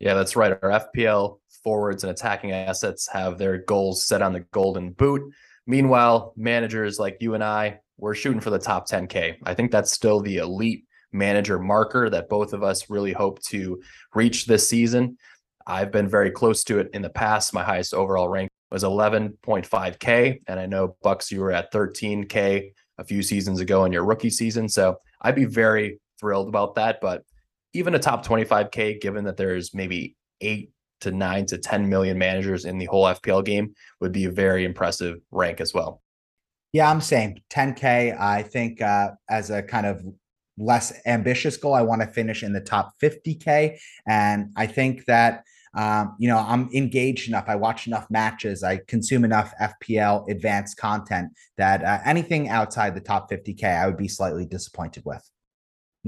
Yeah, 0.00 0.14
that's 0.14 0.36
right. 0.36 0.56
Our 0.62 0.88
FPL 0.94 1.40
forwards 1.68 2.02
and 2.02 2.10
attacking 2.10 2.50
assets 2.50 3.06
have 3.12 3.36
their 3.36 3.58
goals 3.58 4.02
set 4.02 4.22
on 4.22 4.32
the 4.32 4.40
golden 4.52 4.90
boot. 4.92 5.20
Meanwhile, 5.66 6.32
managers 6.34 6.98
like 6.98 7.18
you 7.20 7.34
and 7.34 7.44
I, 7.44 7.80
we're 7.98 8.14
shooting 8.14 8.40
for 8.40 8.48
the 8.48 8.58
top 8.58 8.88
10K. 8.88 9.36
I 9.44 9.52
think 9.52 9.70
that's 9.70 9.92
still 9.92 10.20
the 10.20 10.38
elite 10.38 10.86
manager 11.12 11.58
marker 11.58 12.08
that 12.08 12.30
both 12.30 12.54
of 12.54 12.62
us 12.62 12.88
really 12.88 13.12
hope 13.12 13.42
to 13.48 13.82
reach 14.14 14.46
this 14.46 14.66
season. 14.66 15.18
I've 15.66 15.92
been 15.92 16.08
very 16.08 16.30
close 16.30 16.64
to 16.64 16.78
it 16.78 16.88
in 16.94 17.02
the 17.02 17.10
past. 17.10 17.52
My 17.52 17.62
highest 17.62 17.92
overall 17.92 18.30
rank 18.30 18.48
was 18.72 18.82
11.5K. 18.82 20.40
And 20.46 20.58
I 20.58 20.64
know, 20.64 20.96
Bucks, 21.02 21.30
you 21.30 21.42
were 21.42 21.52
at 21.52 21.70
13K 21.70 22.72
a 22.96 23.04
few 23.04 23.22
seasons 23.22 23.60
ago 23.60 23.84
in 23.84 23.92
your 23.92 24.06
rookie 24.06 24.30
season. 24.30 24.70
So 24.70 25.00
I'd 25.20 25.34
be 25.34 25.44
very 25.44 26.00
thrilled 26.18 26.48
about 26.48 26.76
that. 26.76 27.02
But 27.02 27.24
even 27.74 27.94
a 27.94 27.98
top 27.98 28.24
25K, 28.24 29.02
given 29.02 29.24
that 29.24 29.36
there's 29.36 29.74
maybe 29.74 30.16
eight 30.40 30.72
to 31.00 31.10
nine 31.10 31.46
to 31.46 31.58
10 31.58 31.88
million 31.88 32.18
managers 32.18 32.64
in 32.64 32.78
the 32.78 32.86
whole 32.86 33.04
FPL 33.04 33.44
game, 33.44 33.74
would 34.00 34.12
be 34.12 34.24
a 34.24 34.30
very 34.30 34.64
impressive 34.64 35.18
rank 35.30 35.60
as 35.60 35.72
well. 35.74 36.02
Yeah, 36.72 36.90
I'm 36.90 37.00
saying 37.00 37.42
10K. 37.50 38.18
I 38.20 38.42
think 38.42 38.82
uh, 38.82 39.12
as 39.28 39.50
a 39.50 39.62
kind 39.62 39.86
of 39.86 40.04
less 40.58 40.92
ambitious 41.06 41.56
goal, 41.56 41.74
I 41.74 41.82
want 41.82 42.02
to 42.02 42.08
finish 42.08 42.42
in 42.42 42.52
the 42.52 42.60
top 42.60 42.92
50K. 43.00 43.78
And 44.06 44.50
I 44.56 44.66
think 44.66 45.06
that, 45.06 45.44
um, 45.74 46.16
you 46.18 46.28
know, 46.28 46.38
I'm 46.38 46.68
engaged 46.74 47.28
enough. 47.28 47.44
I 47.48 47.56
watch 47.56 47.86
enough 47.86 48.06
matches. 48.10 48.62
I 48.62 48.80
consume 48.86 49.24
enough 49.24 49.54
FPL 49.60 50.28
advanced 50.30 50.76
content 50.76 51.30
that 51.56 51.84
uh, 51.84 52.00
anything 52.04 52.48
outside 52.48 52.94
the 52.94 53.00
top 53.00 53.30
50K, 53.30 53.64
I 53.64 53.86
would 53.86 53.96
be 53.96 54.08
slightly 54.08 54.44
disappointed 54.44 55.04
with. 55.06 55.22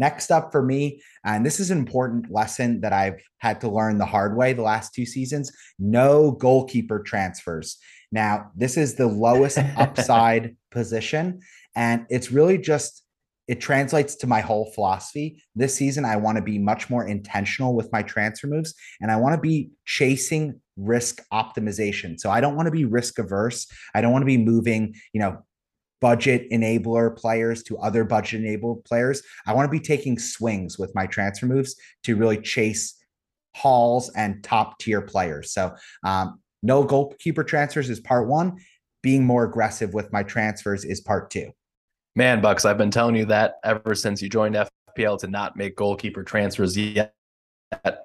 Next 0.00 0.30
up 0.30 0.50
for 0.50 0.62
me, 0.62 1.02
and 1.26 1.44
this 1.44 1.60
is 1.60 1.70
an 1.70 1.76
important 1.76 2.32
lesson 2.32 2.80
that 2.80 2.94
I've 2.94 3.22
had 3.36 3.60
to 3.60 3.68
learn 3.68 3.98
the 3.98 4.06
hard 4.06 4.34
way 4.34 4.54
the 4.54 4.62
last 4.62 4.94
two 4.94 5.04
seasons 5.04 5.52
no 5.78 6.32
goalkeeper 6.32 7.00
transfers. 7.00 7.76
Now, 8.10 8.50
this 8.56 8.78
is 8.78 8.94
the 8.94 9.06
lowest 9.06 9.58
upside 9.76 10.56
position, 10.70 11.40
and 11.76 12.06
it's 12.08 12.32
really 12.32 12.56
just 12.56 13.04
it 13.46 13.60
translates 13.60 14.14
to 14.14 14.26
my 14.26 14.40
whole 14.40 14.70
philosophy. 14.74 15.42
This 15.54 15.74
season, 15.74 16.06
I 16.06 16.16
want 16.16 16.36
to 16.36 16.42
be 16.42 16.58
much 16.58 16.88
more 16.88 17.06
intentional 17.06 17.74
with 17.74 17.92
my 17.92 18.02
transfer 18.02 18.46
moves 18.46 18.74
and 19.00 19.10
I 19.10 19.16
want 19.16 19.34
to 19.34 19.40
be 19.40 19.70
chasing 19.84 20.60
risk 20.76 21.20
optimization. 21.32 22.18
So 22.18 22.30
I 22.30 22.40
don't 22.40 22.54
want 22.54 22.66
to 22.66 22.70
be 22.70 22.84
risk 22.84 23.18
averse. 23.18 23.66
I 23.92 24.02
don't 24.02 24.12
want 24.12 24.22
to 24.22 24.26
be 24.26 24.38
moving, 24.38 24.94
you 25.12 25.20
know, 25.20 25.44
budget 26.00 26.50
enabler 26.50 27.16
players 27.16 27.62
to 27.64 27.78
other 27.78 28.04
budget 28.04 28.40
enabled 28.40 28.84
players. 28.84 29.22
I 29.46 29.54
want 29.54 29.66
to 29.66 29.70
be 29.70 29.84
taking 29.84 30.18
swings 30.18 30.78
with 30.78 30.94
my 30.94 31.06
transfer 31.06 31.46
moves 31.46 31.76
to 32.04 32.16
really 32.16 32.40
chase 32.40 32.96
hauls 33.54 34.10
and 34.16 34.42
top 34.42 34.78
tier 34.78 35.02
players. 35.02 35.52
So, 35.52 35.74
um, 36.04 36.40
no 36.62 36.84
goalkeeper 36.84 37.44
transfers 37.44 37.88
is 37.88 38.00
part 38.00 38.28
one. 38.28 38.58
Being 39.02 39.24
more 39.24 39.44
aggressive 39.44 39.94
with 39.94 40.12
my 40.12 40.22
transfers 40.22 40.84
is 40.84 41.00
part 41.00 41.30
two. 41.30 41.50
Man, 42.16 42.40
Bucks, 42.40 42.64
I've 42.64 42.76
been 42.76 42.90
telling 42.90 43.16
you 43.16 43.24
that 43.26 43.54
ever 43.64 43.94
since 43.94 44.20
you 44.20 44.28
joined 44.28 44.56
FPL 44.98 45.18
to 45.20 45.26
not 45.26 45.56
make 45.56 45.76
goalkeeper 45.76 46.22
transfers 46.22 46.76
yet. 46.76 47.14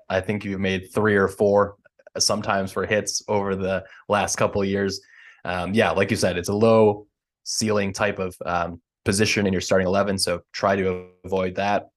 I 0.09 0.21
think 0.21 0.45
you've 0.45 0.59
made 0.59 0.93
three 0.93 1.15
or 1.15 1.27
four, 1.27 1.75
sometimes 2.17 2.71
for 2.71 2.85
hits 2.85 3.23
over 3.27 3.55
the 3.55 3.83
last 4.07 4.37
couple 4.37 4.63
years. 4.63 5.01
Um, 5.43 5.73
yeah, 5.73 5.91
like 5.91 6.11
you 6.11 6.17
said, 6.17 6.37
it's 6.37 6.49
a 6.49 6.53
low 6.53 7.07
ceiling 7.45 7.93
type 7.93 8.19
of 8.19 8.35
um, 8.45 8.81
position 9.05 9.47
in 9.47 9.53
your 9.53 9.61
starting 9.61 9.87
11. 9.87 10.19
So 10.19 10.41
try 10.51 10.75
to 10.75 11.07
avoid 11.23 11.55
that. 11.55 11.87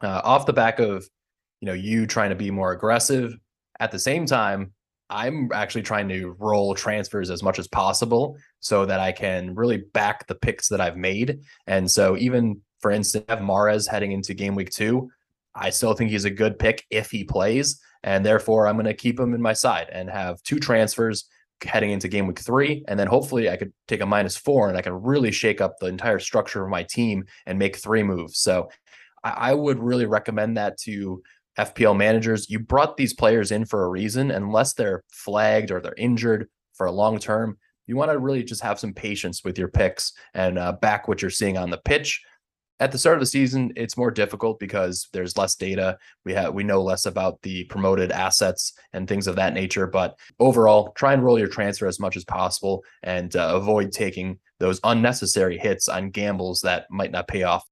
Uh, 0.00 0.20
off 0.24 0.46
the 0.46 0.52
back 0.52 0.78
of 0.78 1.06
you 1.60 1.66
know 1.66 1.72
you 1.72 2.06
trying 2.06 2.30
to 2.30 2.36
be 2.36 2.50
more 2.50 2.72
aggressive 2.72 3.36
at 3.80 3.90
the 3.90 3.98
same 3.98 4.26
time 4.26 4.72
i'm 5.08 5.48
actually 5.54 5.82
trying 5.82 6.08
to 6.08 6.36
roll 6.38 6.74
transfers 6.74 7.30
as 7.30 7.42
much 7.42 7.58
as 7.58 7.68
possible 7.68 8.36
so 8.60 8.84
that 8.84 9.00
i 9.00 9.12
can 9.12 9.54
really 9.54 9.78
back 9.94 10.26
the 10.26 10.34
picks 10.34 10.68
that 10.68 10.80
i've 10.80 10.96
made 10.96 11.40
and 11.66 11.90
so 11.90 12.16
even 12.16 12.60
for 12.80 12.90
instance 12.90 13.24
have 13.28 13.38
Mahrez 13.38 13.88
heading 13.88 14.12
into 14.12 14.34
game 14.34 14.54
week 14.54 14.70
two 14.70 15.08
i 15.54 15.70
still 15.70 15.94
think 15.94 16.10
he's 16.10 16.24
a 16.24 16.30
good 16.30 16.58
pick 16.58 16.84
if 16.90 17.10
he 17.10 17.24
plays 17.24 17.80
and 18.02 18.24
therefore 18.24 18.66
i'm 18.66 18.76
going 18.76 18.86
to 18.86 18.94
keep 18.94 19.18
him 19.18 19.34
in 19.34 19.40
my 19.40 19.52
side 19.52 19.88
and 19.92 20.10
have 20.10 20.42
two 20.42 20.58
transfers 20.58 21.26
heading 21.64 21.90
into 21.90 22.08
game 22.08 22.26
week 22.26 22.38
three. 22.38 22.84
And 22.88 22.98
then 22.98 23.06
hopefully 23.06 23.48
I 23.48 23.56
could 23.56 23.72
take 23.88 24.00
a 24.00 24.06
minus 24.06 24.36
four 24.36 24.68
and 24.68 24.76
I 24.76 24.82
can 24.82 24.92
really 24.92 25.32
shake 25.32 25.60
up 25.60 25.78
the 25.78 25.86
entire 25.86 26.18
structure 26.18 26.62
of 26.62 26.70
my 26.70 26.82
team 26.82 27.24
and 27.46 27.58
make 27.58 27.76
three 27.76 28.02
moves. 28.02 28.38
So 28.38 28.68
I, 29.24 29.30
I 29.30 29.54
would 29.54 29.78
really 29.78 30.06
recommend 30.06 30.56
that 30.56 30.78
to 30.82 31.22
FPL 31.58 31.96
managers. 31.96 32.50
You 32.50 32.58
brought 32.58 32.96
these 32.96 33.14
players 33.14 33.50
in 33.50 33.64
for 33.64 33.84
a 33.84 33.88
reason, 33.88 34.30
unless 34.30 34.74
they're 34.74 35.02
flagged 35.10 35.70
or 35.70 35.80
they're 35.80 35.94
injured 35.94 36.48
for 36.74 36.86
a 36.86 36.92
long 36.92 37.18
term. 37.18 37.58
You 37.86 37.96
want 37.96 38.10
to 38.10 38.18
really 38.18 38.42
just 38.42 38.62
have 38.62 38.78
some 38.78 38.92
patience 38.92 39.44
with 39.44 39.58
your 39.58 39.68
picks 39.68 40.12
and 40.34 40.58
uh, 40.58 40.72
back 40.72 41.08
what 41.08 41.22
you're 41.22 41.30
seeing 41.30 41.56
on 41.56 41.70
the 41.70 41.78
pitch 41.78 42.20
at 42.78 42.92
the 42.92 42.98
start 42.98 43.16
of 43.16 43.20
the 43.20 43.26
season 43.26 43.72
it's 43.76 43.96
more 43.96 44.10
difficult 44.10 44.58
because 44.58 45.08
there's 45.12 45.36
less 45.36 45.54
data. 45.54 45.96
We 46.24 46.34
have 46.34 46.54
we 46.54 46.64
know 46.64 46.82
less 46.82 47.06
about 47.06 47.40
the 47.42 47.64
promoted 47.64 48.12
assets 48.12 48.74
and 48.92 49.08
things 49.08 49.26
of 49.26 49.36
that 49.36 49.54
nature 49.54 49.86
but 49.86 50.18
overall 50.38 50.92
try 50.92 51.12
and 51.12 51.24
roll 51.24 51.38
your 51.38 51.48
transfer 51.48 51.86
as 51.86 52.00
much 52.00 52.16
as 52.16 52.24
possible 52.24 52.84
and 53.02 53.34
uh, 53.34 53.52
avoid 53.54 53.92
taking 53.92 54.38
those 54.58 54.80
unnecessary 54.84 55.58
hits 55.58 55.88
on 55.88 56.10
gambles 56.10 56.60
that 56.62 56.86
might 56.90 57.10
not 57.10 57.28
pay 57.28 57.42
off 57.42 57.64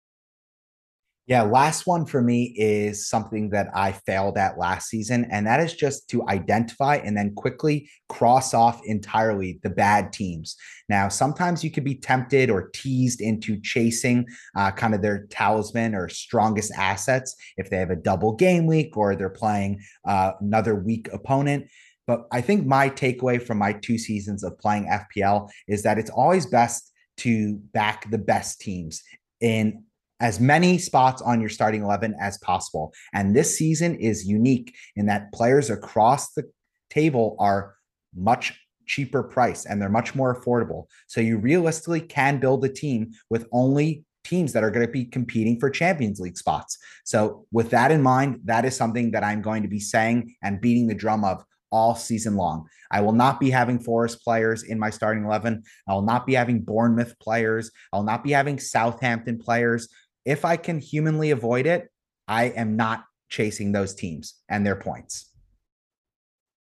yeah, 1.27 1.41
last 1.41 1.87
one 1.87 2.05
for 2.05 2.21
me 2.21 2.55
is 2.57 3.09
something 3.09 3.49
that 3.51 3.69
I 3.75 3.93
failed 3.93 4.37
at 4.37 4.59
last 4.59 4.91
season, 4.91 5.27
and 5.31 5.47
that 5.47 5.59
is 5.59 5.75
just 5.75 6.09
to 6.11 6.27
identify 6.29 6.97
and 6.97 7.17
then 7.17 7.35
quickly 7.35 7.89
cross 8.11 8.53
off 8.53 8.83
entirely 8.85 9.59
the 9.63 9.71
bad 9.71 10.13
teams. 10.13 10.55
Now, 10.91 11.09
sometimes 11.09 11.65
you 11.65 11.71
could 11.71 11.85
be 11.85 11.95
tempted 11.95 12.51
or 12.51 12.69
teased 12.75 13.23
into 13.23 13.59
chasing 13.59 14.27
uh, 14.55 14.71
kind 14.73 14.95
of 14.95 15.01
their 15.01 15.27
talisman 15.31 15.95
or 15.95 16.11
strongest 16.11 16.73
assets 16.77 17.35
if 17.57 17.71
they 17.71 17.79
have 17.79 17.91
a 17.91 17.97
double 17.97 18.35
game 18.35 18.67
week 18.67 18.95
or 18.95 19.17
they're 19.17 19.31
playing 19.31 19.81
uh, 20.07 20.33
another 20.41 20.75
weak 20.75 21.09
opponent. 21.11 21.69
But 22.07 22.27
I 22.33 22.43
think 22.43 22.67
my 22.67 22.91
takeaway 22.91 23.43
from 23.43 23.57
my 23.57 23.73
two 23.73 23.97
seasons 23.97 24.45
of 24.45 24.59
playing 24.59 24.89
FPL 24.89 25.49
is 25.69 25.85
that 25.85 25.97
it's 25.99 26.11
always 26.11 26.45
best 26.45 26.93
to 27.19 27.57
back 27.73 28.11
the 28.11 28.19
best 28.19 28.61
teams 28.61 29.03
in 29.41 29.85
as 30.25 30.41
many 30.41 30.79
spots 30.79 31.21
on 31.21 31.39
your 31.39 31.51
starting 31.51 31.83
11 31.83 32.17
as 32.19 32.39
possible. 32.39 32.95
And 33.13 33.37
this 33.37 33.59
season 33.59 33.95
is 33.97 34.27
unique 34.27 34.75
in 34.97 35.05
that 35.05 35.31
players 35.35 35.69
across 35.69 36.33
the 36.33 36.45
table 36.89 37.37
are 37.39 37.75
much 38.17 38.59
cheaper 38.87 39.23
price 39.23 39.67
and 39.67 39.83
they're 39.83 39.91
much 39.91 40.15
more 40.15 40.35
affordable. 40.35 40.87
So 41.09 41.21
you 41.21 41.37
realistically 41.37 42.01
can 42.01 42.39
build 42.39 42.65
a 42.65 42.71
team 42.71 43.11
with 43.29 43.47
only 43.53 44.07
teams 44.25 44.55
that 44.55 44.65
are 44.65 44.71
going 44.71 44.87
to 44.87 44.91
be 44.91 45.05
competing 45.05 45.61
for 45.61 45.69
Champions 45.69 46.21
League 46.21 46.39
spots. 46.39 46.79
So 47.05 47.45
with 47.53 47.69
that 47.71 47.91
in 47.91 48.01
mind, 48.01 48.41
that 48.45 48.65
is 48.65 48.75
something 48.75 49.11
that 49.11 49.25
I'm 49.25 49.43
going 49.43 49.63
to 49.63 49.69
be 49.69 49.81
saying 49.81 50.35
and 50.43 50.59
beating 50.59 50.87
the 50.87 50.95
drum 50.95 51.23
of 51.23 51.45
all 51.71 51.97
season 51.97 52.37
long. 52.37 52.69
I 52.91 53.01
will 53.01 53.13
not 53.13 53.41
be 53.41 53.51
having 53.51 53.81
Forest 53.81 54.23
players 54.23 54.63
in 54.63 54.79
my 54.79 54.91
starting 54.91 55.25
11. 55.25 55.65
I 55.89 55.93
will 55.93 56.03
not 56.03 56.25
be 56.25 56.35
having 56.35 56.61
Bournemouth 56.61 57.19
players. 57.19 57.71
I 57.93 57.97
will 57.97 58.05
not 58.05 58.23
be 58.23 58.31
having 58.31 58.61
Southampton 58.61 59.39
players 59.39 59.89
if 60.25 60.45
I 60.45 60.57
can 60.57 60.81
humanly 60.81 61.31
avoid 61.31 61.67
it, 61.67 61.89
I 62.27 62.45
am 62.45 62.77
not 62.77 63.05
chasing 63.29 63.73
those 63.73 63.95
teams 63.95 64.35
and 64.49 64.65
their 64.65 64.77
points. 64.77 65.31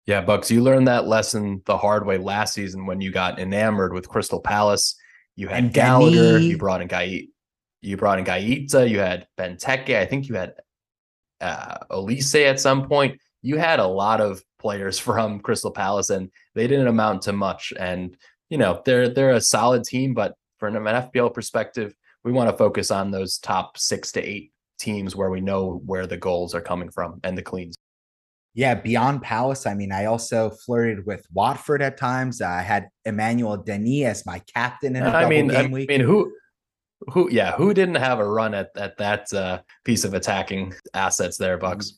Yeah, 0.07 0.21
Bucks, 0.21 0.51
you 0.51 0.63
learned 0.63 0.89
that 0.89 1.07
lesson 1.07 1.63
the 1.65 1.79
hard 1.79 2.07
way 2.07 2.19
last 2.19 2.55
season 2.55 2.87
when 2.87 3.01
you 3.01 3.11
got 3.11 3.39
enamored 3.39 3.95
with 3.95 4.09
Crystal 4.09 4.41
Palace. 4.41 4.97
You 5.37 5.49
had 5.49 5.65
and 5.65 5.73
Gallagher, 5.73 6.39
you 6.39 6.59
brought 6.59 6.83
in 6.83 6.89
Guehi, 6.89 7.29
you 7.81 7.97
brought 7.97 8.19
in 8.19 8.25
Guaita, 8.25 8.89
you 8.89 8.99
had 8.99 9.27
Benteke, 9.39 9.97
I 9.97 10.07
think 10.07 10.29
you 10.29 10.35
had 10.35 10.55
uh, 11.41 11.79
Olise 11.91 12.47
at 12.47 12.61
some 12.61 12.87
point. 12.89 13.21
You 13.43 13.59
had 13.59 13.79
a 13.79 13.87
lot 13.87 14.21
of 14.21 14.43
players 14.59 14.99
from 15.09 15.41
Crystal 15.41 15.71
Palace, 15.71 16.11
and 16.11 16.31
they 16.55 16.67
didn't 16.67 16.89
amount 16.89 17.23
to 17.23 17.33
much. 17.33 17.73
And 17.79 18.17
you 18.51 18.59
know 18.59 18.83
they're 18.85 19.09
they're 19.09 19.31
a 19.31 19.41
solid 19.41 19.85
team, 19.85 20.15
but 20.15 20.35
from 20.59 20.77
an 20.77 20.83
FPL 20.83 21.35
perspective, 21.35 21.95
we 22.25 22.33
want 22.33 22.51
to 22.51 22.57
focus 22.57 22.91
on 22.91 23.11
those 23.11 23.39
top 23.39 23.79
six 23.79 24.11
to 24.13 24.23
eight 24.23 24.53
teams 24.79 25.15
where 25.15 25.31
we 25.31 25.41
know 25.41 25.83
where 25.87 26.07
the 26.07 26.17
goals 26.17 26.55
are 26.55 26.61
coming 26.61 26.91
from 26.91 27.21
and 27.23 27.37
the 27.37 27.43
cleans. 27.43 27.77
Yeah, 28.55 28.75
beyond 28.77 29.23
Palace, 29.23 29.67
I 29.67 29.75
mean, 29.75 29.91
I 29.91 30.05
also 30.05 30.51
flirted 30.51 31.05
with 31.07 31.27
Watford 31.33 31.83
at 31.83 31.97
times. 31.97 32.41
I 32.41 32.63
had 32.63 32.89
Emmanuel 33.05 33.57
Dennis 33.57 34.07
as 34.07 34.27
my 34.27 34.41
captain 34.55 34.95
in 34.95 35.03
a 35.03 35.09
I 35.09 35.29
mean, 35.29 35.49
game 35.49 35.71
I 35.71 35.73
week. 35.73 35.89
mean, 35.89 36.01
who, 36.01 36.33
who, 37.09 37.29
yeah, 37.33 37.53
who 37.53 37.75
didn't 37.75 37.97
have 37.97 38.21
a 38.21 38.29
run 38.29 38.55
at 38.55 38.71
at 38.77 38.97
that 38.99 39.33
uh, 39.33 39.61
piece 39.85 40.05
of 40.05 40.15
attacking 40.15 40.73
assets 40.95 41.37
there, 41.37 41.59
Bucks? 41.59 41.95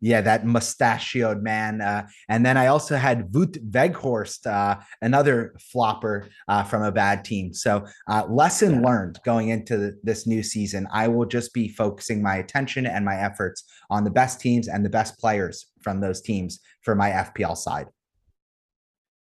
Yeah, 0.00 0.20
that 0.20 0.46
mustachioed 0.46 1.42
man. 1.42 1.80
Uh, 1.80 2.06
and 2.28 2.44
then 2.44 2.56
I 2.56 2.66
also 2.66 2.96
had 2.96 3.32
Wout 3.32 3.58
Weghorst, 3.70 4.46
uh, 4.46 4.80
another 5.00 5.54
flopper 5.58 6.28
uh, 6.48 6.64
from 6.64 6.82
a 6.82 6.92
bad 6.92 7.24
team. 7.24 7.54
So, 7.54 7.86
uh, 8.08 8.26
lesson 8.28 8.82
learned 8.82 9.18
going 9.24 9.48
into 9.48 9.76
the, 9.76 9.98
this 10.02 10.26
new 10.26 10.42
season. 10.42 10.86
I 10.92 11.08
will 11.08 11.26
just 11.26 11.54
be 11.54 11.68
focusing 11.68 12.22
my 12.22 12.36
attention 12.36 12.86
and 12.86 13.04
my 13.04 13.16
efforts 13.16 13.64
on 13.88 14.04
the 14.04 14.10
best 14.10 14.40
teams 14.40 14.68
and 14.68 14.84
the 14.84 14.90
best 14.90 15.18
players 15.18 15.66
from 15.82 16.00
those 16.00 16.20
teams 16.20 16.60
for 16.82 16.94
my 16.94 17.10
FPL 17.10 17.56
side. 17.56 17.86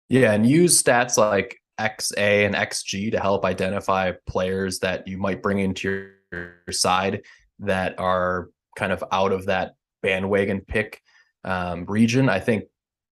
Yeah, 0.09 0.33
and 0.33 0.47
use 0.47 0.83
stats 0.83 1.17
like 1.19 1.59
XA 1.79 2.47
and 2.47 2.55
XG 2.55 3.13
to 3.13 3.21
help 3.21 3.45
identify 3.45 4.13
players 4.27 4.81
that 4.81 5.07
you 5.07 5.19
might 5.19 5.43
bring 5.43 5.59
into 5.61 6.11
your 6.33 6.63
side 6.71 7.23
that 7.61 7.99
are 7.99 8.51
kind 8.77 8.93
of 8.93 9.05
out 9.13 9.33
of 9.33 9.47
that 9.47 9.73
bandwagon 10.03 10.61
pick 10.61 11.01
um, 11.45 11.85
region. 11.87 12.29
I 12.29 12.41
think, 12.41 12.65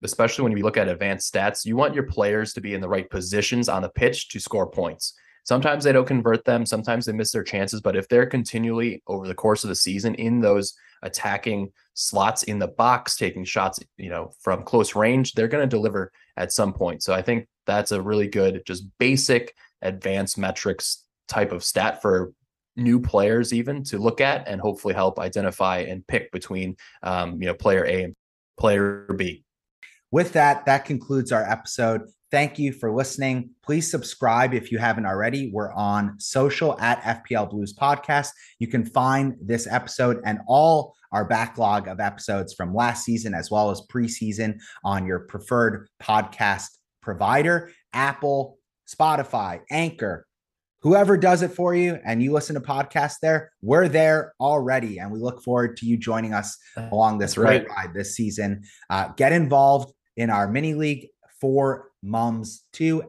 especially 0.04 0.44
when 0.44 0.56
you 0.56 0.64
look 0.64 0.78
at 0.78 0.88
advanced 0.88 1.34
stats, 1.34 1.66
you 1.66 1.76
want 1.76 1.94
your 1.94 2.04
players 2.04 2.54
to 2.54 2.62
be 2.62 2.74
in 2.74 2.82
the 2.82 2.90
right 2.90 3.10
positions 3.10 3.70
on 3.70 3.82
the 3.82 3.90
pitch 3.90 4.30
to 4.30 4.40
score 4.40 4.70
points. 4.70 5.14
Sometimes 5.44 5.84
they 5.84 5.92
don't 5.92 6.08
convert 6.08 6.44
them, 6.44 6.66
sometimes 6.66 7.06
they 7.06 7.14
miss 7.14 7.32
their 7.32 7.44
chances, 7.44 7.80
but 7.80 7.96
if 7.96 8.08
they're 8.08 8.26
continually 8.26 9.04
over 9.06 9.28
the 9.28 9.36
course 9.36 9.64
of 9.64 9.68
the 9.68 9.76
season 9.76 10.16
in 10.16 10.42
those 10.42 10.74
attacking 11.04 11.72
slots 11.94 12.44
in 12.44 12.58
the 12.58 12.68
box, 12.68 13.16
taking 13.16 13.46
shots, 13.46 13.80
you 13.98 14.10
know, 14.10 14.32
from 14.42 14.64
close 14.64 14.96
range, 14.96 15.34
they're 15.34 15.48
going 15.48 15.62
to 15.62 15.76
deliver 15.76 16.12
at 16.36 16.52
some 16.52 16.74
point. 16.74 17.04
So 17.04 17.14
I 17.14 17.22
think 17.22 17.48
that's 17.68 17.92
a 17.92 18.02
really 18.02 18.28
good, 18.28 18.64
just 18.66 18.86
basic 18.98 19.54
advanced 19.84 20.38
metrics 20.38 21.04
type 21.28 21.52
of 21.52 21.64
stat 21.64 22.02
for 22.02 22.34
new 22.76 23.00
players 23.00 23.54
even 23.54 23.84
to 23.84 23.98
look 23.98 24.22
at 24.22 24.48
and 24.48 24.60
hopefully 24.60 24.94
help 24.94 25.20
identify 25.20 25.80
and 25.80 26.06
pick 26.08 26.32
between 26.32 26.76
um, 27.04 27.42
you 27.42 27.48
know 27.48 27.54
player 27.54 27.86
A 27.86 28.04
and 28.04 28.16
player 28.58 29.08
B. 29.16 29.44
With 30.12 30.34
that, 30.34 30.66
that 30.66 30.86
concludes 30.86 31.32
our 31.32 31.44
episode. 31.44 32.04
Thank 32.32 32.58
you 32.60 32.74
for 32.74 32.92
listening. 32.92 33.52
Please 33.64 33.90
subscribe 33.90 34.54
if 34.54 34.72
you 34.72 34.78
haven't 34.78 35.06
already. 35.06 35.52
We're 35.54 35.74
on 35.74 36.20
social 36.20 36.80
at 36.80 37.02
FPL 37.02 37.50
Blues 37.50 37.74
Podcast. 37.74 38.30
You 38.60 38.68
can 38.68 38.86
find 38.86 39.36
this 39.42 39.68
episode 39.68 40.22
and 40.26 40.40
all 40.48 40.96
our 41.12 41.26
backlog 41.26 41.88
of 41.88 42.00
episodes 42.00 42.54
from 42.54 42.74
last 42.74 43.06
season 43.06 43.34
as 43.34 43.50
well 43.52 43.72
as 43.72 43.82
preseason 43.90 44.60
on 44.84 45.06
your 45.06 45.20
preferred 45.20 45.88
podcast 46.02 46.66
provider 47.02 47.72
Apple, 47.94 48.58
Spotify, 48.88 49.62
Anchor, 49.72 50.28
whoever 50.86 51.18
does 51.18 51.42
it 51.42 51.52
for 51.52 51.74
you 51.74 52.00
and 52.06 52.22
you 52.22 52.32
listen 52.32 52.54
to 52.54 52.62
podcasts 52.62 53.16
there, 53.20 53.52
we're 53.64 53.88
there 53.88 54.36
already. 54.40 55.00
And 55.00 55.12
we 55.12 55.18
look 55.18 55.42
forward 55.42 55.78
to 55.78 55.86
you 55.88 55.98
joining 55.98 56.32
us 56.32 56.56
along 56.78 57.18
this 57.18 57.38
right. 57.38 57.68
ride 57.68 57.96
this 57.96 58.16
season. 58.16 58.62
Uh, 58.92 59.08
get 59.18 59.32
involved 59.32 59.92
in 60.16 60.30
our 60.30 60.48
mini 60.48 60.76
league 60.76 61.08
for 61.42 61.90
mums 62.04 62.66
two 62.72 63.02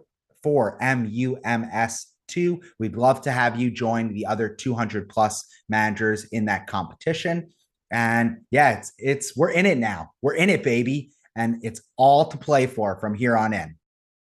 for 0.43 0.83
M-U-M-S 0.83 2.13
two. 2.27 2.63
We'd 2.79 2.97
love 2.97 3.21
to 3.23 3.31
have 3.31 3.61
you 3.61 3.71
join 3.71 4.15
the 4.15 4.25
other 4.25 4.49
200 4.49 5.11
plus 5.11 5.47
managers 5.69 6.25
in 6.33 6.47
that 6.47 6.67
competition. 6.67 7.51
And 7.91 8.39
yeah, 8.51 8.79
it's 8.79 8.93
it's 8.97 9.37
we're 9.37 9.51
in 9.51 9.67
it 9.67 9.77
now. 9.77 10.13
We're 10.23 10.35
in 10.35 10.49
it, 10.49 10.63
baby, 10.63 11.11
and 11.37 11.59
it's 11.63 11.83
all 11.99 12.25
to 12.25 12.39
play 12.39 12.67
for 12.67 12.99
from 13.01 13.13
here 13.13 13.37
on 13.37 13.53
in. 13.53 13.77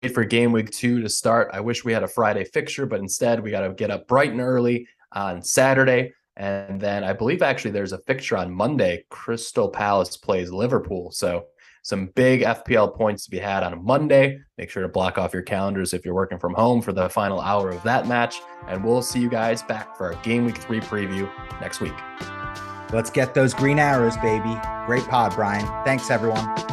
For 0.09 0.25
game 0.25 0.51
week 0.51 0.71
two 0.71 0.99
to 1.01 1.09
start. 1.09 1.51
I 1.53 1.59
wish 1.59 1.85
we 1.85 1.93
had 1.93 2.01
a 2.01 2.07
Friday 2.07 2.43
fixture, 2.43 2.87
but 2.87 2.99
instead 2.99 3.39
we 3.39 3.51
got 3.51 3.61
to 3.61 3.73
get 3.73 3.91
up 3.91 4.07
bright 4.07 4.31
and 4.31 4.41
early 4.41 4.87
on 5.11 5.43
Saturday. 5.43 6.13
And 6.35 6.81
then 6.81 7.03
I 7.03 7.13
believe 7.13 7.43
actually 7.43 7.71
there's 7.71 7.91
a 7.91 7.99
fixture 7.99 8.35
on 8.35 8.51
Monday. 8.51 9.05
Crystal 9.11 9.69
Palace 9.69 10.17
plays 10.17 10.49
Liverpool. 10.49 11.11
So 11.11 11.45
some 11.83 12.07
big 12.07 12.41
FPL 12.41 12.95
points 12.95 13.25
to 13.25 13.29
be 13.29 13.37
had 13.37 13.61
on 13.61 13.73
a 13.73 13.75
Monday. 13.75 14.39
Make 14.57 14.71
sure 14.71 14.81
to 14.81 14.89
block 14.89 15.19
off 15.19 15.33
your 15.33 15.43
calendars 15.43 15.93
if 15.93 16.03
you're 16.03 16.15
working 16.15 16.39
from 16.39 16.55
home 16.55 16.81
for 16.81 16.93
the 16.93 17.07
final 17.07 17.39
hour 17.39 17.69
of 17.69 17.83
that 17.83 18.07
match. 18.07 18.41
And 18.67 18.83
we'll 18.83 19.03
see 19.03 19.19
you 19.19 19.29
guys 19.29 19.61
back 19.61 19.95
for 19.95 20.11
our 20.11 20.21
game 20.23 20.45
week 20.45 20.57
three 20.57 20.79
preview 20.79 21.29
next 21.61 21.79
week. 21.79 21.93
Let's 22.91 23.11
get 23.11 23.35
those 23.35 23.53
green 23.53 23.77
arrows, 23.77 24.17
baby. 24.17 24.59
Great 24.87 25.03
pod, 25.03 25.35
Brian. 25.35 25.65
Thanks, 25.85 26.09
everyone. 26.09 26.70